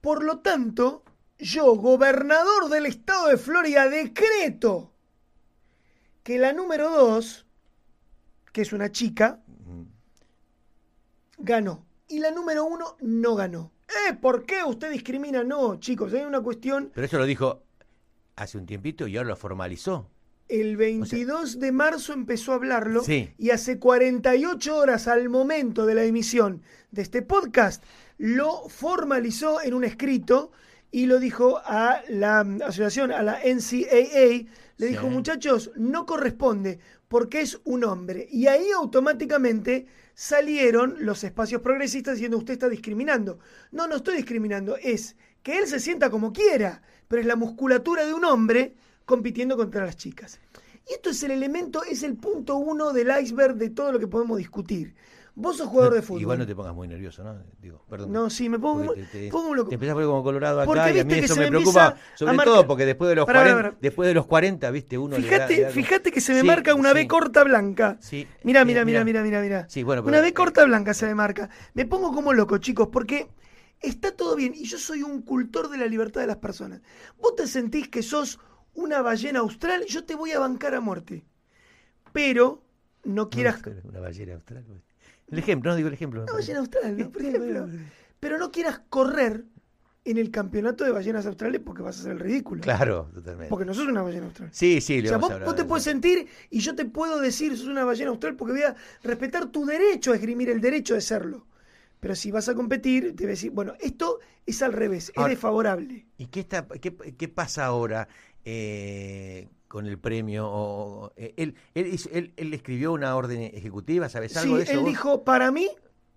Por 0.00 0.22
lo 0.24 0.38
tanto, 0.40 1.02
yo, 1.38 1.74
gobernador 1.74 2.68
del 2.70 2.86
estado 2.86 3.28
de 3.28 3.36
Florida, 3.36 3.88
decreto 3.88 4.92
que 6.22 6.38
la 6.38 6.52
número 6.52 6.88
dos, 6.90 7.46
que 8.52 8.62
es 8.62 8.72
una 8.72 8.90
chica, 8.90 9.40
ganó. 11.38 11.84
Y 12.08 12.20
la 12.20 12.30
número 12.30 12.64
uno 12.64 12.96
no 13.00 13.34
ganó. 13.34 13.72
¿Eh? 14.08 14.14
¿Por 14.14 14.46
qué 14.46 14.64
usted 14.64 14.90
discrimina? 14.92 15.42
No, 15.44 15.78
chicos, 15.80 16.12
hay 16.14 16.22
una 16.22 16.40
cuestión 16.40 16.90
Pero 16.94 17.06
eso 17.06 17.18
lo 17.18 17.26
dijo 17.26 17.64
hace 18.36 18.56
un 18.56 18.66
tiempito 18.66 19.06
y 19.06 19.16
ahora 19.16 19.30
lo 19.30 19.36
formalizó. 19.36 20.08
El 20.52 20.76
22 20.76 21.60
de 21.60 21.72
marzo 21.72 22.12
empezó 22.12 22.52
a 22.52 22.56
hablarlo 22.56 23.02
Sí. 23.02 23.30
y 23.38 23.48
hace 23.52 23.78
48 23.78 24.76
horas 24.76 25.08
al 25.08 25.30
momento 25.30 25.86
de 25.86 25.94
la 25.94 26.04
emisión 26.04 26.60
de 26.90 27.00
este 27.00 27.22
podcast 27.22 27.82
lo 28.18 28.68
formalizó 28.68 29.62
en 29.62 29.72
un 29.72 29.82
escrito 29.82 30.52
y 30.90 31.06
lo 31.06 31.18
dijo 31.20 31.56
a 31.64 32.02
la 32.10 32.40
asociación, 32.66 33.12
a 33.12 33.22
la 33.22 33.40
NCAA, 33.42 34.46
le 34.76 34.86
Sí. 34.86 34.88
dijo 34.88 35.06
muchachos, 35.08 35.70
no 35.76 36.04
corresponde 36.04 36.80
porque 37.08 37.40
es 37.40 37.58
un 37.64 37.84
hombre. 37.84 38.28
Y 38.30 38.46
ahí 38.46 38.66
automáticamente 38.76 39.86
salieron 40.14 40.96
los 40.98 41.24
espacios 41.24 41.62
progresistas 41.62 42.16
diciendo 42.16 42.36
usted 42.36 42.52
está 42.52 42.68
discriminando. 42.68 43.38
No, 43.70 43.86
no 43.88 43.96
estoy 43.96 44.16
discriminando, 44.16 44.76
es 44.76 45.16
que 45.42 45.56
él 45.58 45.66
se 45.66 45.80
sienta 45.80 46.10
como 46.10 46.30
quiera, 46.34 46.82
pero 47.08 47.22
es 47.22 47.26
la 47.26 47.36
musculatura 47.36 48.04
de 48.04 48.12
un 48.12 48.26
hombre 48.26 48.74
compitiendo 49.06 49.56
contra 49.56 49.84
las 49.84 49.96
chicas. 49.96 50.40
Y 50.88 50.94
esto 50.94 51.10
es 51.10 51.22
el 51.22 51.30
elemento, 51.30 51.82
es 51.84 52.02
el 52.02 52.16
punto 52.16 52.56
uno 52.56 52.92
del 52.92 53.10
iceberg 53.22 53.54
de 53.56 53.70
todo 53.70 53.92
lo 53.92 53.98
que 53.98 54.08
podemos 54.08 54.38
discutir. 54.38 54.94
Vos 55.34 55.56
sos 55.56 55.68
jugador 55.68 55.94
de 55.94 56.02
fútbol. 56.02 56.20
Igual 56.20 56.38
no 56.40 56.46
te 56.46 56.54
pongas 56.54 56.74
muy 56.74 56.86
nervioso, 56.86 57.24
¿no? 57.24 57.34
Digo, 57.58 57.82
perdón. 57.88 58.12
No, 58.12 58.28
sí, 58.28 58.50
me 58.50 58.58
pongo, 58.58 58.92
te, 58.92 59.04
te- 59.04 59.30
pongo 59.30 59.48
muy 59.48 59.56
loco. 59.56 59.70
te 59.70 59.76
empezás 59.76 59.92
a 59.92 59.94
poner 59.94 60.08
como 60.08 60.22
colorado 60.22 60.60
acá 60.60 60.66
Porque 60.66 60.80
y 60.80 61.00
a 61.00 61.04
mí 61.04 61.14
viste 61.14 61.20
que 61.20 61.24
eso 61.24 61.36
me 61.36 61.42
me 61.44 61.48
preocupa, 61.48 61.96
sobre 62.14 62.36
todo 62.44 62.66
porque 62.66 62.84
después 62.84 63.08
de 63.08 63.14
los 63.16 63.24
Pará, 63.24 63.38
40, 63.40 63.56
pará, 63.56 63.68
pará. 63.70 63.78
después 63.80 64.08
de 64.08 64.14
los 64.14 64.26
40, 64.26 64.70
viste, 64.70 64.98
uno 64.98 65.16
le 65.16 65.22
da- 65.22 65.32
Fíjate, 65.32 65.56
le 65.56 65.62
da- 65.62 65.70
fíjate 65.70 66.12
que 66.12 66.20
se 66.20 66.34
me 66.34 66.40
Sí, 66.42 66.46
marca 66.46 66.74
una 66.74 66.90
sí. 66.90 66.94
B 66.96 67.08
corta 67.08 67.44
blanca. 67.44 67.96
Sí, 68.00 68.28
Mira, 68.42 68.66
mira, 68.66 68.84
mira, 68.84 69.04
mira. 69.04 69.22
mira, 69.22 69.22
mira, 69.22 69.40
mira. 69.40 69.68
Sí, 69.70 69.82
bueno, 69.84 70.02
una 70.02 70.20
B 70.20 70.28
eh, 70.28 70.34
corta 70.34 70.64
blanca 70.66 70.92
se 70.92 71.06
me 71.06 71.14
marca. 71.14 71.48
Me 71.72 71.86
pongo 71.86 72.12
como 72.12 72.34
loco, 72.34 72.58
chicos, 72.58 72.88
porque 72.92 73.30
está 73.80 74.14
todo 74.14 74.36
bien 74.36 74.52
y 74.54 74.64
yo 74.64 74.76
soy 74.76 75.02
un 75.02 75.22
cultor 75.22 75.70
de 75.70 75.78
la 75.78 75.86
libertad 75.86 76.20
de 76.20 76.26
las 76.26 76.36
personas. 76.36 76.82
Vos 77.22 77.36
te 77.36 77.46
sentís 77.46 77.88
que 77.88 78.02
sos 78.02 78.38
una 78.74 79.02
ballena 79.02 79.40
austral, 79.40 79.84
yo 79.86 80.04
te 80.04 80.14
voy 80.14 80.32
a 80.32 80.38
bancar 80.38 80.74
a 80.74 80.80
muerte. 80.80 81.24
Pero 82.12 82.62
no 83.04 83.30
quieras 83.30 83.62
Una 83.84 84.00
ballena 84.00 84.34
austral. 84.34 84.64
El 85.28 85.38
ejemplo, 85.38 85.70
no 85.70 85.76
digo 85.76 85.88
el 85.88 85.94
ejemplo. 85.94 86.22
Una 86.22 86.32
ballena 86.32 86.60
austral, 86.60 86.96
¿no? 86.96 87.10
Por 87.10 87.22
ejemplo. 87.22 87.68
Pero 88.20 88.38
no 88.38 88.50
quieras 88.50 88.80
correr 88.88 89.44
en 90.04 90.18
el 90.18 90.30
campeonato 90.30 90.84
de 90.84 90.90
ballenas 90.90 91.26
australes 91.26 91.60
porque 91.64 91.82
vas 91.82 91.96
a 91.96 92.00
hacer 92.00 92.12
el 92.12 92.20
ridículo. 92.20 92.60
Claro, 92.60 93.08
totalmente. 93.14 93.48
Porque 93.48 93.64
no 93.64 93.72
sos 93.72 93.86
una 93.86 94.02
ballena 94.02 94.26
austral. 94.26 94.48
Sí, 94.52 94.80
sí, 94.80 94.98
O 94.98 95.02
le 95.02 95.08
sea, 95.08 95.18
vamos 95.18 95.38
vos, 95.38 95.44
vos 95.44 95.54
te 95.56 95.62
de 95.62 95.68
puedes 95.68 95.84
sentir 95.84 96.26
y 96.50 96.60
yo 96.60 96.74
te 96.74 96.84
puedo 96.84 97.20
decir, 97.20 97.56
sos 97.56 97.68
una 97.68 97.84
ballena 97.84 98.10
austral 98.10 98.36
porque 98.36 98.52
voy 98.52 98.62
a 98.62 98.74
respetar 99.02 99.46
tu 99.46 99.64
derecho 99.64 100.12
a 100.12 100.16
esgrimir 100.16 100.50
el 100.50 100.60
derecho 100.60 100.94
de 100.94 101.00
serlo. 101.00 101.46
Pero 102.00 102.16
si 102.16 102.32
vas 102.32 102.48
a 102.48 102.54
competir, 102.54 103.14
te 103.14 103.22
voy 103.22 103.26
a 103.26 103.28
decir, 103.28 103.52
bueno, 103.52 103.74
esto 103.80 104.18
es 104.44 104.60
al 104.62 104.72
revés, 104.72 105.12
es 105.14 105.24
desfavorable. 105.24 106.04
¿Y 106.18 106.26
qué, 106.26 106.40
está, 106.40 106.66
qué, 106.66 106.96
qué 106.96 107.28
pasa 107.28 107.64
ahora 107.64 108.08
eh, 108.44 109.48
con 109.68 109.86
el 109.86 109.98
premio? 109.98 110.48
O- 110.50 111.12
eh, 111.16 111.34
él, 111.36 111.54
él, 111.74 111.86
hizo- 111.94 112.10
él- 112.12 112.32
él 112.36 112.52
escribió 112.54 112.92
una 112.92 113.14
orden 113.16 113.42
ejecutiva, 113.42 114.08
¿sabes 114.08 114.36
algo 114.36 114.54
Sí, 114.54 114.58
de 114.58 114.62
eso? 114.64 114.72
él 114.72 114.78
vos? 114.80 114.88
dijo, 114.88 115.24
para 115.24 115.50
mí 115.50 115.68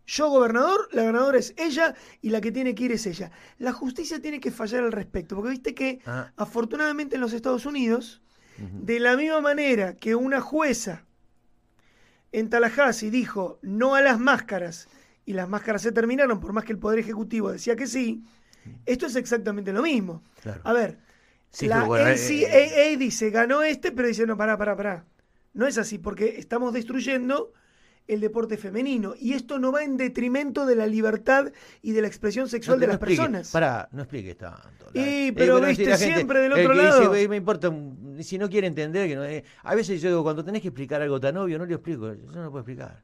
Yo 0.07 0.29
gobernador, 0.29 0.87
la 0.91 1.01
ganadora 1.01 1.39
es 1.39 1.55
ella 1.57 1.95
y 2.21 2.29
la 2.29 2.39
que 2.39 2.51
tiene 2.51 2.75
que 2.75 2.83
ir 2.83 2.91
es 2.91 3.07
ella. 3.07 3.31
La 3.57 3.73
justicia 3.73 4.21
tiene 4.21 4.39
que 4.39 4.51
fallar 4.51 4.83
al 4.83 4.91
respecto, 4.91 5.35
porque 5.35 5.49
viste 5.49 5.73
que 5.73 5.99
Ah. 6.05 6.31
afortunadamente 6.37 7.15
en 7.15 7.21
los 7.21 7.33
Estados 7.33 7.65
Unidos, 7.65 8.21
de 8.59 8.99
la 8.99 9.17
misma 9.17 9.41
manera 9.41 9.95
que 9.95 10.13
una 10.13 10.41
jueza 10.41 11.05
en 12.31 12.49
Tallahassee 12.51 13.09
dijo 13.09 13.57
no 13.63 13.95
a 13.95 14.01
las 14.01 14.19
máscaras 14.19 14.87
y 15.25 15.33
las 15.33 15.49
máscaras 15.49 15.81
se 15.81 15.91
terminaron 15.91 16.39
por 16.39 16.53
más 16.53 16.65
que 16.65 16.73
el 16.73 16.77
Poder 16.79 16.99
Ejecutivo 16.99 17.51
decía 17.51 17.75
que 17.75 17.87
sí, 17.87 18.23
esto 18.85 19.07
es 19.07 19.15
exactamente 19.15 19.73
lo 19.73 19.81
mismo. 19.81 20.21
Claro. 20.43 20.61
A 20.63 20.71
ver, 20.71 20.99
Sí, 21.55 21.67
la 21.67 21.83
bueno, 21.83 22.09
eh, 22.09 22.15
NCAA 22.15 22.97
dice 22.97 23.29
ganó 23.29 23.63
este, 23.63 23.93
pero 23.93 24.09
dice 24.09 24.25
no, 24.25 24.35
pará, 24.35 24.57
pará, 24.57 24.75
pará. 24.75 25.05
No 25.53 25.65
es 25.65 25.77
así, 25.77 25.97
porque 25.97 26.37
estamos 26.37 26.73
destruyendo 26.73 27.53
el 28.07 28.19
deporte 28.21 28.57
femenino 28.57 29.13
y 29.19 29.33
esto 29.33 29.57
no 29.59 29.71
va 29.71 29.83
en 29.83 29.97
detrimento 29.97 30.65
de 30.65 30.75
la 30.75 30.85
libertad 30.87 31.51
y 31.81 31.91
de 31.93 32.01
la 32.01 32.07
expresión 32.07 32.47
sexual 32.47 32.77
No, 32.77 32.81
de 32.81 32.87
no 32.87 32.93
las 32.93 33.01
explique, 33.01 33.21
personas. 33.21 33.51
Pará, 33.51 33.89
no 33.91 34.01
expliques 34.03 34.37
tanto. 34.37 34.85
La- 34.93 35.01
Y, 35.01 35.27
Eh, 35.29 35.33
pero 35.35 35.59
viste 35.59 35.85
gente- 35.85 35.97
siempre 35.97 36.39
del 36.41 36.51
el 36.53 36.59
otro 36.65 36.73
dice, 36.73 36.83
lado. 36.85 37.07
"Güey, 37.09 37.27
me 37.27 37.35
importa, 37.37 37.73
si 38.21 38.37
no 38.37 38.49
quiere 38.49 38.67
entender, 38.67 39.07
que 39.07 39.15
no 39.15 39.23
es-". 39.23 39.43
a 39.63 39.75
veces 39.75 40.01
yo 40.01 40.09
digo, 40.09 40.23
cuando 40.23 40.43
tenés 40.45 40.61
que 40.61 40.67
explicar 40.69 41.01
algo 41.01 41.19
tan 41.19 41.35
obvio, 41.37 41.57
no 41.57 41.65
lo 41.65 41.73
explico, 41.75 42.13
yo 42.13 42.31
no 42.31 42.43
lo 42.43 42.51
puedo 42.51 42.59
explicar. 42.61 43.03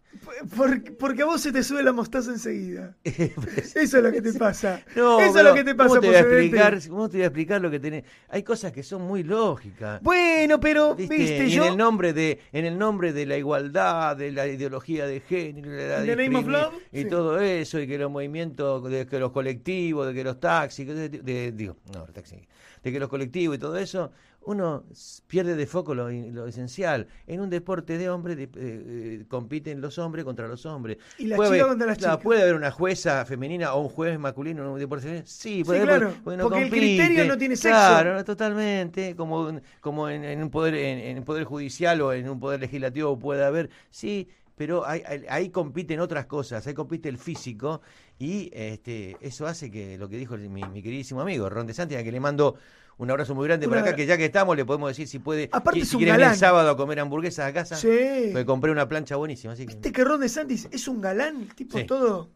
Por- 0.55 0.97
porque 0.97 1.21
a 1.23 1.25
vos 1.25 1.41
se 1.41 1.51
te 1.51 1.63
sube 1.63 1.81
la 1.83 1.91
mostaza 1.93 2.31
enseguida. 2.31 2.95
Eso 3.05 3.97
es 3.97 4.03
lo 4.03 4.11
que 4.11 4.21
te 4.21 4.33
pasa. 4.33 4.81
No, 4.95 5.19
Eso 5.19 5.39
es 5.39 5.43
lo 5.43 5.53
que 5.53 5.63
te 5.63 5.73
pasa, 5.75 5.89
¿cómo 5.89 6.01
te, 6.01 6.07
voy 6.07 6.15
a 6.15 6.19
explicar, 6.19 6.79
¿Cómo 6.89 7.09
te 7.09 7.17
voy 7.17 7.23
a 7.23 7.27
explicar 7.27 7.61
lo 7.61 7.71
que 7.71 7.79
tenés? 7.79 8.03
Hay 8.29 8.43
cosas 8.43 8.71
que 8.71 8.83
son 8.83 9.01
muy 9.01 9.23
lógicas. 9.23 10.01
Bueno, 10.03 10.59
pero, 10.59 10.95
¿Viste? 10.95 11.17
viste, 11.17 11.49
yo. 11.49 11.65
en 11.65 11.71
el 11.71 11.77
nombre 11.77 12.13
de 12.13 12.39
en 12.51 12.65
el 12.65 12.77
nombre 12.77 13.13
de 13.13 13.25
la 13.25 13.37
igualdad, 13.37 14.15
de 14.15 14.31
la 14.31 14.47
ideología 14.47 14.90
de 14.99 15.19
género, 15.21 15.69
la 15.71 16.71
y 16.91 17.04
sí. 17.04 17.10
todo 17.10 17.39
eso, 17.39 17.80
y 17.80 17.88
que 17.88 17.97
los 17.97 18.12
movimientos, 18.12 18.89
de 18.89 19.06
que 19.06 19.19
los 19.19 19.32
colectivos, 19.32 20.08
de 20.08 20.13
que 20.13 20.23
los 20.23 20.39
taxis, 20.39 20.88
de- 20.88 21.10
de- 21.10 21.51
digo, 21.51 21.77
no, 21.93 21.99
los 21.99 22.13
taxis, 22.13 22.39
de 22.84 22.91
que 22.91 22.99
los 22.99 23.10
colectivos 23.10 23.56
y 23.56 23.60
todo 23.60 23.77
eso, 23.77 24.12
uno 24.43 24.86
pierde 25.27 25.56
de 25.56 25.67
foco 25.67 25.93
lo, 25.93 26.10
lo 26.10 26.47
esencial. 26.47 27.06
En 27.27 27.41
un 27.41 27.49
deporte 27.51 27.99
de 27.99 28.10
hombres 28.10 28.38
de- 28.38 28.45
eh, 28.45 28.49
eh, 28.56 29.25
compiten 29.27 29.82
los 29.82 29.99
hombres 29.99 30.25
contra 30.25 30.47
los 30.47 30.65
hombres. 30.65 30.97
Y 31.19 31.27
las 31.27 31.38
Puede 31.38 31.49
haber- 31.51 31.67
contra 31.67 31.86
las 31.86 31.97
chicas. 31.99 32.17
¿Puede 32.17 32.41
haber 32.41 32.56
una 32.56 32.71
jueza 32.71 33.23
femenina 33.25 33.75
o 33.75 33.82
un 33.82 33.89
juez 33.89 34.17
masculino 34.17 34.63
en 34.63 34.69
un 34.69 34.80
deporte 34.80 35.04
femenino? 35.04 35.27
Sí, 35.27 35.58
Sí, 35.60 35.63
puede 35.63 35.84
claro, 35.84 36.13
porque 36.23 36.38
no 36.38 36.43
porque 36.49 36.63
el 36.63 36.69
criterio 36.71 37.25
no 37.25 37.38
tiene 37.38 37.56
sexo. 37.56 37.69
Claro, 37.77 38.15
no, 38.15 38.25
totalmente, 38.25 39.15
como, 39.15 39.60
como 39.80 40.10
en, 40.10 40.23
en 40.23 40.41
un 40.41 40.49
poder 40.49 40.73
en, 40.73 41.17
en 41.17 41.23
poder 41.23 41.43
judicial 41.43 42.01
o 42.01 42.12
en 42.12 42.27
un 42.27 42.39
poder 42.39 42.62
legislativo 42.62 43.19
puede 43.19 43.43
haber, 43.45 43.69
sí, 43.91 44.27
pero 44.62 44.86
ahí 44.86 45.50
compiten 45.50 46.00
otras 46.02 46.28
cosas, 46.28 46.67
ahí 46.67 46.76
compite 46.76 47.10
el 47.10 47.17
físico 47.17 47.82
y 48.19 48.52
este 48.54 49.17
eso 49.19 49.47
hace 49.47 49.71
que 49.71 49.97
lo 49.97 50.08
que 50.08 50.17
dijo 50.17 50.36
el- 50.36 50.52
mi, 50.52 50.62
mi 50.65 50.84
queridísimo 50.84 51.19
amigo 51.19 51.50
Ron 51.50 51.65
de 51.65 51.74
Santi, 51.74 51.95
a 51.95 52.04
que 52.04 52.12
le 52.12 52.19
mando 52.19 52.58
un 53.00 53.10
abrazo 53.10 53.34
muy 53.34 53.47
grande 53.47 53.67
por 53.67 53.80
acá, 53.80 53.95
que 53.95 54.06
ya 54.06 54.17
que 54.17 54.26
estamos 54.26 54.56
le 54.56 54.63
podemos 54.63 54.89
decir 54.91 55.08
si 55.08 55.17
puede, 55.17 55.50
Aparte 55.52 55.80
si, 55.80 55.82
es 55.82 55.89
si 55.89 55.95
un 55.95 56.04
quieren 56.04 56.21
ir 56.21 56.28
el 56.28 56.36
sábado 56.36 56.69
a 56.69 56.78
comer 56.78 57.00
hamburguesas 57.00 57.50
a 57.50 57.54
casa, 57.54 57.76
Sí. 57.76 58.30
me 58.36 58.45
compré 58.45 58.71
una 58.71 58.88
plancha 58.88 59.15
buenísima, 59.15 59.54
así 59.54 59.65
que... 59.65 59.74
Viste 59.74 59.91
que 59.91 60.04
Ron 60.04 60.21
DeSantis 60.21 60.67
es 60.71 60.88
un 60.88 61.02
galán, 61.02 61.41
el 61.41 61.56
tipo 61.56 61.80
Sí. 61.80 61.86
todo. 61.86 62.30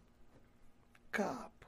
Capo. 1.12 1.68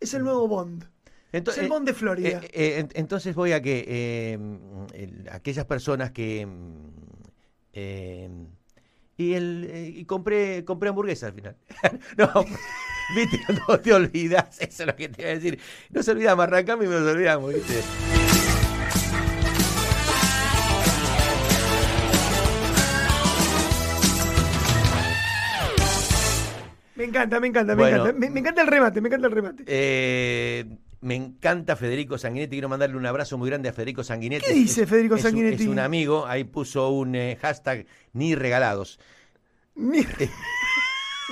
Es 0.00 0.12
el 0.14 0.24
nuevo 0.24 0.48
Bond. 0.48 0.84
Ento- 1.32 1.52
es 1.52 1.58
el 1.58 1.66
eh, 1.66 1.68
Bond 1.68 1.86
de 1.86 1.94
Florida. 1.94 2.40
Eh, 2.42 2.50
eh, 2.52 2.78
en- 2.80 2.88
entonces 2.94 3.36
voy 3.36 3.52
a 3.52 3.62
que 3.62 3.84
eh, 3.86 4.38
el- 4.94 5.28
aquellas 5.30 5.64
personas 5.66 6.10
que 6.10 6.48
eh, 7.72 8.28
y 9.20 9.34
el 9.34 9.68
eh, 9.70 9.92
y 9.96 10.04
compré 10.06 10.64
compré 10.64 10.88
hamburguesa 10.88 11.26
al 11.26 11.34
final. 11.34 11.54
no, 12.16 12.46
viste, 13.14 13.38
no 13.68 13.78
te 13.78 13.92
olvidas, 13.92 14.58
eso 14.60 14.82
es 14.82 14.86
lo 14.86 14.96
que 14.96 15.10
te 15.10 15.20
iba 15.20 15.30
a 15.30 15.34
decir. 15.34 15.60
No 15.90 16.02
se 16.02 16.12
olvidamos, 16.12 16.42
arrancamos 16.44 16.86
y 16.86 16.88
nos 16.88 17.02
olvidamos, 17.02 17.52
¿viste? 17.52 17.82
me 26.96 27.04
encanta, 27.04 27.40
me 27.40 27.46
encanta, 27.48 27.76
me 27.76 27.88
encanta. 27.88 28.12
Me, 28.14 28.30
me 28.30 28.40
encanta 28.40 28.62
el 28.62 28.68
remate, 28.68 29.00
me 29.02 29.08
encanta 29.08 29.26
el 29.26 29.32
remate. 29.34 29.64
Eh, 29.66 30.64
me 31.02 31.14
encanta 31.14 31.76
Federico 31.76 32.18
Sanguinetti. 32.18 32.56
Quiero 32.56 32.68
mandarle 32.68 32.96
un 32.96 33.06
abrazo 33.06 33.38
muy 33.38 33.48
grande 33.48 33.68
a 33.68 33.72
Federico 33.72 34.04
Sanguinetti. 34.04 34.46
¿Qué 34.46 34.52
dice 34.54 34.86
Federico 34.86 35.16
es 35.16 35.22
Sanguinetti? 35.22 35.62
Es 35.64 35.68
un 35.68 35.78
amigo. 35.78 36.26
Ahí 36.26 36.44
puso 36.44 36.90
un 36.90 37.14
eh, 37.14 37.38
hashtag 37.40 37.86
ni 38.12 38.34
regalados. 38.34 38.98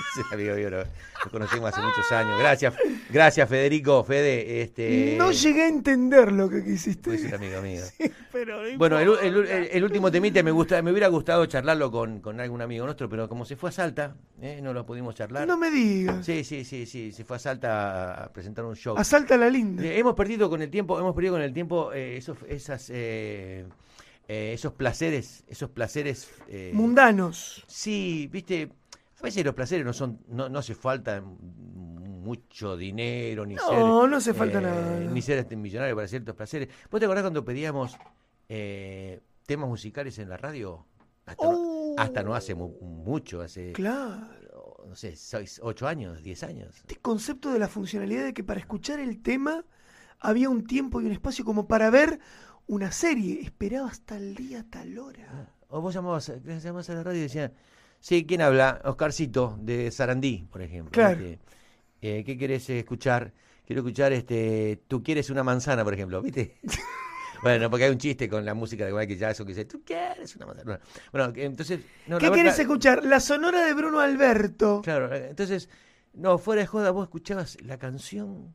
Sí, 0.15 0.23
amigo 0.33 0.55
mío, 0.57 0.71
lo, 0.71 0.79
lo 0.79 1.31
conocemos 1.31 1.71
hace 1.73 1.81
muchos 1.81 2.11
años. 2.13 2.39
Gracias, 2.39 2.75
gracias 3.11 3.49
Federico, 3.49 4.03
Fede. 4.05 4.63
Este, 4.63 5.17
no 5.19 5.31
llegué 5.33 5.63
a 5.63 5.69
entender 5.69 6.33
lo 6.33 6.49
que 6.49 6.65
quisiste. 6.65 7.03
puede 7.11 7.19
ser 7.19 7.35
amigo 7.35 7.61
mío. 7.63 7.83
Pero 8.33 8.63
no 8.63 8.79
Bueno, 8.79 8.99
el, 8.99 9.09
importa. 9.09 9.27
el- 9.27 9.37
el- 9.49 9.69
el 9.73 9.85
último 9.85 10.11
temite 10.11 10.43
me 10.43 10.51
gusta, 10.51 10.81
me 10.83 10.91
hubiera 10.91 11.09
gustado 11.09 11.45
charlarlo 11.47 11.91
con, 11.91 12.21
con 12.21 12.41
algún 12.41 12.63
amigo 12.63 12.85
nuestro, 12.85 13.09
pero 13.09 13.29
como 13.29 13.45
se 13.45 13.57
fue 13.57 13.71
a 13.71 13.73
Salta, 13.73 14.17
eh, 14.41 14.61
no 14.63 14.73
lo 14.73 14.85
pudimos 14.87 15.15
charlar. 15.15 15.47
No 15.47 15.57
me 15.57 15.71
digas. 15.71 16.25
Sí, 16.25 16.45
sí, 16.45 16.65
sí, 16.65 16.87
sí, 16.87 17.13
se 17.13 17.25
fue 17.25 17.37
a 17.37 17.41
Salta 17.41 18.15
a, 18.15 18.25
a 18.25 18.33
presentar 18.33 18.65
un 18.65 18.77
show. 18.77 18.97
A 18.99 19.37
la 19.37 19.51
linda. 19.51 19.83
Eh, 19.85 19.99
hemos 19.99 20.15
perdido 20.15 20.49
con 20.51 20.63
el 20.63 20.71
tiempo, 20.71 20.99
hemos 20.99 21.15
perdido 21.15 21.35
con 21.35 21.43
el 21.43 21.53
tiempo 21.53 21.93
eh, 21.93 22.17
esos, 22.17 22.39
esas, 22.49 22.91
eh, 22.91 23.65
esos 24.29 24.73
placeres, 24.75 25.43
esos 25.49 25.71
placeres. 25.71 26.31
eh, 26.49 26.71
Mundanos. 26.75 27.65
Sí, 27.67 28.29
viste, 28.31 28.71
a 29.21 29.23
veces 29.25 29.45
los 29.45 29.55
placeres 29.55 29.85
no 29.85 29.93
son, 29.93 30.21
no, 30.29 30.49
no 30.49 30.59
hace 30.59 30.75
falta 30.75 31.21
mucho 31.23 32.77
dinero, 32.77 33.47
ni 33.47 33.55
No, 33.55 33.69
ser. 33.69 33.79
eh, 33.79 33.81
no 33.81 34.17
hace 34.17 34.35
falta 34.35 34.61
nada. 34.61 34.99
Ni 35.01 35.23
ser 35.23 35.39
este 35.39 35.57
millonario 35.57 35.95
para 35.97 36.09
ciertos 36.09 36.35
placeres. 36.35 36.69
¿Vos 36.91 37.01
te 37.01 37.07
acordás 37.07 37.23
cuando 37.25 37.45
pedíamos 37.45 37.97
eh, 38.49 39.21
temas 39.47 39.69
musicales 39.69 40.19
en 40.19 40.29
la 40.29 40.37
radio? 40.37 40.87
Hasta, 41.27 41.45
no, 41.45 41.51
Oh. 41.59 41.95
hasta 41.99 42.23
no 42.23 42.35
hace 42.35 42.55
mu- 42.55 42.79
mucho, 42.81 43.41
hace, 43.43 43.73
Claro. 43.73 44.85
no 44.87 44.95
sé, 44.95 45.15
seis, 45.17 45.61
ocho 45.63 45.87
años, 45.87 46.23
diez 46.23 46.43
años. 46.43 46.77
Este 46.77 46.97
concepto 46.97 47.53
de 47.53 47.59
la 47.59 47.69
funcionalidad 47.69 48.25
de 48.25 48.33
que 48.35 48.45
para 48.45 48.61
escuchar 48.61 48.99
el 49.01 49.21
tema 49.23 49.65
había 50.21 50.49
un 50.49 50.67
tiempo 50.67 51.01
y 51.01 51.07
un 51.07 51.13
espacio 51.13 51.45
como 51.45 51.67
para 51.69 51.91
ver 51.91 52.19
una 52.67 52.93
serie. 52.93 53.41
Esperaba 53.43 53.89
hasta 53.89 54.17
el 54.17 54.35
día, 54.35 54.65
tal 54.71 54.99
hora. 54.99 55.51
O 55.69 55.81
vos 55.83 55.93
llamabas, 55.95 56.33
llamabas 56.45 56.89
a 56.91 56.95
la 56.95 57.03
radio 57.03 57.19
y 57.21 57.23
decían, 57.25 57.53
sí, 58.01 58.27
¿quién 58.27 58.43
habla? 58.43 58.81
Oscarcito, 58.85 59.59
de 59.61 59.91
Sarandí, 59.91 60.47
por 60.51 60.63
ejemplo. 60.63 60.93
Claro. 60.93 61.21
Eh, 62.01 62.23
¿Qué 62.25 62.39
querés 62.39 62.69
escuchar? 62.71 63.33
Quiero 63.67 63.83
escuchar, 63.83 64.13
este, 64.13 64.83
tú 64.89 65.03
quieres 65.03 65.31
una 65.31 65.43
manzana, 65.43 65.85
por 65.85 65.93
ejemplo, 65.93 66.23
¿viste? 66.23 66.57
bueno, 67.43 67.69
porque 67.69 67.85
hay 67.85 67.91
un 67.91 67.99
chiste 67.99 68.29
con 68.29 68.45
la 68.45 68.55
música 68.55 68.87
de 68.87 68.93
Michael 68.93 69.19
Jackson 69.19 69.47
que 69.47 69.53
dice, 69.53 69.65
tú 69.65 69.83
quieres 69.85 70.35
una 70.37 70.47
manzana. 70.47 70.81
Bueno, 71.13 71.33
entonces... 71.37 71.81
no, 72.07 72.19
¿Qué 72.19 72.31
verdad- 72.31 72.59
escuchar? 72.59 73.05
La 73.05 73.21
sonora 73.21 73.65
de 73.65 73.75
Bruno 73.75 74.01
Alberto. 74.01 74.81
Claro, 74.83 75.15
eh, 75.15 75.29
entonces, 75.31 75.69
no, 76.15 76.39
fuera 76.39 76.63
de 76.63 76.67
joda, 76.67 76.91
vos 76.93 77.05
escuchabas 77.05 77.61
la 77.63 77.79
canción, 77.79 78.55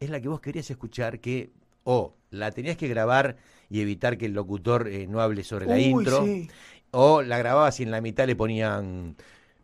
es 0.00 0.10
la 0.10 0.20
que 0.20 0.28
vos 0.28 0.40
querías 0.40 0.68
escuchar, 0.70 1.20
que 1.20 1.52
o 1.84 2.16
la 2.30 2.50
tenías 2.50 2.76
que 2.76 2.88
grabar 2.88 3.36
y 3.68 3.80
evitar 3.80 4.18
que 4.18 4.26
el 4.26 4.32
locutor 4.32 4.88
eh, 4.88 5.06
no 5.06 5.20
hable 5.20 5.44
sobre 5.44 5.66
la 5.66 5.78
intro, 5.78 6.24
sí. 6.24 6.50
O 6.92 7.22
la 7.22 7.38
grababas 7.38 7.80
y 7.80 7.82
en 7.82 7.90
la 7.90 8.00
mitad 8.00 8.26
le 8.26 8.36
ponían, 8.36 9.16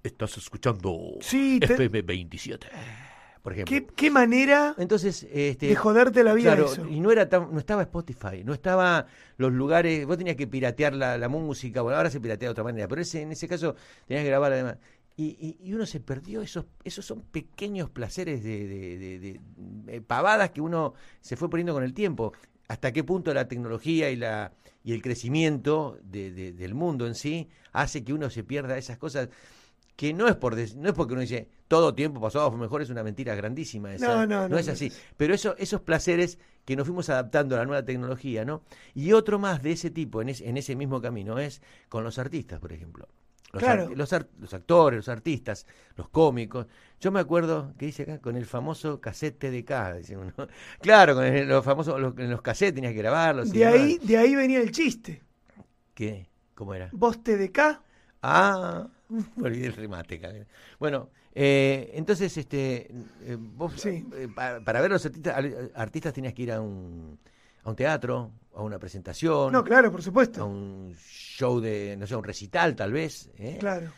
estás 0.03 0.37
escuchando 0.39 1.13
Sí, 1.21 1.59
te- 1.61 1.73
FM 1.75 2.03
27, 2.03 2.67
por 3.43 3.53
ejemplo. 3.53 3.71
¿Qué, 3.75 3.87
qué 3.95 4.11
manera 4.11 4.75
Entonces, 4.79 5.27
este, 5.31 5.67
de 5.69 5.77
joderte 5.77 6.25
la 6.25 6.35
vida 6.35 6.55
Claro, 6.57 6.73
eso? 6.73 6.87
y 6.87 7.01
no 7.01 7.11
era 7.13 7.29
tan, 7.29 7.53
no 7.53 7.59
estaba 7.59 7.83
Spotify, 7.83 8.43
no 8.45 8.53
estaba 8.55 9.07
los 9.37 9.53
lugares, 9.53 10.07
vos 10.07 10.17
tenías 10.19 10.37
que 10.37 10.47
piratear 10.47 10.95
la, 10.95 11.19
la 11.19 11.29
música, 11.29 11.83
bueno, 11.83 11.97
ahora 11.99 12.11
se 12.11 12.21
piratea 12.21 12.49
de 12.49 12.53
otra 12.53 12.65
manera, 12.65 12.89
pero 12.89 13.03
ese, 13.03 13.23
en 13.23 13.33
ese 13.33 13.47
caso 13.47 13.75
tenías 14.07 14.25
que 14.25 14.31
grabar 14.31 14.53
además. 14.53 14.79
Y, 15.17 15.37
y- 15.41 15.59
y 15.69 15.75
uno 15.75 15.85
se 15.85 15.99
perdió 16.01 16.41
esos, 16.43 16.65
esos 16.85 17.05
son 17.05 17.23
pequeños 17.23 17.91
placeres 17.91 18.43
de, 18.45 18.69
de- 18.69 18.99
de- 18.99 19.19
de- 19.19 19.41
de 19.93 20.01
pavadas 20.01 20.51
que 20.51 20.61
uno 20.61 20.95
se 21.21 21.37
fue 21.37 21.51
poniendo 21.51 21.75
con 21.75 21.83
el 21.83 21.93
tiempo. 21.93 22.33
Hasta 22.69 22.93
qué 22.93 23.03
punto 23.03 23.35
la 23.35 23.49
tecnología 23.49 24.11
y 24.11 24.17
la 24.17 24.53
y 24.85 24.93
el 24.93 25.03
crecimiento 25.03 25.99
de- 26.03 26.31
de- 26.33 26.53
del 26.53 26.75
mundo 26.75 27.07
en 27.07 27.15
sí 27.15 27.49
hace 27.73 28.05
que 28.05 28.13
uno 28.13 28.31
se 28.31 28.45
pierda 28.45 28.79
esas 28.79 28.99
cosas 28.99 29.29
que 29.97 30.13
no 30.15 30.29
es 30.29 30.37
por 30.37 30.55
no 30.57 30.89
es 30.89 30.95
porque 30.95 31.13
uno 31.15 31.23
dice 31.23 31.49
todo 31.67 31.95
tiempo 31.95 32.21
pasado 32.21 32.51
fue 32.51 32.61
mejor 32.61 32.83
es 32.83 32.91
una 32.91 33.03
mentira 33.03 33.35
grandísima 33.35 33.93
esa. 33.95 34.15
No, 34.15 34.27
no, 34.27 34.49
no, 34.49 34.57
es 34.59 34.67
no 34.69 34.73
así 34.73 34.87
es. 34.87 35.03
pero 35.17 35.35
eso, 35.35 35.57
esos 35.59 35.81
placeres 35.81 36.39
que 36.65 36.77
nos 36.77 36.87
fuimos 36.87 37.09
adaptando 37.09 37.57
a 37.57 37.59
la 37.59 37.65
nueva 37.67 37.85
tecnología, 37.85 38.45
¿no? 38.45 38.63
Y 38.95 39.13
otro 39.13 39.39
más 39.39 39.63
de 39.63 39.73
ese 39.73 39.91
tipo, 39.91 40.23
en, 40.23 40.29
es- 40.29 40.41
en 40.43 40.57
ese 40.57 40.77
mismo 40.77 41.01
camino, 41.01 41.39
es 41.39 41.61
con 41.89 42.05
los 42.05 42.19
artistas, 42.19 42.61
por 42.61 42.73
ejemplo. 42.73 43.09
Los, 43.53 43.63
Claro. 43.63 43.85
ar- 43.85 43.97
los, 43.97 44.13
los 44.39 44.55
actores, 44.55 44.99
los 44.99 45.09
artistas, 45.09 45.67
los 45.97 46.09
cómicos. 46.11 46.67
Yo 47.01 47.11
me 47.11 47.21
acuerdo, 47.21 47.75
que 47.79 47.87
dice 47.87 48.03
acá? 48.03 48.19
Con 48.21 48.37
el 48.37 48.45
famoso 48.47 49.01
cassette 49.01 49.39
TDK, 49.39 49.97
dice 49.99 50.17
uno. 50.17 50.33
Claro, 50.81 51.15
con 51.15 51.25
el- 51.25 51.49
los 51.49 51.65
famosos, 51.65 51.99
los, 52.01 52.17
en 52.19 52.31
los 52.31 52.43
cassettes 52.43 52.75
tenías 52.75 52.93
que 52.93 52.99
grabarlos. 52.99 53.51
De 53.51 53.61
demás. 53.61 53.75
ahí, 53.75 53.99
de 54.03 54.17
ahí 54.19 54.35
venía 54.35 54.61
el 54.61 54.71
chiste. 54.71 55.23
¿Qué? 55.95 56.29
¿Cómo 56.55 56.75
era? 56.75 56.89
Vos 56.93 57.23
TDK, 57.23 57.81
Ah, 58.23 58.89
Me 59.37 59.47
olvidé 59.47 59.67
el 59.67 59.73
remate. 59.75 60.47
Bueno, 60.79 61.11
eh, 61.35 61.93
entonces, 61.95 62.37
este, 62.37 62.91
eh, 63.23 63.37
vos, 63.39 63.73
Sí. 63.77 64.05
eh, 64.15 64.29
pa- 64.35 64.61
para, 64.61 64.81
ver 64.81 64.91
los 64.91 65.05
artistas, 65.07 65.37
artistas 65.75 66.13
tenías 66.13 66.35
que 66.35 66.43
ir 66.43 66.53
a 66.53 66.61
un, 66.61 67.19
a 67.69 67.71
un 67.71 67.77
teatro, 67.77 68.33
a 68.55 68.63
una 68.63 68.79
presentación, 68.79 69.53
No, 69.53 69.63
claro, 69.63 69.91
por 69.91 70.01
a 70.01 70.03
supuesto. 70.03 70.47
un 70.47 70.95
show 70.99 71.61
de, 71.61 71.97
no 71.97 72.07
sé, 72.07 72.17
un 72.17 72.25
recital 72.25 72.75
tal 72.75 72.93
vez. 72.93 73.31
¿eh? 73.37 73.59
Claro. 73.61 73.93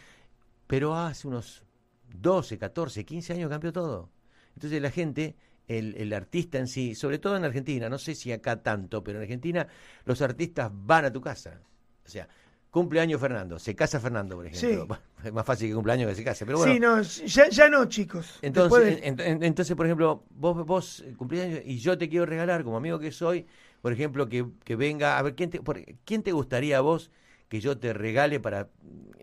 Pero 0.66 0.96
hace 0.96 1.28
unos 1.28 1.64
12, 2.08 2.58
14, 2.58 3.04
15 3.04 3.32
años 3.32 3.48
cambió 3.48 3.72
todo. 3.72 4.10
Entonces 4.54 4.82
la 4.82 4.90
gente, 4.90 5.36
el, 5.68 5.94
el 5.96 6.12
artista 6.12 6.58
en 6.58 6.66
sí, 6.66 6.94
sobre 6.94 7.18
todo 7.18 7.36
en 7.36 7.44
Argentina, 7.44 7.88
no 7.88 7.98
sé 7.98 8.14
si 8.14 8.32
acá 8.32 8.60
tanto, 8.62 9.02
pero 9.04 9.18
en 9.18 9.22
Argentina 9.22 9.66
los 10.04 10.20
artistas 10.20 10.70
van 10.72 11.04
a 11.06 11.12
tu 11.12 11.20
casa. 11.20 11.60
O 12.04 12.08
sea, 12.08 12.28
cumpleaños 12.70 13.20
Fernando, 13.20 13.58
se 13.58 13.74
casa 13.74 14.00
Fernando, 14.00 14.36
por 14.36 14.46
ejemplo. 14.46 14.86
Sí. 14.96 15.02
Es 15.24 15.32
más 15.34 15.44
fácil 15.44 15.68
que 15.68 15.74
cumpleaños 15.74 16.08
que 16.08 16.14
se 16.14 16.24
case, 16.24 16.46
pero 16.46 16.58
bueno. 16.58 16.72
Sí, 16.72 16.80
no, 16.80 17.02
ya, 17.02 17.48
ya 17.50 17.68
no, 17.68 17.84
chicos. 17.86 18.38
Entonces, 18.40 18.72
Después 18.72 19.00
de- 19.02 19.08
en- 19.08 19.20
en- 19.20 19.42
entonces, 19.42 19.76
por 19.76 19.84
ejemplo, 19.84 20.24
vos, 20.30 20.64
vos 20.66 21.00
eh, 21.00 21.14
cumplís 21.16 21.42
años 21.42 21.60
y 21.64 21.78
yo 21.78 21.98
te 21.98 22.08
quiero 22.08 22.24
regalar, 22.24 22.64
como 22.64 22.78
amigo 22.78 22.98
que 22.98 23.12
soy, 23.12 23.46
por 23.82 23.92
ejemplo, 23.92 24.28
que, 24.28 24.46
que 24.64 24.76
venga, 24.76 25.18
a 25.18 25.22
ver, 25.22 25.34
¿quién 25.34 25.50
te, 25.50 25.60
por- 25.60 25.84
¿quién 26.04 26.22
te 26.22 26.32
gustaría 26.32 26.78
a 26.78 26.80
vos 26.80 27.10
que 27.48 27.60
yo 27.60 27.76
te 27.78 27.92
regale 27.92 28.40
para, 28.40 28.70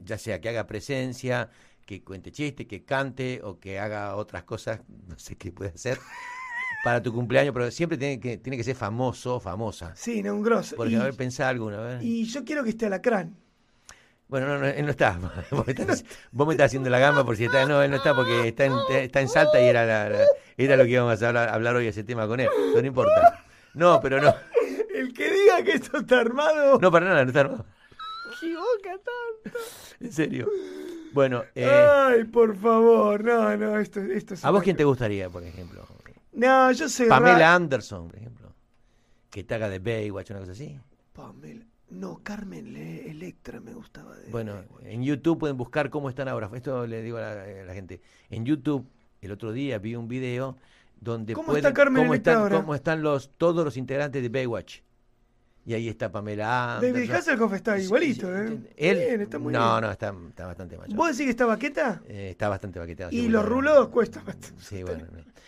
ya 0.04 0.18
sea 0.20 0.40
que 0.40 0.50
haga 0.50 0.68
presencia, 0.68 1.50
que 1.86 2.04
cuente 2.04 2.32
chiste, 2.32 2.68
que 2.68 2.84
cante 2.84 3.42
o 3.44 3.60
que 3.60 3.80
haga 3.80 4.16
otras 4.18 4.44
cosas, 4.44 4.82
no 5.08 5.18
sé 5.18 5.36
qué 5.36 5.52
puede 5.52 5.72
hacer, 5.72 5.98
para 6.88 7.04
tu 7.04 7.12
cumpleaños, 7.14 7.54
pero 7.54 7.70
siempre 7.70 7.98
tiene 7.98 8.18
que, 8.18 8.38
tiene 8.38 8.56
que 8.56 8.64
ser 8.64 8.74
famoso, 8.76 9.42
famosa. 9.42 9.94
Sí, 9.96 10.24
no, 10.24 10.34
un 10.36 10.42
grosso. 10.42 10.78
Porque, 10.78 10.94
y, 10.94 10.96
a 10.96 11.04
ver, 11.04 11.14
pensá 11.16 11.50
alguna, 11.50 11.80
a 11.80 11.82
ver. 11.82 12.02
y 12.02 12.24
yo 12.24 12.46
quiero 12.46 12.64
que 12.64 12.70
esté 12.70 12.86
Alacrán. 12.86 13.36
Bueno, 14.30 14.48
no, 14.48 14.60
no, 14.60 14.68
él 14.68 14.86
no 14.86 14.92
está. 14.92 15.20
Vos 15.52 15.68
me 15.68 15.74
estás, 15.74 16.06
vos 16.32 16.48
me 16.48 16.54
estás 16.54 16.68
haciendo 16.68 16.90
la 16.90 17.00
gamba 17.00 17.26
por 17.26 17.36
si 17.36 17.44
está. 17.44 17.66
No, 17.66 17.82
él 17.82 17.92
no 17.92 17.98
está 17.98 18.16
porque 18.16 18.48
está 18.48 18.64
en, 18.66 18.74
está 18.90 19.20
en 19.20 19.28
Salta 19.28 19.62
y 19.62 19.66
era, 19.66 19.86
la- 19.86 20.10
la- 20.10 20.26
era 20.56 20.78
lo 20.78 20.86
que 20.86 20.92
íbamos 20.92 21.22
a 21.22 21.28
hablar, 21.28 21.50
hablar 21.50 21.76
hoy, 21.76 21.88
ese 21.88 22.06
tema 22.06 22.26
con 22.26 22.40
él. 22.40 22.48
Pero 22.56 22.82
no 22.82 22.88
importa. 22.88 23.44
No, 23.74 24.00
pero 24.00 24.22
no. 24.22 24.34
El 24.96 25.14
que 25.14 25.30
diga 25.30 25.62
que 25.64 25.74
esto 25.74 25.98
está 25.98 26.22
armado. 26.22 26.80
No, 26.82 26.90
para 26.90 27.06
nada, 27.06 27.24
no 27.24 27.28
está 27.30 27.42
armado. 27.42 27.66
equivoca 28.34 28.92
tanto. 29.44 29.60
En 30.00 30.12
serio. 30.14 30.50
Bueno, 31.14 31.44
eh, 31.56 31.66
Ay, 31.70 32.24
por 32.26 32.56
favor. 32.56 33.24
No, 33.24 33.56
no, 33.58 33.78
esto, 33.78 34.00
esto 34.02 34.34
es 34.36 34.44
¿a 34.46 34.52
vos 34.52 34.62
quién 34.64 34.76
te 34.78 34.84
gustaría, 34.84 35.30
por 35.30 35.44
ejemplo? 35.44 35.86
No, 36.38 36.72
yo 36.72 36.88
soy 36.90 37.08
Pamela 37.08 37.38
ra- 37.40 37.56
Anderson, 37.56 38.08
por 38.08 38.16
ejemplo. 38.18 38.54
Que 39.30 39.44
te 39.44 39.56
haga 39.56 39.70
de 39.70 39.80
Baywatch, 39.80 40.32
una 40.32 40.40
cosa 40.40 40.52
así. 40.54 40.80
Pamela. 41.14 41.66
No, 41.90 42.20
Carmen 42.22 42.74
Le- 42.74 43.10
Electra 43.10 43.60
me 43.62 43.74
gustaba 43.74 44.16
de. 44.18 44.30
Bueno, 44.30 44.56
en 44.84 45.04
YouTube 45.04 45.40
pueden 45.40 45.56
buscar 45.58 45.90
cómo 45.90 46.10
están 46.10 46.28
ahora. 46.28 46.50
Esto 46.54 46.86
le 46.86 47.02
digo 47.02 47.18
a 47.18 47.22
la, 47.22 47.32
a 47.44 47.66
la 47.66 47.74
gente. 47.74 48.02
En 48.30 48.46
YouTube, 48.46 48.88
el 49.22 49.32
otro 49.32 49.52
día 49.54 49.78
vi 49.80 49.96
un 49.96 50.08
video 50.08 50.58
donde 51.00 51.34
¿Cómo 51.34 51.48
pueden- 51.48 51.64
está 51.66 51.74
Carmen 51.74 52.04
cómo 52.04 52.14
Electra 52.14 52.34
están, 52.34 52.44
ahora? 52.44 52.58
cómo 52.58 52.76
están 52.76 53.02
los 53.04 53.30
todos 53.38 53.64
los 53.64 53.78
integrantes 53.78 54.22
de 54.22 54.30
Baywatch. 54.30 54.80
Y 55.66 55.74
ahí 55.74 55.90
está 55.90 56.10
Pamela 56.12 56.76
Anderson. 56.76 56.94
David 56.96 57.12
Hasselhoff 57.12 57.54
está 57.54 57.78
igualito, 57.78 58.34
¿eh? 58.36 58.58
Él, 58.78 58.98
Bien, 58.98 59.22
está 59.22 59.38
muy 59.38 59.52
no, 59.52 59.72
bien. 59.74 59.82
no, 59.82 59.92
está, 59.92 60.14
está 60.30 60.48
bastante 60.48 60.78
macho. 60.78 60.96
¿Vos 60.96 61.08
decís 61.10 61.26
que 61.26 61.32
está 61.32 61.46
baqueta? 61.46 62.02
Eh, 62.08 62.30
está 62.32 62.48
bastante 62.48 62.80
baqueteado. 62.80 63.12
Y 63.12 63.28
los 63.28 63.46
rulos 63.46 63.90
cuestan 63.90 64.24
bastante. 64.26 64.62
Sí, 64.64 64.84
bueno. 64.84 65.06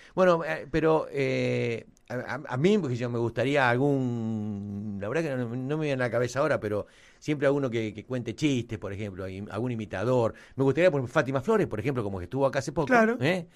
No. 0.09 0.37
Bueno, 0.37 0.43
eh, 0.45 0.67
pero 0.69 1.07
eh, 1.11 1.85
a, 2.09 2.41
a- 2.47 2.57
mí 2.57 2.77
porque 2.77 2.95
yo 2.95 3.09
me 3.09 3.19
gustaría 3.19 3.69
algún, 3.69 4.97
la 4.99 5.07
verdad 5.09 5.23
que 5.23 5.29
no, 5.35 5.55
no 5.55 5.77
me 5.77 5.85
viene 5.85 6.03
a 6.03 6.05
la 6.07 6.11
cabeza 6.11 6.39
ahora, 6.39 6.59
pero 6.59 6.87
siempre 7.19 7.47
alguno 7.47 7.69
que, 7.69 7.93
que 7.93 8.05
cuente 8.05 8.35
chistes, 8.35 8.77
por 8.79 8.91
ejemplo, 8.93 9.27
y 9.27 9.45
algún 9.49 9.71
imitador. 9.71 10.33
Me 10.55 10.63
gustaría 10.63 10.91
por 10.91 11.07
Fátima 11.07 11.41
Flores, 11.41 11.67
por 11.67 11.79
ejemplo, 11.79 12.03
como 12.03 12.17
que 12.19 12.25
estuvo 12.25 12.45
acá 12.45 12.59
hace 12.59 12.71
poco, 12.71 12.87
Claro. 12.87 13.17
¿eh? 13.19 13.47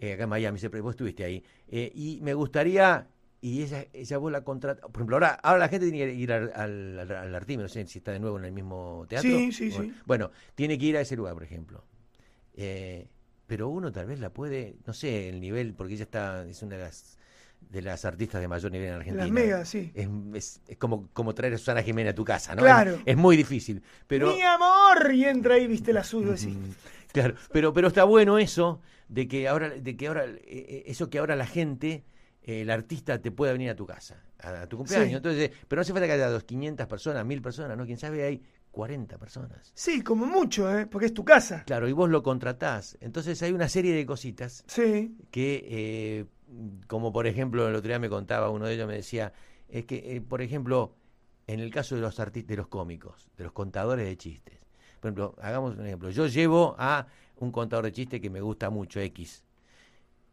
Eh, 0.00 0.14
acá 0.14 0.24
en 0.24 0.28
Miami, 0.28 0.58
siempre 0.58 0.80
vos 0.80 0.92
estuviste 0.92 1.24
ahí. 1.24 1.42
Eh, 1.68 1.92
y 1.94 2.20
me 2.22 2.34
gustaría, 2.34 3.06
y 3.40 3.62
ella, 3.62 3.86
ella 3.92 4.18
vos 4.18 4.32
la 4.32 4.42
contrata, 4.42 4.82
por 4.88 4.96
ejemplo, 4.96 5.16
ahora, 5.16 5.28
ahora 5.42 5.58
la 5.60 5.68
gente 5.68 5.90
tiene 5.90 6.06
que 6.12 6.14
ir 6.14 6.32
al, 6.32 6.50
al, 6.54 6.98
al, 7.00 7.10
al 7.12 7.34
Artime, 7.34 7.62
no 7.62 7.68
sé 7.68 7.86
si 7.86 7.98
está 7.98 8.12
de 8.12 8.18
nuevo 8.20 8.38
en 8.38 8.44
el 8.46 8.52
mismo 8.52 9.04
teatro. 9.08 9.30
Sí, 9.38 9.52
sí, 9.52 9.70
sí. 9.70 9.92
Bueno, 10.06 10.30
tiene 10.54 10.78
que 10.78 10.86
ir 10.86 10.96
a 10.96 11.00
ese 11.02 11.16
lugar, 11.16 11.34
por 11.34 11.44
ejemplo. 11.44 11.84
Eh, 12.54 13.08
pero 13.50 13.68
uno 13.68 13.90
tal 13.90 14.06
vez 14.06 14.20
la 14.20 14.30
puede, 14.30 14.76
no 14.86 14.92
sé, 14.92 15.28
el 15.28 15.40
nivel, 15.40 15.74
porque 15.74 15.94
ella 15.94 16.04
está, 16.04 16.46
es 16.46 16.62
una 16.62 16.76
de 16.76 16.82
las 16.84 17.18
de 17.68 17.82
las 17.82 18.04
artistas 18.04 18.40
de 18.40 18.46
mayor 18.46 18.70
nivel 18.70 18.88
en 18.90 18.94
Argentina. 18.94 19.24
Las 19.24 19.32
megas, 19.32 19.68
sí. 19.68 19.90
Es, 19.92 20.08
es- 20.34 20.60
es 20.68 20.76
como, 20.76 21.08
como 21.12 21.34
traer 21.34 21.54
a 21.54 21.58
Susana 21.58 21.82
Jiménez 21.82 22.12
a 22.12 22.14
tu 22.14 22.24
casa, 22.24 22.54
¿no? 22.54 22.62
Claro. 22.62 22.92
Es, 22.94 23.00
es 23.06 23.16
muy 23.16 23.36
difícil. 23.36 23.82
Pero, 24.06 24.32
¡Mi 24.34 24.40
amor! 24.42 25.12
Y 25.12 25.24
entra 25.24 25.56
ahí, 25.56 25.66
viste 25.66 25.92
la 25.92 26.04
suya 26.04 26.34
así. 26.34 26.48
Mm, 26.52 26.74
Claro, 27.12 27.34
pero, 27.52 27.72
pero 27.74 27.88
está 27.88 28.04
bueno 28.04 28.38
eso, 28.38 28.80
de 29.08 29.26
que 29.26 29.48
ahora, 29.48 29.68
de 29.70 29.96
que 29.96 30.06
ahora, 30.06 30.26
eh, 30.26 30.38
eh, 30.46 30.82
eso 30.86 31.10
que 31.10 31.18
ahora 31.18 31.34
la 31.34 31.46
gente, 31.46 32.04
eh, 32.44 32.60
el 32.60 32.70
artista 32.70 33.20
te 33.20 33.32
pueda 33.32 33.52
venir 33.52 33.68
a 33.70 33.74
tu 33.74 33.84
casa, 33.84 34.22
a, 34.38 34.62
a 34.62 34.66
tu 34.68 34.76
cumpleaños. 34.76 35.10
Sí. 35.10 35.16
Entonces, 35.16 35.50
pero 35.66 35.78
no 35.78 35.82
hace 35.82 35.92
falta 35.92 36.06
que 36.06 36.12
haya 36.12 36.28
dos, 36.30 36.44
500 36.44 36.86
personas, 36.86 37.26
1000 37.26 37.42
personas, 37.42 37.76
¿no? 37.76 37.84
Quién 37.84 37.98
sabe, 37.98 38.22
hay 38.24 38.42
40 38.70 39.18
personas. 39.18 39.72
Sí, 39.74 40.02
como 40.02 40.26
mucho, 40.26 40.72
¿eh? 40.78 40.86
Porque 40.86 41.06
es 41.06 41.14
tu 41.14 41.24
casa. 41.24 41.64
Claro, 41.66 41.88
y 41.88 41.92
vos 41.92 42.08
lo 42.08 42.22
contratás. 42.22 42.96
Entonces 43.00 43.42
hay 43.42 43.52
una 43.52 43.68
serie 43.68 43.92
de 43.94 44.06
cositas 44.06 44.64
Sí. 44.66 45.16
que, 45.30 45.66
eh, 45.68 46.24
como 46.86 47.12
por 47.12 47.26
ejemplo, 47.26 47.66
el 47.68 47.74
otro 47.74 47.88
día 47.88 47.98
me 47.98 48.08
contaba 48.08 48.50
uno 48.50 48.66
de 48.66 48.74
ellos, 48.74 48.86
me 48.88 48.94
decía, 48.94 49.32
es 49.68 49.84
que, 49.86 50.16
eh, 50.16 50.20
por 50.20 50.40
ejemplo, 50.42 50.94
en 51.46 51.60
el 51.60 51.70
caso 51.72 51.94
de 51.96 52.00
los 52.00 52.20
artistas, 52.20 52.48
de 52.50 52.56
los 52.56 52.68
cómicos, 52.68 53.28
de 53.36 53.44
los 53.44 53.52
contadores 53.52 54.06
de 54.06 54.16
chistes. 54.16 54.58
Por 55.00 55.08
ejemplo, 55.08 55.34
hagamos 55.40 55.76
un 55.76 55.86
ejemplo. 55.86 56.10
Yo 56.10 56.26
llevo 56.26 56.76
a 56.78 57.06
un 57.36 57.50
contador 57.50 57.86
de 57.86 57.92
chistes 57.92 58.20
que 58.20 58.30
me 58.30 58.40
gusta 58.40 58.70
mucho, 58.70 59.00
X. 59.00 59.42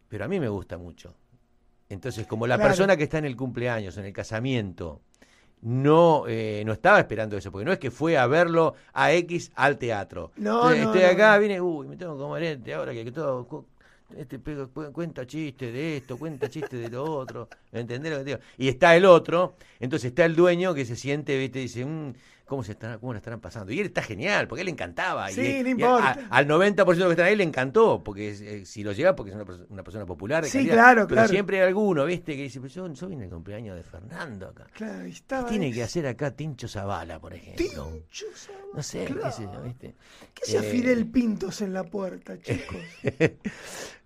Pero 0.10 0.26
a 0.26 0.28
mí 0.28 0.40
me 0.40 0.50
gusta 0.50 0.78
mucho. 0.78 1.16
Entonces, 1.90 2.28
como 2.28 2.46
la 2.48 2.56
Claro. 2.58 2.70
persona 2.70 2.98
que 2.98 3.04
está 3.04 3.18
en 3.18 3.26
el 3.26 3.36
cumpleaños, 3.38 3.98
en 3.98 4.06
el 4.06 4.14
casamiento, 4.14 5.02
no, 5.62 6.26
eh, 6.28 6.64
no 6.66 6.74
estaba 6.74 7.00
esperando 7.00 7.38
eso, 7.38 7.52
porque 7.52 7.66
no 7.66 7.72
es 7.74 7.80
que 7.80 7.92
fue 7.92 8.18
a 8.18 8.28
verlo 8.28 8.76
a 8.94 9.12
X 9.14 9.52
al 9.56 9.78
teatro. 9.78 10.32
No, 10.38 10.72
Entonces, 10.72 10.84
no, 10.84 10.94
estoy 10.94 11.02
no, 11.02 11.08
acá, 11.08 11.34
no. 11.34 11.40
viene, 11.40 11.62
uy, 11.62 11.88
me 11.88 11.98
tengo 11.98 12.16
que 12.16 12.20
comer 12.24 12.44
este 12.44 12.74
ahora 12.74 12.94
que, 12.94 13.04
que 13.06 13.12
todo. 13.12 13.66
Este 14.16 14.40
cuenta 14.94 15.28
chiste 15.28 15.70
de 15.70 15.98
esto, 15.98 16.18
cuenta 16.18 16.50
chiste 16.50 16.78
de 16.78 16.90
lo 16.90 17.04
otro, 17.04 17.50
¿entendés 17.74 18.10
lo 18.14 18.20
que 18.20 18.24
te 18.24 18.30
digo? 18.32 18.40
Y 18.58 18.70
está 18.70 18.96
el 18.96 19.04
otro, 19.04 19.56
entonces 19.82 20.10
está 20.12 20.24
el 20.24 20.34
dueño 20.34 20.74
que 20.74 20.86
se 20.86 20.96
siente, 20.96 21.38
viste, 21.38 21.60
dice, 21.60 21.84
"Mm, 21.84 22.14
¿cómo 22.48 22.64
se 22.64 22.72
estará, 22.72 22.98
cómo 22.98 23.14
la 23.14 23.18
estarán 23.20 23.40
pasando? 23.42 23.72
Y 23.72 23.80
él 23.80 23.88
está 23.88 24.02
genial, 24.02 24.48
porque 24.48 24.62
él 24.62 24.66
le 24.66 24.72
encantaba. 24.72 25.30
Sí, 25.30 25.42
y, 25.60 25.62
no 25.64 25.68
y 25.68 25.72
importa. 25.74 26.18
a- 26.32 26.38
al 26.38 26.48
90% 26.48 26.76
de 26.76 26.96
los 27.00 27.08
que 27.08 27.12
están 27.12 27.26
ahí 27.28 27.36
le 27.36 27.44
encantó, 27.44 28.02
porque 28.04 28.30
eh, 28.32 28.66
si 28.66 28.84
lo 28.84 28.94
lleva, 28.94 29.16
porque 29.16 29.32
es 29.32 29.36
una, 29.36 29.46
una 29.70 29.84
persona 29.84 30.06
popular. 30.06 30.44
de 30.44 30.50
Sí, 30.50 30.60
calidad. 30.60 30.74
claro, 30.74 31.02
Pero 31.08 31.16
claro. 31.18 31.30
siempre 31.30 31.58
hay 31.62 31.68
alguno, 31.68 32.06
viste, 32.06 32.36
que 32.36 32.44
dice, 32.44 32.60
pero 32.62 32.74
yo, 32.74 32.92
yo 32.94 33.08
vine 33.08 33.26
al 33.26 33.30
cumpleaños 33.30 33.76
de 33.76 33.84
Fernando 33.84 34.48
acá. 34.48 34.66
Claro, 34.74 35.06
y 35.06 35.10
¿Qué 35.12 35.16
estaba. 35.18 35.48
tiene 35.50 35.72
que 35.72 35.84
hacer 35.84 36.08
acá 36.08 36.32
Tincho 36.32 36.68
Zavala, 36.68 37.20
por 37.20 37.34
ejemplo? 37.34 37.66
Tincho 37.66 38.26
Zavala, 38.34 38.66
No 38.74 38.82
sé, 38.84 39.06
qué 39.06 39.32
sé 39.32 39.44
yo. 39.44 39.62
¿viste? 39.64 39.96
¿Qué 40.34 40.44
hacía 40.44 40.60
Eh, 40.62 40.64
Fidel 40.72 41.06
Pintos 41.08 41.62
en 41.62 41.74
la 41.74 41.84
puerta, 41.84 42.40
chicos? 42.42 42.78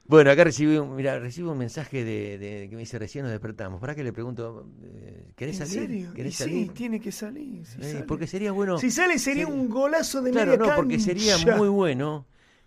Bueno, 0.05 0.29
acá 0.31 0.43
recibí 0.43 0.75
un, 0.77 0.95
mira, 0.95 1.19
recibo 1.19 1.51
un 1.53 1.57
mensaje 1.57 2.03
de, 2.03 2.37
de- 2.37 2.67
que 2.69 2.75
me 2.75 2.81
dice 2.81 2.99
recién 2.99 3.23
nos 3.23 3.31
despertamos. 3.31 3.79
¿Para 3.79 3.95
qué 3.95 4.03
le 4.03 4.11
pregunto? 4.11 4.67
eh, 4.83 5.31
¿Querés 5.35 5.59
¿En 5.61 5.67
salir? 5.67 5.87
serio? 5.87 6.13
¿Querés 6.13 6.33
Y 6.33 6.35
sí, 6.37 6.43
salir? 6.43 6.73
tiene 6.73 6.99
que 6.99 7.11
salir. 7.11 7.65
si 7.65 7.79
Eh, 7.81 7.91
sale. 7.93 8.03
porque 8.05 8.27
sería 8.27 8.51
bueno. 8.51 8.77
Si 8.77 8.91
sale 8.91 9.17
sería 9.19 9.45
sería- 9.45 9.61
un 9.61 9.69
golazo 9.69 10.21
de 10.21 10.31
Claro, 10.31 10.51
media 10.53 10.67
no, 10.67 10.75
porque 10.75 10.99
sería 10.99 11.37
muy 11.37 11.69
bueno 11.69 12.25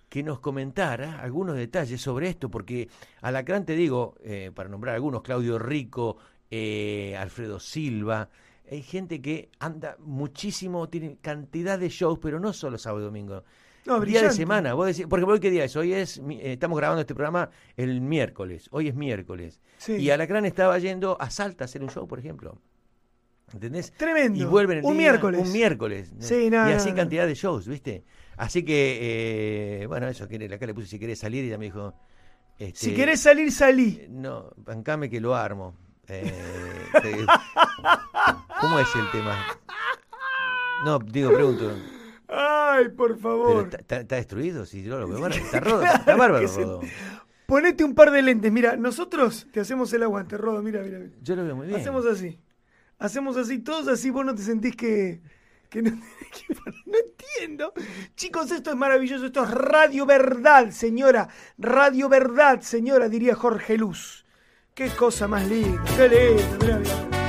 que 0.08 0.22
nos 0.22 0.38
comentara 0.40 1.20
algunos 1.20 1.56
detalles 1.56 2.00
sobre 2.00 2.28
esto, 2.28 2.50
porque 2.50 2.88
Alacrán, 3.20 3.66
te 3.66 3.74
digo, 3.74 4.14
eh, 4.22 4.50
para 4.54 4.68
nombrar 4.70 4.94
algunos, 4.94 5.22
Claudio 5.22 5.58
Rico, 5.58 6.16
eh, 6.50 7.16
Alfredo 7.18 7.58
Silva, 7.60 8.30
hay 8.70 8.82
gente 8.82 9.20
que 9.20 9.50
anda 9.58 9.96
muchísimo, 9.98 10.88
tiene 10.88 11.18
cantidad 11.20 11.78
de 11.78 11.88
shows, 11.90 12.18
pero 12.22 12.38
no 12.40 12.52
solo 12.54 12.78
sábado 12.78 13.02
y 13.02 13.04
domingo. 13.06 13.42
No, 13.86 14.00
día 14.00 14.22
de 14.22 14.30
semana, 14.30 14.72
vos 14.74 14.86
decís, 14.86 15.06
porque 15.08 15.24
hoy 15.26 15.40
qué 15.40 15.50
día 15.50 15.64
es, 15.64 15.76
hoy 15.76 15.92
es, 15.92 16.18
eh, 16.18 16.52
estamos 16.54 16.78
grabando 16.78 17.02
este 17.02 17.14
programa 17.14 17.50
el 17.76 18.00
miércoles, 18.00 18.68
hoy 18.70 18.88
es 18.88 18.94
miércoles. 18.94 19.60
Sí. 19.76 19.94
Y 19.96 20.10
Alacrán 20.10 20.46
estaba 20.46 20.78
yendo 20.78 21.20
a 21.20 21.28
Salta 21.30 21.64
a 21.64 21.66
hacer 21.66 21.82
un 21.82 21.90
show, 21.90 22.08
por 22.08 22.18
ejemplo. 22.18 22.58
¿Entendés? 23.52 23.92
Tremendo. 23.92 24.38
Y 24.40 24.44
vuelven 24.44 24.78
el 24.78 24.84
Un 24.84 24.92
día- 24.96 25.10
miércoles. 25.10 25.40
Un 25.46 25.52
miércoles. 25.52 26.12
¿no? 26.14 26.22
Sí, 26.22 26.48
no, 26.50 26.68
y 26.68 26.72
así 26.72 26.90
no. 26.90 26.96
cantidad 26.96 27.26
de 27.26 27.34
shows, 27.34 27.68
¿viste? 27.68 28.04
Así 28.38 28.64
que, 28.64 29.80
eh, 29.82 29.86
bueno, 29.86 30.08
eso, 30.08 30.26
que 30.26 30.42
acá 30.52 30.66
le 30.66 30.74
puse 30.74 30.88
si 30.88 30.98
querés 30.98 31.18
salir 31.18 31.44
y 31.44 31.48
ella 31.48 31.58
me 31.58 31.66
dijo... 31.66 31.94
este, 32.58 32.78
Si 32.78 32.94
querés 32.94 33.20
salir, 33.20 33.52
salí. 33.52 33.98
eh, 34.02 34.08
No, 34.10 34.50
bancame 34.56 35.10
que 35.10 35.20
lo 35.20 35.36
armo. 35.36 35.76
Eh, 36.08 36.32
te- 37.02 37.26
¿Cómo 38.60 38.78
es 38.78 38.88
el 38.96 39.10
tema? 39.12 39.44
No, 40.84 40.98
digo, 40.98 41.32
pregunto. 41.32 41.70
Ay, 42.36 42.88
por 42.88 43.16
¿Pero 43.16 43.18
favor. 43.20 43.64
está, 43.64 43.76
está- 43.78 44.00
está 44.00 44.16
destruido? 44.16 44.64
Si 44.66 44.82
yo 44.82 44.98
lo 44.98 45.08
veo. 45.08 45.26
Está, 45.28 45.60
rodo, 45.60 45.82
está 45.84 46.16
bárbaro, 46.16 46.40
que 46.40 46.48
se- 46.48 46.62
Rodo. 46.62 46.80
Ponete 47.46 47.84
un 47.84 47.94
par 47.94 48.10
de 48.10 48.22
lentes. 48.22 48.50
Mira, 48.50 48.76
nosotros 48.76 49.46
te 49.52 49.60
hacemos 49.60 49.92
el 49.92 50.02
aguante, 50.02 50.36
Rodo. 50.38 50.62
Mira, 50.62 50.80
mira. 50.82 50.98
Yo 51.22 51.36
lo 51.36 51.44
veo 51.44 51.56
muy 51.56 51.66
bien. 51.66 51.78
Hacemos 51.80 52.06
así. 52.06 52.38
Hacemos 52.98 53.36
así, 53.36 53.58
todos 53.58 53.86
así. 53.88 54.10
Vos 54.10 54.24
no 54.24 54.34
te 54.34 54.42
sentís 54.42 54.74
que, 54.76 55.20
que 55.68 55.82
no, 55.82 55.90
no 56.86 56.98
entiendo. 56.98 57.72
Chicos, 58.16 58.50
esto 58.50 58.70
es 58.70 58.76
maravilloso, 58.76 59.26
esto 59.26 59.44
es 59.44 59.50
Radio 59.50 60.06
Verdad, 60.06 60.70
señora. 60.70 61.28
Radio 61.58 62.08
Verdad, 62.08 62.60
señora, 62.62 63.08
diría 63.10 63.34
Jorge 63.34 63.76
Luz. 63.76 64.24
Qué 64.74 64.88
cosa 64.88 65.28
más 65.28 65.46
linda, 65.46 65.84
qué 65.96 66.08
lindo, 66.08 66.58
mirá, 66.60 66.78
mirá. 66.78 67.23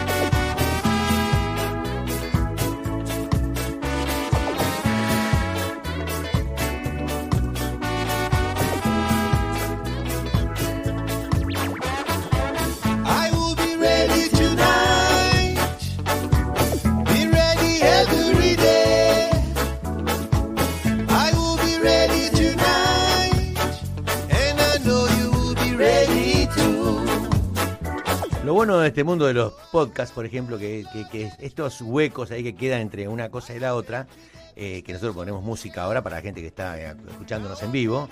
Bueno 28.66 28.80
de 28.82 28.88
este 28.88 29.04
mundo 29.04 29.26
de 29.28 29.34
los 29.36 29.54
podcasts, 29.72 30.12
por 30.14 30.26
ejemplo, 30.26 30.58
que, 30.58 30.84
que- 30.92 31.08
que 31.10 31.32
estos 31.40 31.82
huecos 31.82 32.32
ahí 32.32 32.42
que 32.44 32.56
quedan 32.56 32.82
entre 32.82 33.08
una 33.08 33.30
cosa 33.30 33.54
y 33.54 33.60
la 33.60 33.76
otra, 33.76 34.08
eh, 34.56 34.82
que 34.84 34.92
nosotros 34.94 35.16
ponemos 35.16 35.44
música 35.44 35.84
ahora 35.84 36.02
para 36.02 36.16
la 36.16 36.22
gente 36.24 36.42
que 36.42 36.48
está 36.48 36.80
eh, 36.82 36.96
escuchándonos 37.12 37.62
en 37.62 37.72
vivo, 37.72 38.10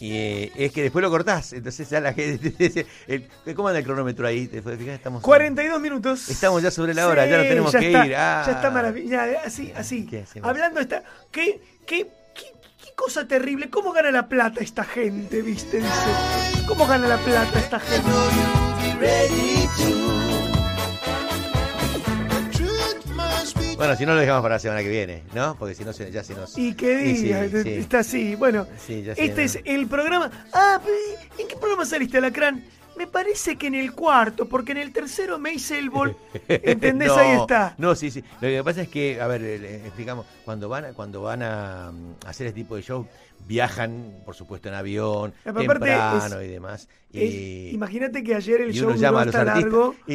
y, 0.00 0.12
eh, 0.12 0.52
es 0.56 0.72
que 0.72 0.82
después 0.82 1.02
lo 1.04 1.10
cortás. 1.10 1.52
Entonces 1.52 1.88
ya 1.88 2.00
la 2.00 2.12
gente 2.12 2.50
dice, 2.58 2.84
¿cómo 3.54 3.68
anda 3.68 3.78
el 3.78 3.84
cronómetro 3.84 4.26
ahí? 4.26 4.48
¿Te? 4.48 4.58
Estamos, 4.92 5.22
42 5.22 5.80
minutos. 5.80 6.28
Estamos 6.28 6.62
ya 6.64 6.72
sobre 6.72 6.92
la 6.92 7.06
hora, 7.06 7.24
ya 7.26 7.36
no 7.38 7.42
tenemos 7.44 7.72
ya 7.72 7.78
que 7.78 7.86
está, 7.86 8.06
ir. 8.06 8.14
Ah. 8.16 8.42
Ya 8.44 8.52
está 8.54 8.70
maravilloso. 8.72 9.22
Así, 9.44 9.72
así. 9.76 10.08
Hablando. 10.42 10.80
¿qué, 11.30 11.60
qué, 11.86 12.10
qué, 12.34 12.52
qué 12.84 12.92
cosa 12.96 13.28
terrible. 13.28 13.70
¿Cómo 13.70 13.92
gana 13.92 14.10
la 14.10 14.28
plata 14.28 14.60
esta 14.60 14.82
gente, 14.82 15.42
viste? 15.42 15.76
Dice. 15.76 16.64
¿Cómo 16.66 16.88
gana 16.88 17.06
la 17.06 17.18
plata 17.18 17.58
esta 17.60 17.78
gente? 17.78 18.10
Know 19.00 19.06
you'll 19.06 19.06
be 19.06 19.06
ready 19.06 19.68
too. 19.76 20.06
The 22.28 22.40
truth 22.52 23.06
must 23.14 23.56
be 23.58 23.76
Bueno, 23.76 23.96
si 23.96 24.06
no 24.06 24.14
lo 24.14 24.20
dejamos 24.20 24.42
para 24.42 24.54
la 24.56 24.58
semana 24.58 24.82
que 24.82 24.88
viene, 24.88 25.22
¿no? 25.34 25.56
Porque 25.58 25.74
si 25.74 25.84
no 25.84 25.92
se- 25.92 26.10
ya 26.10 26.22
se 26.24 26.34
nos... 26.34 26.56
Y 26.58 26.74
qué 26.74 27.06
Y 27.10 27.16
sí, 27.16 27.22
día, 27.24 27.48
sí. 27.62 27.70
está 27.74 27.98
así. 28.00 28.34
Bueno, 28.36 28.66
Sí, 28.86 29.02
ya 29.02 29.14
sé, 29.14 29.24
este 29.24 29.40
¿no? 29.40 29.46
es 29.46 29.58
el 29.64 29.86
programa. 29.86 30.30
Ah, 30.52 30.80
¿en 31.38 31.48
qué 31.48 31.56
programa 31.56 31.84
saliste, 31.84 32.18
Alacrán? 32.18 32.64
Me 32.96 33.06
parece 33.06 33.56
que 33.56 33.66
en 33.66 33.74
el 33.74 33.92
cuarto, 33.92 34.46
porque 34.48 34.72
en 34.72 34.78
el 34.78 34.92
tercero 34.92 35.38
me 35.38 35.52
hice 35.52 35.78
el 35.78 35.90
bol. 35.90 36.16
¿Entendés? 36.48 37.08
No, 37.08 37.16
Ahí 37.16 37.36
está. 37.40 37.74
No, 37.78 37.94
sí, 37.94 38.10
sí. 38.10 38.22
Lo 38.40 38.48
que 38.48 38.62
pasa 38.64 38.82
es 38.82 38.88
que, 38.88 39.20
a 39.20 39.26
ver, 39.26 39.42
eh, 39.42 39.82
explicamos, 39.86 40.24
cuando 40.44 40.68
van 40.68 40.86
a, 40.86 40.92
cuando 40.92 41.20
van 41.22 41.42
a 41.42 41.92
mm, 41.92 42.26
hacer 42.26 42.46
este 42.46 42.60
tipo 42.60 42.76
de 42.76 42.82
show, 42.82 43.06
viajan, 43.46 44.20
por 44.24 44.34
supuesto, 44.34 44.68
en 44.68 44.74
avión, 44.74 45.34
temprano 45.44 46.40
es- 46.40 46.46
y 46.48 46.50
demás. 46.52 46.88
Eh, 47.12 47.70
Imagínate 47.72 48.22
que 48.22 48.34
ayer 48.34 48.60
el 48.62 48.72
show 48.72 48.92
llama 48.94 49.24
duró 49.24 49.38
a 49.40 49.44
los 49.44 49.54
largo. 49.54 49.94
Y, 50.06 50.14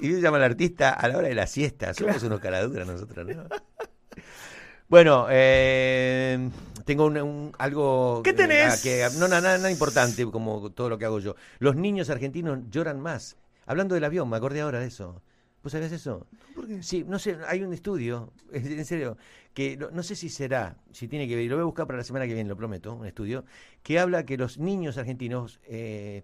y 0.00 0.10
uno 0.12 0.18
llama 0.18 0.36
al 0.38 0.44
artista 0.44 0.90
a 0.90 1.08
la 1.08 1.18
hora 1.18 1.28
de 1.28 1.34
la 1.34 1.46
siesta. 1.46 1.94
Somos 1.94 2.12
Claro. 2.14 2.26
unos 2.26 2.40
caraduras 2.40 2.86
nosotros, 2.86 3.26
¿no? 3.26 3.44
Bueno, 4.88 5.26
eh, 5.30 6.50
tengo 6.84 7.06
un, 7.06 7.16
un- 7.18 7.52
algo 7.58 8.20
¿Qué 8.24 8.32
tenés? 8.32 8.80
que, 8.82 9.08
no, 9.18 9.28
nada, 9.28 9.56
nada 9.58 9.70
importante 9.70 10.24
como 10.26 10.70
todo 10.70 10.88
lo 10.88 10.98
que 10.98 11.04
hago 11.04 11.20
yo. 11.20 11.34
Los 11.58 11.76
niños 11.76 12.10
argentinos 12.10 12.58
lloran 12.70 13.00
más. 13.00 13.36
Hablando 13.66 13.94
del 13.94 14.04
avión, 14.04 14.28
me 14.28 14.36
acordé 14.36 14.60
ahora 14.60 14.80
de 14.80 14.86
eso. 14.86 15.22
¿Vos 15.62 15.72
sabés 15.72 15.92
eso? 15.92 16.26
¿Por 16.54 16.66
qué? 16.66 16.82
Sí, 16.82 17.04
no 17.08 17.18
sé, 17.18 17.38
hay 17.48 17.62
un 17.62 17.72
estudio, 17.72 18.32
en 18.52 18.84
serio, 18.84 19.16
que 19.54 19.76
no, 19.78 19.90
no 19.90 20.02
sé 20.02 20.14
si 20.14 20.28
será, 20.28 20.76
si 20.92 21.08
tiene 21.08 21.26
que 21.26 21.36
ver, 21.36 21.46
lo 21.48 21.56
voy 21.56 21.62
a 21.62 21.66
buscar 21.66 21.86
para 21.86 21.96
la 21.96 22.04
semana 22.04 22.26
que 22.26 22.34
viene, 22.34 22.48
lo 22.50 22.56
prometo, 22.56 22.92
un 22.94 23.06
estudio, 23.06 23.44
que 23.82 23.98
habla 23.98 24.26
que 24.26 24.36
los 24.36 24.58
niños 24.58 24.98
argentinos, 24.98 25.60
eh, 25.66 26.22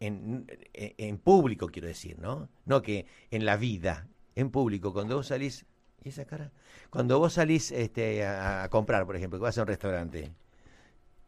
en, 0.00 0.44
en- 0.72 0.94
en 0.98 1.18
público 1.18 1.68
quiero 1.68 1.86
decir, 1.86 2.18
¿no? 2.18 2.48
No 2.64 2.82
que 2.82 3.06
en 3.30 3.44
la 3.44 3.56
vida, 3.56 4.08
en 4.34 4.50
público, 4.50 4.92
cuando 4.92 5.14
vos 5.16 5.28
salís, 5.28 5.66
¿y 6.04 6.08
esa 6.10 6.24
cara? 6.24 6.50
Cuando 6.90 7.18
vos 7.18 7.34
salís 7.34 7.70
este, 7.72 8.24
a, 8.24 8.64
a 8.64 8.68
comprar, 8.68 9.06
por 9.06 9.16
ejemplo, 9.16 9.38
que 9.38 9.42
vas 9.44 9.58
a 9.58 9.62
un 9.62 9.68
restaurante, 9.68 10.32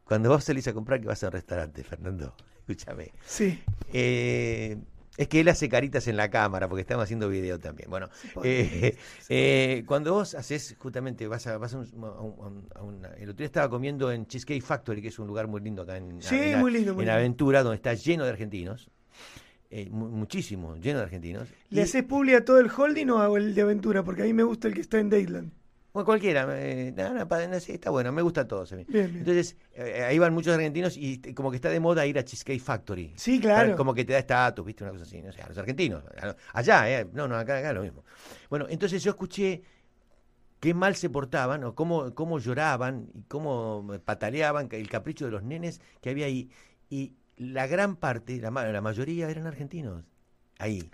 cuando 0.04 0.28
vos 0.30 0.44
salís 0.44 0.66
a 0.68 0.72
comprar, 0.72 1.00
que 1.00 1.06
vas 1.06 1.22
a 1.22 1.26
un 1.26 1.32
restaurante, 1.32 1.82
Fernando, 1.84 2.34
escúchame. 2.60 3.12
Sí. 3.26 3.62
Eh, 3.92 4.76
es 5.18 5.28
que 5.28 5.40
él 5.40 5.48
hace 5.48 5.68
caritas 5.68 6.08
en 6.08 6.16
la 6.16 6.30
cámara 6.30 6.68
porque 6.68 6.80
estamos 6.80 7.04
haciendo 7.04 7.28
video 7.28 7.58
también. 7.58 7.90
Bueno, 7.90 8.08
eh, 8.44 8.96
eh, 9.28 9.84
cuando 9.86 10.14
vos 10.14 10.34
haces, 10.34 10.74
justamente, 10.78 11.26
vas 11.28 11.46
a, 11.46 11.58
vas 11.58 11.74
a, 11.74 11.78
un- 11.78 12.04
a 12.04 12.20
un- 12.22 12.68
a 12.74 12.82
una- 12.82 13.08
El 13.18 13.24
otro 13.28 13.36
día 13.38 13.46
estaba 13.46 13.68
comiendo 13.68 14.10
en 14.10 14.26
Cheesecake 14.26 14.62
Factory, 14.62 15.02
que 15.02 15.08
es 15.08 15.18
un 15.18 15.26
lugar 15.26 15.48
muy 15.48 15.60
lindo 15.60 15.82
acá 15.82 15.98
en, 15.98 16.20
Sí, 16.22 16.34
en- 16.52 16.60
muy 16.60 16.72
lindo, 16.72 16.94
muy 16.94 17.02
en 17.02 17.08
lindo. 17.08 17.12
Aventura, 17.12 17.62
donde 17.62 17.76
está 17.76 17.92
lleno 17.92 18.24
de 18.24 18.30
argentinos. 18.30 18.88
Eh, 19.74 19.88
mu- 19.90 20.08
muchísimo, 20.10 20.76
lleno 20.76 20.98
de 20.98 21.04
argentinos. 21.04 21.48
¿Le 21.70 21.80
Y- 21.80 21.84
haces 21.84 22.02
publi 22.04 22.34
a 22.34 22.44
todo 22.44 22.60
el 22.60 22.70
holding 22.70 23.08
o 23.08 23.36
el 23.36 23.54
de 23.54 23.62
aventura? 23.62 24.04
Porque 24.04 24.22
a 24.22 24.24
mí 24.26 24.32
me 24.32 24.42
gusta 24.42 24.68
el 24.68 24.74
que 24.74 24.80
está 24.82 24.98
en 25.00 25.08
Dayland. 25.10 25.50
Bueno, 25.94 26.06
cualquiera, 26.06 26.46
eh, 26.58 26.92
no, 26.96 27.12
no, 27.12 27.36
está 27.50 27.90
bueno, 27.90 28.12
me 28.12 28.22
gusta 28.22 28.48
todo. 28.48 28.64
Bien, 28.64 28.86
bien. 28.88 29.16
Entonces, 29.18 29.56
eh, 29.74 30.04
ahí 30.08 30.18
van 30.18 30.32
muchos 30.32 30.54
argentinos 30.54 30.96
y 30.96 31.18
como 31.34 31.50
que 31.50 31.56
está 31.56 31.68
de 31.68 31.80
moda 31.80 32.06
ir 32.06 32.18
a 32.18 32.24
Cheesecake 32.24 32.60
Factory. 32.62 33.12
Sí, 33.16 33.38
claro. 33.40 33.76
Como 33.76 33.92
que 33.92 34.04
te 34.06 34.14
da 34.14 34.18
estatus, 34.18 34.64
¿viste? 34.64 34.84
Una 34.84 34.92
cosa 34.92 35.04
así, 35.04 35.20
no 35.20 35.30
sé, 35.32 35.42
a 35.42 35.48
los 35.48 35.58
argentinos. 35.58 36.02
Allá, 36.54 36.90
¿eh? 37.00 37.06
No, 37.12 37.28
no, 37.28 37.36
acá, 37.36 37.58
acá 37.58 37.72
lo 37.74 37.82
mismo. 37.82 38.04
Bueno, 38.48 38.66
entonces 38.70 39.02
yo 39.02 39.10
escuché 39.10 39.62
qué 40.60 40.72
mal 40.74 40.94
se 40.96 41.10
portaban, 41.10 41.62
o 41.64 41.74
cómo, 41.74 42.14
cómo 42.14 42.38
lloraban, 42.38 43.08
y 43.14 43.22
cómo 43.24 43.86
pataleaban, 44.04 44.68
el 44.70 44.88
capricho 44.88 45.24
de 45.26 45.30
los 45.32 45.42
nenes 45.42 45.80
que 46.00 46.08
había 46.10 46.24
ahí. 46.26 46.48
Y 46.88 47.12
la 47.42 47.66
gran 47.66 47.96
parte, 47.96 48.38
la, 48.40 48.50
la 48.50 48.80
mayoría 48.80 49.28
eran 49.30 49.46
argentinos. 49.46 50.04
Ahí. 50.58 50.90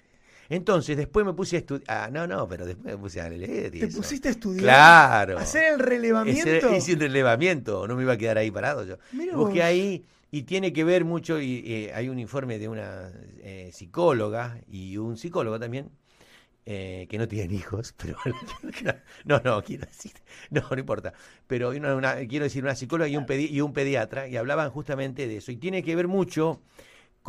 Entonces, 0.48 0.96
después 0.96 1.26
me 1.26 1.34
puse 1.34 1.56
a 1.56 1.58
estudiar. 1.60 1.84
Ah, 1.88 2.08
no, 2.10 2.26
no, 2.26 2.48
pero 2.48 2.64
después 2.64 2.94
me 2.94 2.98
puse 2.98 3.20
a 3.20 3.28
leer. 3.28 3.74
y 3.74 3.80
¿Te 3.80 3.86
eso. 3.86 3.98
pusiste 3.98 4.28
a 4.28 4.30
estudiar? 4.30 4.62
Claro. 4.62 5.38
¿Hacer 5.38 5.74
el 5.74 5.78
relevamiento? 5.78 6.74
hice 6.74 6.94
un 6.94 7.00
relevamiento, 7.00 7.86
no 7.86 7.96
me 7.96 8.02
iba 8.02 8.14
a 8.14 8.16
quedar 8.16 8.38
ahí 8.38 8.50
parado 8.50 8.84
yo. 8.84 8.96
Busqué 9.34 9.58
vos. 9.58 9.60
ahí 9.60 10.04
y 10.30 10.42
tiene 10.42 10.72
que 10.72 10.84
ver 10.84 11.04
mucho, 11.04 11.40
y 11.40 11.62
eh, 11.66 11.92
hay 11.94 12.08
un 12.08 12.18
informe 12.18 12.58
de 12.58 12.68
una 12.68 13.10
eh, 13.40 13.70
psicóloga 13.72 14.58
y 14.70 14.96
un 14.98 15.16
psicólogo 15.16 15.58
también, 15.58 15.90
eh, 16.70 17.06
que 17.08 17.16
no 17.18 17.26
tienen 17.28 17.52
hijos, 17.52 17.94
pero 17.96 18.16
no, 19.24 19.40
no, 19.44 19.62
quiero 19.62 19.86
decir, 19.86 20.12
no, 20.50 20.62
no 20.70 20.78
importa, 20.78 21.12
pero 21.46 21.70
una- 21.70 21.94
una- 21.94 22.16
quiero 22.26 22.44
decir 22.44 22.62
una 22.62 22.74
psicóloga 22.74 23.08
y 23.08 23.16
un, 23.16 23.26
pedi- 23.26 23.50
y 23.50 23.60
un 23.60 23.72
pediatra, 23.72 24.28
y 24.28 24.36
hablaban 24.36 24.70
justamente 24.70 25.26
de 25.26 25.38
eso, 25.38 25.52
y 25.52 25.56
tiene 25.56 25.82
que 25.82 25.96
ver 25.96 26.08
mucho 26.08 26.60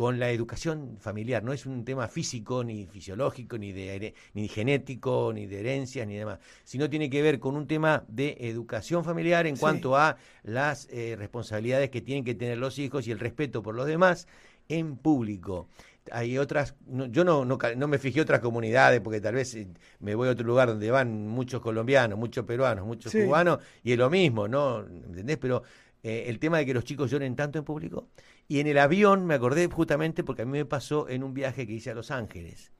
con 0.00 0.18
la 0.18 0.30
educación 0.30 0.96
familiar. 0.98 1.42
No 1.44 1.52
es 1.52 1.66
un 1.66 1.84
tema 1.84 2.08
físico, 2.08 2.64
ni 2.64 2.86
fisiológico, 2.86 3.58
ni, 3.58 3.70
de, 3.70 4.14
ni 4.32 4.48
genético, 4.48 5.30
ni 5.34 5.44
de 5.44 5.60
herencias, 5.60 6.06
ni 6.08 6.16
demás, 6.16 6.38
sino 6.64 6.88
tiene 6.88 7.10
que 7.10 7.20
ver 7.20 7.38
con 7.38 7.54
un 7.54 7.66
tema 7.66 8.02
de 8.08 8.34
educación 8.40 9.04
familiar 9.04 9.46
en 9.46 9.56
Sí. 9.56 9.60
cuanto 9.60 9.98
a 9.98 10.16
las 10.42 10.88
eh, 10.90 11.16
responsabilidades 11.18 11.90
que 11.90 12.00
tienen 12.00 12.24
que 12.24 12.34
tener 12.34 12.56
los 12.56 12.78
hijos 12.78 13.06
y 13.06 13.10
el 13.10 13.18
respeto 13.18 13.62
por 13.62 13.74
los 13.74 13.86
demás 13.86 14.26
en 14.70 14.96
público. 14.96 15.68
Hay 16.10 16.38
otras, 16.38 16.76
no- 16.86 17.04
yo 17.04 17.22
no, 17.22 17.44
no, 17.44 17.58
me 17.86 17.98
fijé 17.98 18.22
otras 18.22 18.40
comunidades 18.40 19.02
porque 19.02 19.20
tal 19.20 19.34
vez 19.34 19.54
eh, 19.54 19.68
me 19.98 20.14
voy 20.14 20.28
a 20.28 20.30
otro 20.30 20.46
lugar 20.46 20.68
donde 20.68 20.90
van 20.90 21.28
muchos 21.28 21.60
colombianos, 21.60 22.18
muchos 22.18 22.46
peruanos, 22.46 22.86
muchos 22.86 23.12
Sí. 23.12 23.22
cubanos 23.22 23.58
y 23.84 23.92
es 23.92 23.98
lo 23.98 24.08
mismo, 24.08 24.48
¿no? 24.48 24.78
¿Entendés? 24.80 25.36
Pero 25.36 25.62
eh, 26.02 26.24
el 26.28 26.38
tema 26.38 26.56
de 26.56 26.64
que 26.64 26.72
los 26.72 26.84
chicos 26.84 27.10
lloren 27.10 27.36
tanto 27.36 27.58
en 27.58 27.64
público. 27.66 28.08
Y 28.50 28.58
en 28.58 28.66
el 28.66 28.78
avión 28.78 29.26
me 29.26 29.34
acordé 29.34 29.68
justamente 29.68 30.24
porque 30.24 30.42
a 30.42 30.44
mí 30.44 30.50
me 30.50 30.64
pasó 30.64 31.08
en 31.08 31.22
un 31.22 31.32
viaje 31.32 31.68
que 31.68 31.74
hice 31.74 31.92
a 31.92 31.94
Los 31.94 32.10
Ángeles. 32.10 32.72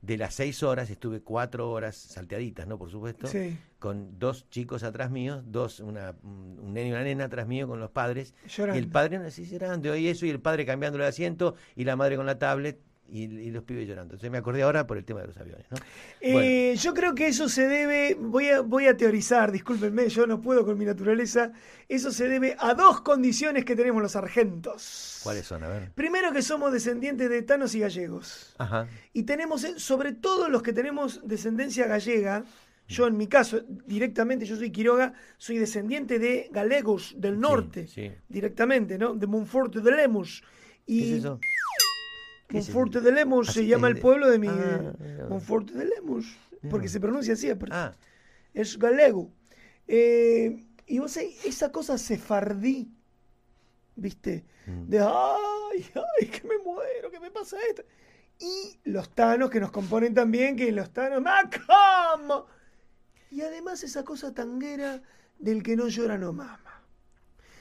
De 0.00 0.16
las 0.16 0.34
seis 0.34 0.62
horas 0.62 0.88
estuve 0.88 1.20
cuatro 1.20 1.68
horas 1.72 1.96
salteaditas, 1.96 2.68
¿no? 2.68 2.78
Por 2.78 2.92
supuesto. 2.92 3.26
Sí. 3.26 3.58
Con 3.80 4.20
dos 4.20 4.48
chicos 4.50 4.84
atrás 4.84 5.10
míos, 5.10 5.42
dos, 5.48 5.80
una, 5.80 6.14
un 6.22 6.72
nene 6.72 6.90
y 6.90 6.92
una 6.92 7.02
nena 7.02 7.24
atrás 7.24 7.48
mío 7.48 7.66
con 7.66 7.80
los 7.80 7.90
padres. 7.90 8.36
Llorando. 8.46 8.78
Y 8.78 8.84
el 8.84 8.88
padre 8.88 9.16
así 9.16 9.44
llorando, 9.44 9.96
y 9.96 10.06
eso, 10.06 10.26
y 10.26 10.30
el 10.30 10.38
padre 10.38 10.64
cambiando 10.64 10.96
el 10.96 11.04
asiento, 11.04 11.56
y 11.74 11.82
la 11.82 11.96
madre 11.96 12.14
con 12.14 12.26
la 12.26 12.38
tablet, 12.38 12.78
y, 13.08 13.24
y 13.24 13.50
los 13.50 13.62
pibes 13.64 13.86
llorando. 13.86 14.14
Entonces 14.14 14.30
me 14.30 14.38
acordé 14.38 14.62
ahora 14.62 14.86
por 14.86 14.96
el 14.98 15.04
tema 15.04 15.20
de 15.20 15.28
los 15.28 15.36
aviones, 15.36 15.66
¿no? 15.70 15.76
Bueno. 16.22 16.40
Eh, 16.40 16.76
Yo 16.76 16.94
creo 16.94 17.14
que 17.14 17.26
eso 17.28 17.48
se 17.48 17.68
debe, 17.68 18.16
voy 18.18 18.48
a, 18.48 18.60
voy 18.60 18.86
a 18.86 18.96
teorizar, 18.96 19.52
discúlpenme, 19.52 20.08
yo 20.08 20.26
no 20.26 20.40
puedo 20.40 20.64
con 20.64 20.76
mi 20.78 20.84
naturaleza, 20.84 21.52
eso 21.88 22.10
se 22.10 22.28
debe 22.28 22.56
a 22.58 22.74
dos 22.74 23.00
condiciones 23.00 23.64
que 23.64 23.76
tenemos 23.76 24.02
los 24.02 24.16
argentos. 24.16 25.20
¿Cuáles 25.22 25.46
son? 25.46 25.62
A 25.64 25.68
ver. 25.68 25.90
Primero 25.92 26.32
que 26.32 26.42
somos 26.42 26.72
descendientes 26.72 27.30
de 27.30 27.42
tanos 27.42 27.74
y 27.74 27.80
gallegos. 27.80 28.54
Ajá. 28.58 28.88
Y 29.12 29.22
tenemos, 29.24 29.64
eh, 29.64 29.78
sobre 29.78 30.12
todo 30.12 30.48
los 30.48 30.62
que 30.62 30.72
tenemos 30.72 31.20
descendencia 31.26 31.86
gallega, 31.86 32.44
yo 32.88 33.08
en 33.08 33.16
mi 33.16 33.26
caso, 33.26 33.62
directamente, 33.86 34.46
yo 34.46 34.54
soy 34.56 34.70
Quiroga, 34.70 35.12
soy 35.38 35.58
descendiente 35.58 36.20
de 36.20 36.48
galegos 36.52 37.14
del 37.18 37.40
norte, 37.40 37.88
sí. 37.88 38.12
directamente, 38.28 38.96
¿no? 38.96 39.14
De 39.14 39.26
Monforte 39.26 39.80
de 39.80 39.90
Lemos. 39.90 40.44
Y 40.86 41.00
¿Qué 41.00 41.12
es 41.14 41.18
eso? 41.18 41.40
¿Qué 42.48 42.58
es 42.58 42.68
Monforte 42.68 43.00
de 43.00 43.12
Lemos 43.12 43.48
se 43.48 43.66
llama 43.66 43.88
el 43.88 43.98
pueblo 43.98 44.30
de 44.30 44.38
mi... 44.38 44.48
Ah. 44.48 44.92
Monforte 45.28 45.72
de 45.74 45.86
Lemos, 45.86 46.24
porque 46.70 46.88
se 46.88 47.00
pronuncia 47.00 47.34
así. 47.34 47.50
aparte. 47.50 47.74
Ah, 47.74 47.92
es 48.54 48.78
galego. 48.78 49.30
Eh, 49.88 50.64
y 50.86 50.98
vos 50.98 51.12
sabés, 51.12 51.44
esa 51.44 51.72
cosa 51.72 51.98
sefardí, 51.98 52.90
¿viste? 53.96 54.44
Mm. 54.66 54.88
De, 54.88 55.00
ay, 55.00 55.86
ay, 55.94 56.26
que 56.28 56.46
me 56.46 56.58
muero, 56.58 57.10
que 57.10 57.20
me 57.20 57.30
pasa 57.30 57.56
esto. 57.68 57.82
Y 58.38 58.78
los 58.90 59.14
tanos 59.14 59.50
que 59.50 59.60
nos 59.60 59.70
componen 59.70 60.14
también, 60.14 60.56
que 60.56 60.70
los 60.70 60.92
tanos, 60.92 61.22
¡Macam! 61.22 62.44
Y 63.30 63.40
además 63.40 63.82
esa 63.82 64.04
cosa 64.04 64.32
tanguera 64.32 65.02
del 65.38 65.62
que 65.62 65.76
no 65.76 65.88
llora 65.88 66.16
no 66.18 66.32
mama. 66.32 66.65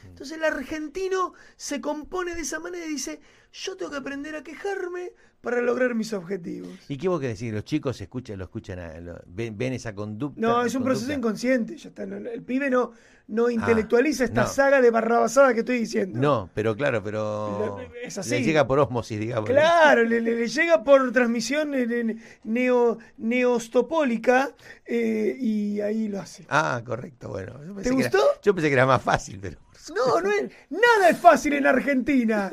Entonces 0.08 0.38
el 0.38 0.44
argentino 0.44 1.34
se 1.56 1.82
compone 1.82 2.36
de 2.36 2.42
esa 2.42 2.60
manera 2.60 2.86
y 2.86 2.90
dice, 2.90 3.20
yo 3.52 3.76
tengo 3.78 3.92
que 3.92 3.98
aprender 3.98 4.36
a 4.36 4.44
quejarme 4.44 5.12
para 5.42 5.62
lograr 5.62 5.94
mis 5.94 6.12
objetivos. 6.14 6.70
¿Y 6.90 6.98
qué 6.98 7.08
vos 7.08 7.20
querés 7.20 7.36
decir? 7.38 7.54
¿Los 7.54 7.66
chicos 7.66 8.02
escuchan, 8.02 8.40
lo 8.40 8.46
escuchan, 8.46 8.80
a- 8.80 9.00
lo- 9.00 9.22
ven, 9.28 9.56
ven 9.58 9.74
esa 9.74 9.94
conducta? 9.94 10.42
No, 10.42 10.64
es 10.66 10.74
un 10.74 10.82
conducta? 10.82 10.84
proceso 11.00 11.14
inconsciente. 11.14 11.78
Ya 11.78 11.90
está, 11.90 12.06
no, 12.08 12.18
el 12.18 12.42
pibe 12.42 12.70
no, 12.72 12.94
no 13.28 13.52
intelectualiza 13.52 14.24
esta 14.24 14.42
no. 14.42 14.48
saga 14.48 14.82
de 14.82 14.90
barrabasada 14.90 15.54
que 15.54 15.60
estoy 15.60 15.78
diciendo. 15.80 16.18
No, 16.20 16.50
pero 16.56 16.76
claro, 16.76 17.04
pero 17.04 17.78
Es 18.04 18.18
así. 18.18 18.32
le 18.32 18.44
llega 18.44 18.66
por 18.66 18.80
osmosis, 18.80 19.20
digamos. 19.20 19.48
Claro, 19.48 20.04
le, 20.04 20.20
le- 20.20 20.36
le 20.36 20.48
llega 20.48 20.84
por 20.84 21.12
transmisión 21.12 21.76
eh, 21.76 21.86
ne- 21.86 22.18
neo, 22.44 22.98
neostopólica 23.18 24.56
eh, 24.86 25.36
y 25.40 25.80
ahí 25.82 26.08
lo 26.08 26.20
hace. 26.20 26.46
Ah, 26.50 26.82
correcto, 26.84 27.30
bueno. 27.30 27.54
Yo 27.66 27.76
pensé 27.76 27.90
¿Te 27.92 27.96
que 27.96 28.02
era- 28.02 28.10
gustó? 28.10 28.42
yo 28.42 28.56
pensé 28.56 28.70
que 28.70 28.74
era 28.74 28.86
más 28.88 29.02
fácil, 29.02 29.38
pero... 29.40 29.60
No, 29.94 30.22
no 30.22 30.32
es, 30.32 30.52
nada 30.70 31.10
es 31.10 31.18
fácil 31.18 31.54
en 31.54 31.68
Argentina. 31.68 32.52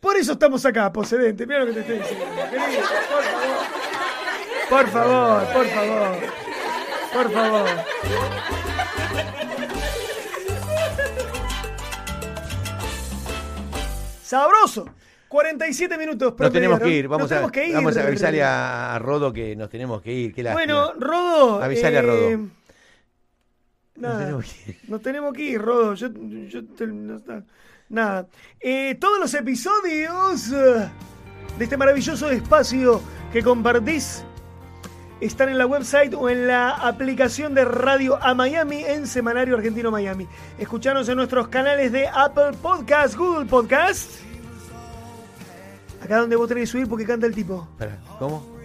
Por 0.00 0.16
eso 0.16 0.32
estamos 0.32 0.64
acá, 0.66 0.92
procedente. 0.92 1.46
Mira 1.46 1.60
lo 1.60 1.66
que 1.66 1.72
te 1.74 1.80
estoy 1.80 1.98
diciendo. 1.98 2.26
querido, 2.50 2.82
por 3.08 3.24
favor. 3.24 3.66
Por 4.68 4.86
favor, 4.88 5.52
por 5.52 5.66
favor. 5.68 6.16
Por 7.12 7.32
favor. 7.32 7.68
Sabroso. 14.22 14.86
47 15.28 15.98
minutos. 15.98 16.34
Nos 16.38 16.52
tenemos 16.52 16.80
que 16.80 16.88
ir, 16.88 17.04
Nos 17.04 17.10
vamos, 17.10 17.28
tenemos 17.28 17.48
a, 17.48 17.52
que 17.52 17.66
ir. 17.66 17.74
vamos 17.74 17.96
a 17.96 18.02
avisarle 18.02 18.42
a, 18.44 18.98
Rodo 19.00 19.32
que 19.32 19.56
nos 19.56 19.68
tenemos 19.68 20.00
que 20.00 20.12
ir. 20.12 20.34
Bueno, 20.52 20.92
Rodo. 20.98 21.62
Avisale 21.62 21.98
a 21.98 22.02
Rodo. 22.02 22.48
Eh, 23.96 24.00
Nos 24.00 24.10
Nada. 24.12 24.18
tenemos 24.24 24.44
que 24.44 24.70
ir. 24.70 24.78
Nos 24.88 25.02
tenemos 25.02 25.32
que 25.34 25.42
ir, 25.42 25.60
Rodo. 25.62 25.94
Yo, 25.94 26.08
yo 26.48 26.64
te- 26.66 26.86
no 26.86 27.16
está- 27.16 27.42
nada. 27.88 28.26
Eh, 28.60 28.94
todos 29.00 29.18
los 29.20 29.32
episodios 29.34 30.50
de 30.50 30.88
este 31.58 31.76
maravilloso 31.76 32.30
espacio 32.30 33.00
que 33.32 33.42
compartís 33.42 34.24
están 35.20 35.48
en 35.48 35.56
la 35.56 35.66
website 35.66 36.12
o 36.14 36.28
en 36.28 36.46
la 36.46 36.70
aplicación 36.70 37.54
de 37.54 37.64
Radio 37.64 38.22
a 38.22 38.34
Miami 38.34 38.84
en 38.84 39.06
Semanario 39.06 39.56
Argentino 39.56 39.90
Miami. 39.90 40.28
Escuchanos 40.58 41.08
en 41.08 41.16
nuestros 41.16 41.48
canales 41.48 41.90
de 41.92 42.06
Apple 42.08 42.52
Podcast, 42.60 43.16
Google 43.16 43.46
Podcast. 43.46 44.20
Acá 46.02 46.18
donde 46.18 46.36
vos 46.36 46.46
tenés 46.48 46.64
que 46.64 46.66
subir 46.72 46.88
porque 46.88 47.06
canta 47.06 47.26
el 47.26 47.34
tipo. 47.34 47.66
¿Cómo? 48.18 48.55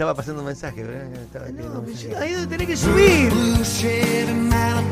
Estaba 0.00 0.14
pasando 0.14 0.40
un 0.40 0.46
mensaje. 0.46 0.82
¿verdad? 0.82 1.12
Estaba 1.12 1.44
escribiendo 1.44 1.74
No, 1.74 1.80
un 1.80 1.86
mensaje. 1.86 2.16
ahí 2.16 2.32
donde 2.32 2.46
tenés 2.56 2.68
que 2.68 2.76
subir. 2.78 3.30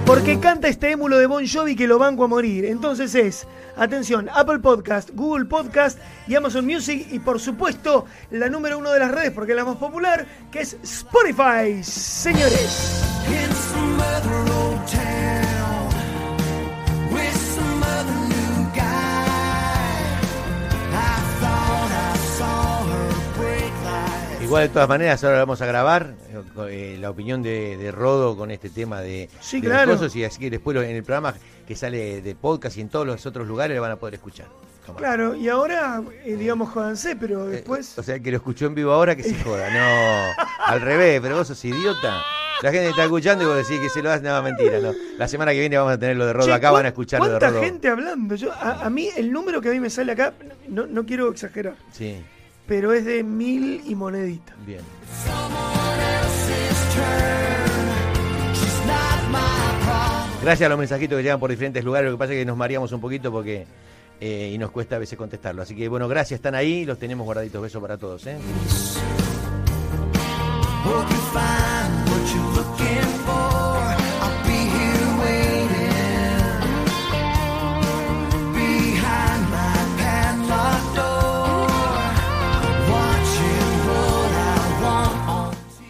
Porque 0.04 0.38
canta 0.38 0.68
este 0.68 0.90
émulo 0.90 1.16
de 1.16 1.26
Bon 1.26 1.42
Jovi 1.48 1.74
que 1.74 1.86
lo 1.88 1.98
banco 1.98 2.24
a 2.24 2.26
morir. 2.26 2.66
Entonces 2.66 3.14
es, 3.14 3.46
atención, 3.78 4.28
Apple 4.34 4.58
Podcast, 4.58 5.08
Google 5.14 5.46
Podcast 5.46 5.98
y 6.26 6.34
Amazon 6.34 6.66
Music 6.66 7.06
y 7.10 7.20
por 7.20 7.40
supuesto 7.40 8.04
la 8.32 8.50
número 8.50 8.76
uno 8.76 8.92
de 8.92 8.98
las 9.00 9.10
redes 9.10 9.30
porque 9.30 9.52
es 9.52 9.56
la 9.56 9.64
más 9.64 9.76
popular, 9.76 10.26
que 10.52 10.60
es 10.60 10.76
Spotify, 10.82 11.82
señores. 11.82 13.02
Igual 24.48 24.62
de 24.62 24.68
todas 24.70 24.88
maneras, 24.88 25.22
ahora 25.24 25.38
vamos 25.40 25.60
a 25.60 25.66
grabar 25.66 26.14
eh, 26.70 26.96
la 26.98 27.10
opinión 27.10 27.42
de, 27.42 27.76
de 27.76 27.92
Rodo 27.92 28.34
con 28.34 28.50
este 28.50 28.70
tema 28.70 29.02
de, 29.02 29.28
Sí, 29.40 29.60
de 29.60 29.68
los 29.68 29.76
claro. 29.76 29.92
cosos 29.92 30.16
y 30.16 30.24
así 30.24 30.38
que 30.40 30.48
después 30.48 30.74
en 30.78 30.96
el 30.96 31.02
programa 31.04 31.34
que 31.66 31.76
sale 31.76 32.22
de 32.22 32.34
podcast 32.34 32.78
y 32.78 32.80
en 32.80 32.88
todos 32.88 33.06
los 33.06 33.26
otros 33.26 33.46
lugares 33.46 33.76
lo 33.76 33.82
van 33.82 33.90
a 33.92 33.96
poder 33.96 34.14
escuchar. 34.14 34.46
Claro, 34.96 35.34
y 35.34 35.50
ahora, 35.50 36.02
eh, 36.24 36.34
digamos, 36.36 36.70
jódanse, 36.70 37.14
pero 37.14 37.46
Eh, 37.48 37.56
después... 37.56 37.98
o 37.98 38.02
sea, 38.02 38.18
que 38.20 38.30
lo 38.30 38.38
escuchó 38.38 38.64
en 38.64 38.74
vivo 38.74 38.90
ahora 38.92 39.14
que 39.14 39.22
se 39.22 39.34
joda. 39.44 39.68
No, 39.68 40.42
al 40.64 40.80
revés, 40.80 41.20
pero 41.20 41.36
vos 41.36 41.46
sos 41.46 41.62
idiota. 41.66 42.22
La 42.62 42.72
gente 42.72 42.88
está 42.88 43.04
escuchando 43.04 43.44
y 43.44 43.46
vos 43.48 43.56
decís 43.56 43.78
que 43.80 43.90
se 43.90 44.02
lo 44.02 44.08
das, 44.08 44.22
no, 44.22 44.42
mentira, 44.42 44.78
no. 44.80 44.92
La 45.18 45.28
semana 45.28 45.52
que 45.52 45.60
viene 45.60 45.76
vamos 45.76 45.92
a 45.92 45.98
tener 45.98 46.16
lo 46.16 46.24
de 46.24 46.32
Rodo 46.32 46.46
Che, 46.46 46.52
acá, 46.54 46.70
van 46.70 46.78
a 46.80 46.82
¿cuán- 46.84 46.86
escuchar 46.86 47.20
lo 47.20 47.26
de 47.26 47.30
¿Cuánta 47.32 47.50
Rodo. 47.50 47.60
gente 47.60 47.88
hablando? 47.88 48.34
Yo, 48.34 48.50
a, 48.50 48.86
a 48.86 48.88
mí, 48.88 49.10
el 49.14 49.30
número 49.30 49.60
que 49.60 49.68
a 49.68 49.72
mí 49.72 49.78
me 49.80 49.90
sale 49.90 50.12
acá, 50.12 50.32
no, 50.68 50.86
no 50.86 51.04
quiero 51.04 51.28
exagerar, 51.30 51.74
Sí, 51.92 52.16
pero 52.68 52.92
es 52.92 53.04
de 53.04 53.24
mil 53.24 53.82
y 53.86 53.94
monedita. 53.96 54.54
bien. 54.64 54.82
Gracias 60.42 60.66
a 60.66 60.68
los 60.68 60.78
mensajitos 60.78 61.16
que 61.16 61.22
llegan 61.22 61.40
por 61.40 61.50
diferentes 61.50 61.84
lugares, 61.84 62.10
lo 62.10 62.16
que 62.16 62.20
pasa 62.20 62.32
es 62.32 62.38
que 62.38 62.44
nos 62.44 62.56
mareamos 62.56 62.92
un 62.92 63.00
poquito 63.00 63.32
porque 63.32 63.66
eh, 64.20 64.52
y 64.54 64.58
nos 64.58 64.70
cuesta 64.70 64.96
a 64.96 64.98
veces 64.98 65.18
contestarlo. 65.18 65.62
Así 65.62 65.74
que 65.74 65.88
bueno, 65.88 66.06
gracias, 66.08 66.38
están 66.38 66.54
ahí, 66.54 66.84
los 66.84 66.98
tenemos 66.98 67.24
guardaditos. 67.24 67.60
Besos 67.60 67.82
para 67.82 67.98
todos. 67.98 68.26
¿eh? 68.26 68.36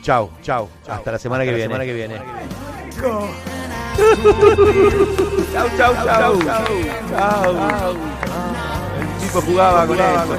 On 0.09 0.15
Chau, 0.17 0.31
chau. 0.43 0.69
Hasta 0.89 1.13
la 1.13 1.19
semana 1.19 1.45
que 1.45 1.51
viene. 1.51 1.65
semana 1.65 1.85
que 1.85 1.93
viene. 1.93 2.17
Rico. 2.87 3.29
Chau, 5.53 5.69
chau, 5.77 5.95
chau. 5.95 6.39
Chau. 7.11 7.97
El 9.01 9.09
tipo 9.21 9.43
jugaba 9.43 9.87
con 9.87 10.01
esto. 10.01 10.37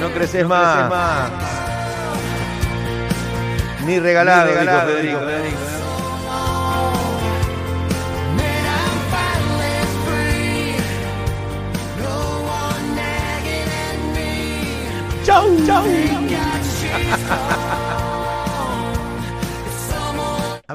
No 0.00 0.12
creces 0.12 0.46
más. 0.46 1.30
Ni 3.86 3.98
regalado, 4.00 4.50
dijo 4.50 4.80
Federico. 4.80 5.20
I'm 8.68 8.98
finally 9.10 9.80
free. 10.04 10.76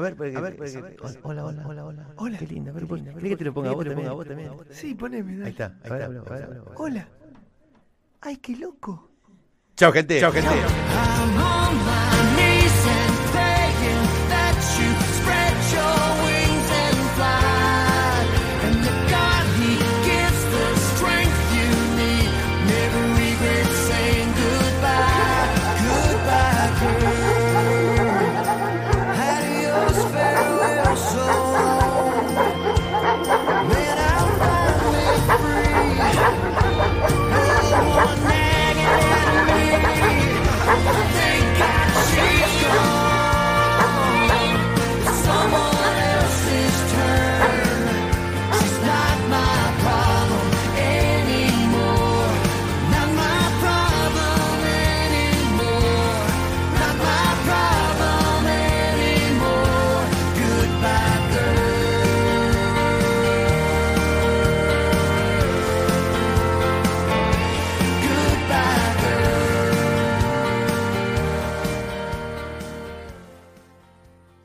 ver, 0.00 0.16
a 0.18 0.40
ver, 0.40 0.56
hola, 1.22 1.44
hola, 1.44 1.66
hola, 1.66 1.84
hola. 1.84 2.06
Hola. 2.16 2.38
Qué 2.38 2.46
linda, 2.46 2.70
a 2.70 2.74
ver, 2.74 2.86
pon- 2.86 3.04
¿querés 3.04 3.22
que 3.30 3.36
te 3.36 3.44
lo 3.44 3.52
ponga 3.54 3.70
a 3.70 3.74
vos 3.74 4.26
también? 4.26 4.50
Sí, 4.70 4.94
poneme. 4.94 5.32
dale. 5.32 5.44
Ahí 5.44 5.50
está, 5.50 5.74
ahí 5.84 5.90
está. 5.92 6.48
Hola. 6.76 7.08
Ay, 8.20 8.36
qué 8.38 8.56
loco. 8.56 9.10
Chau, 9.76 9.92
gente. 9.92 10.20
Chau, 10.20 10.32
gente. 10.32 10.50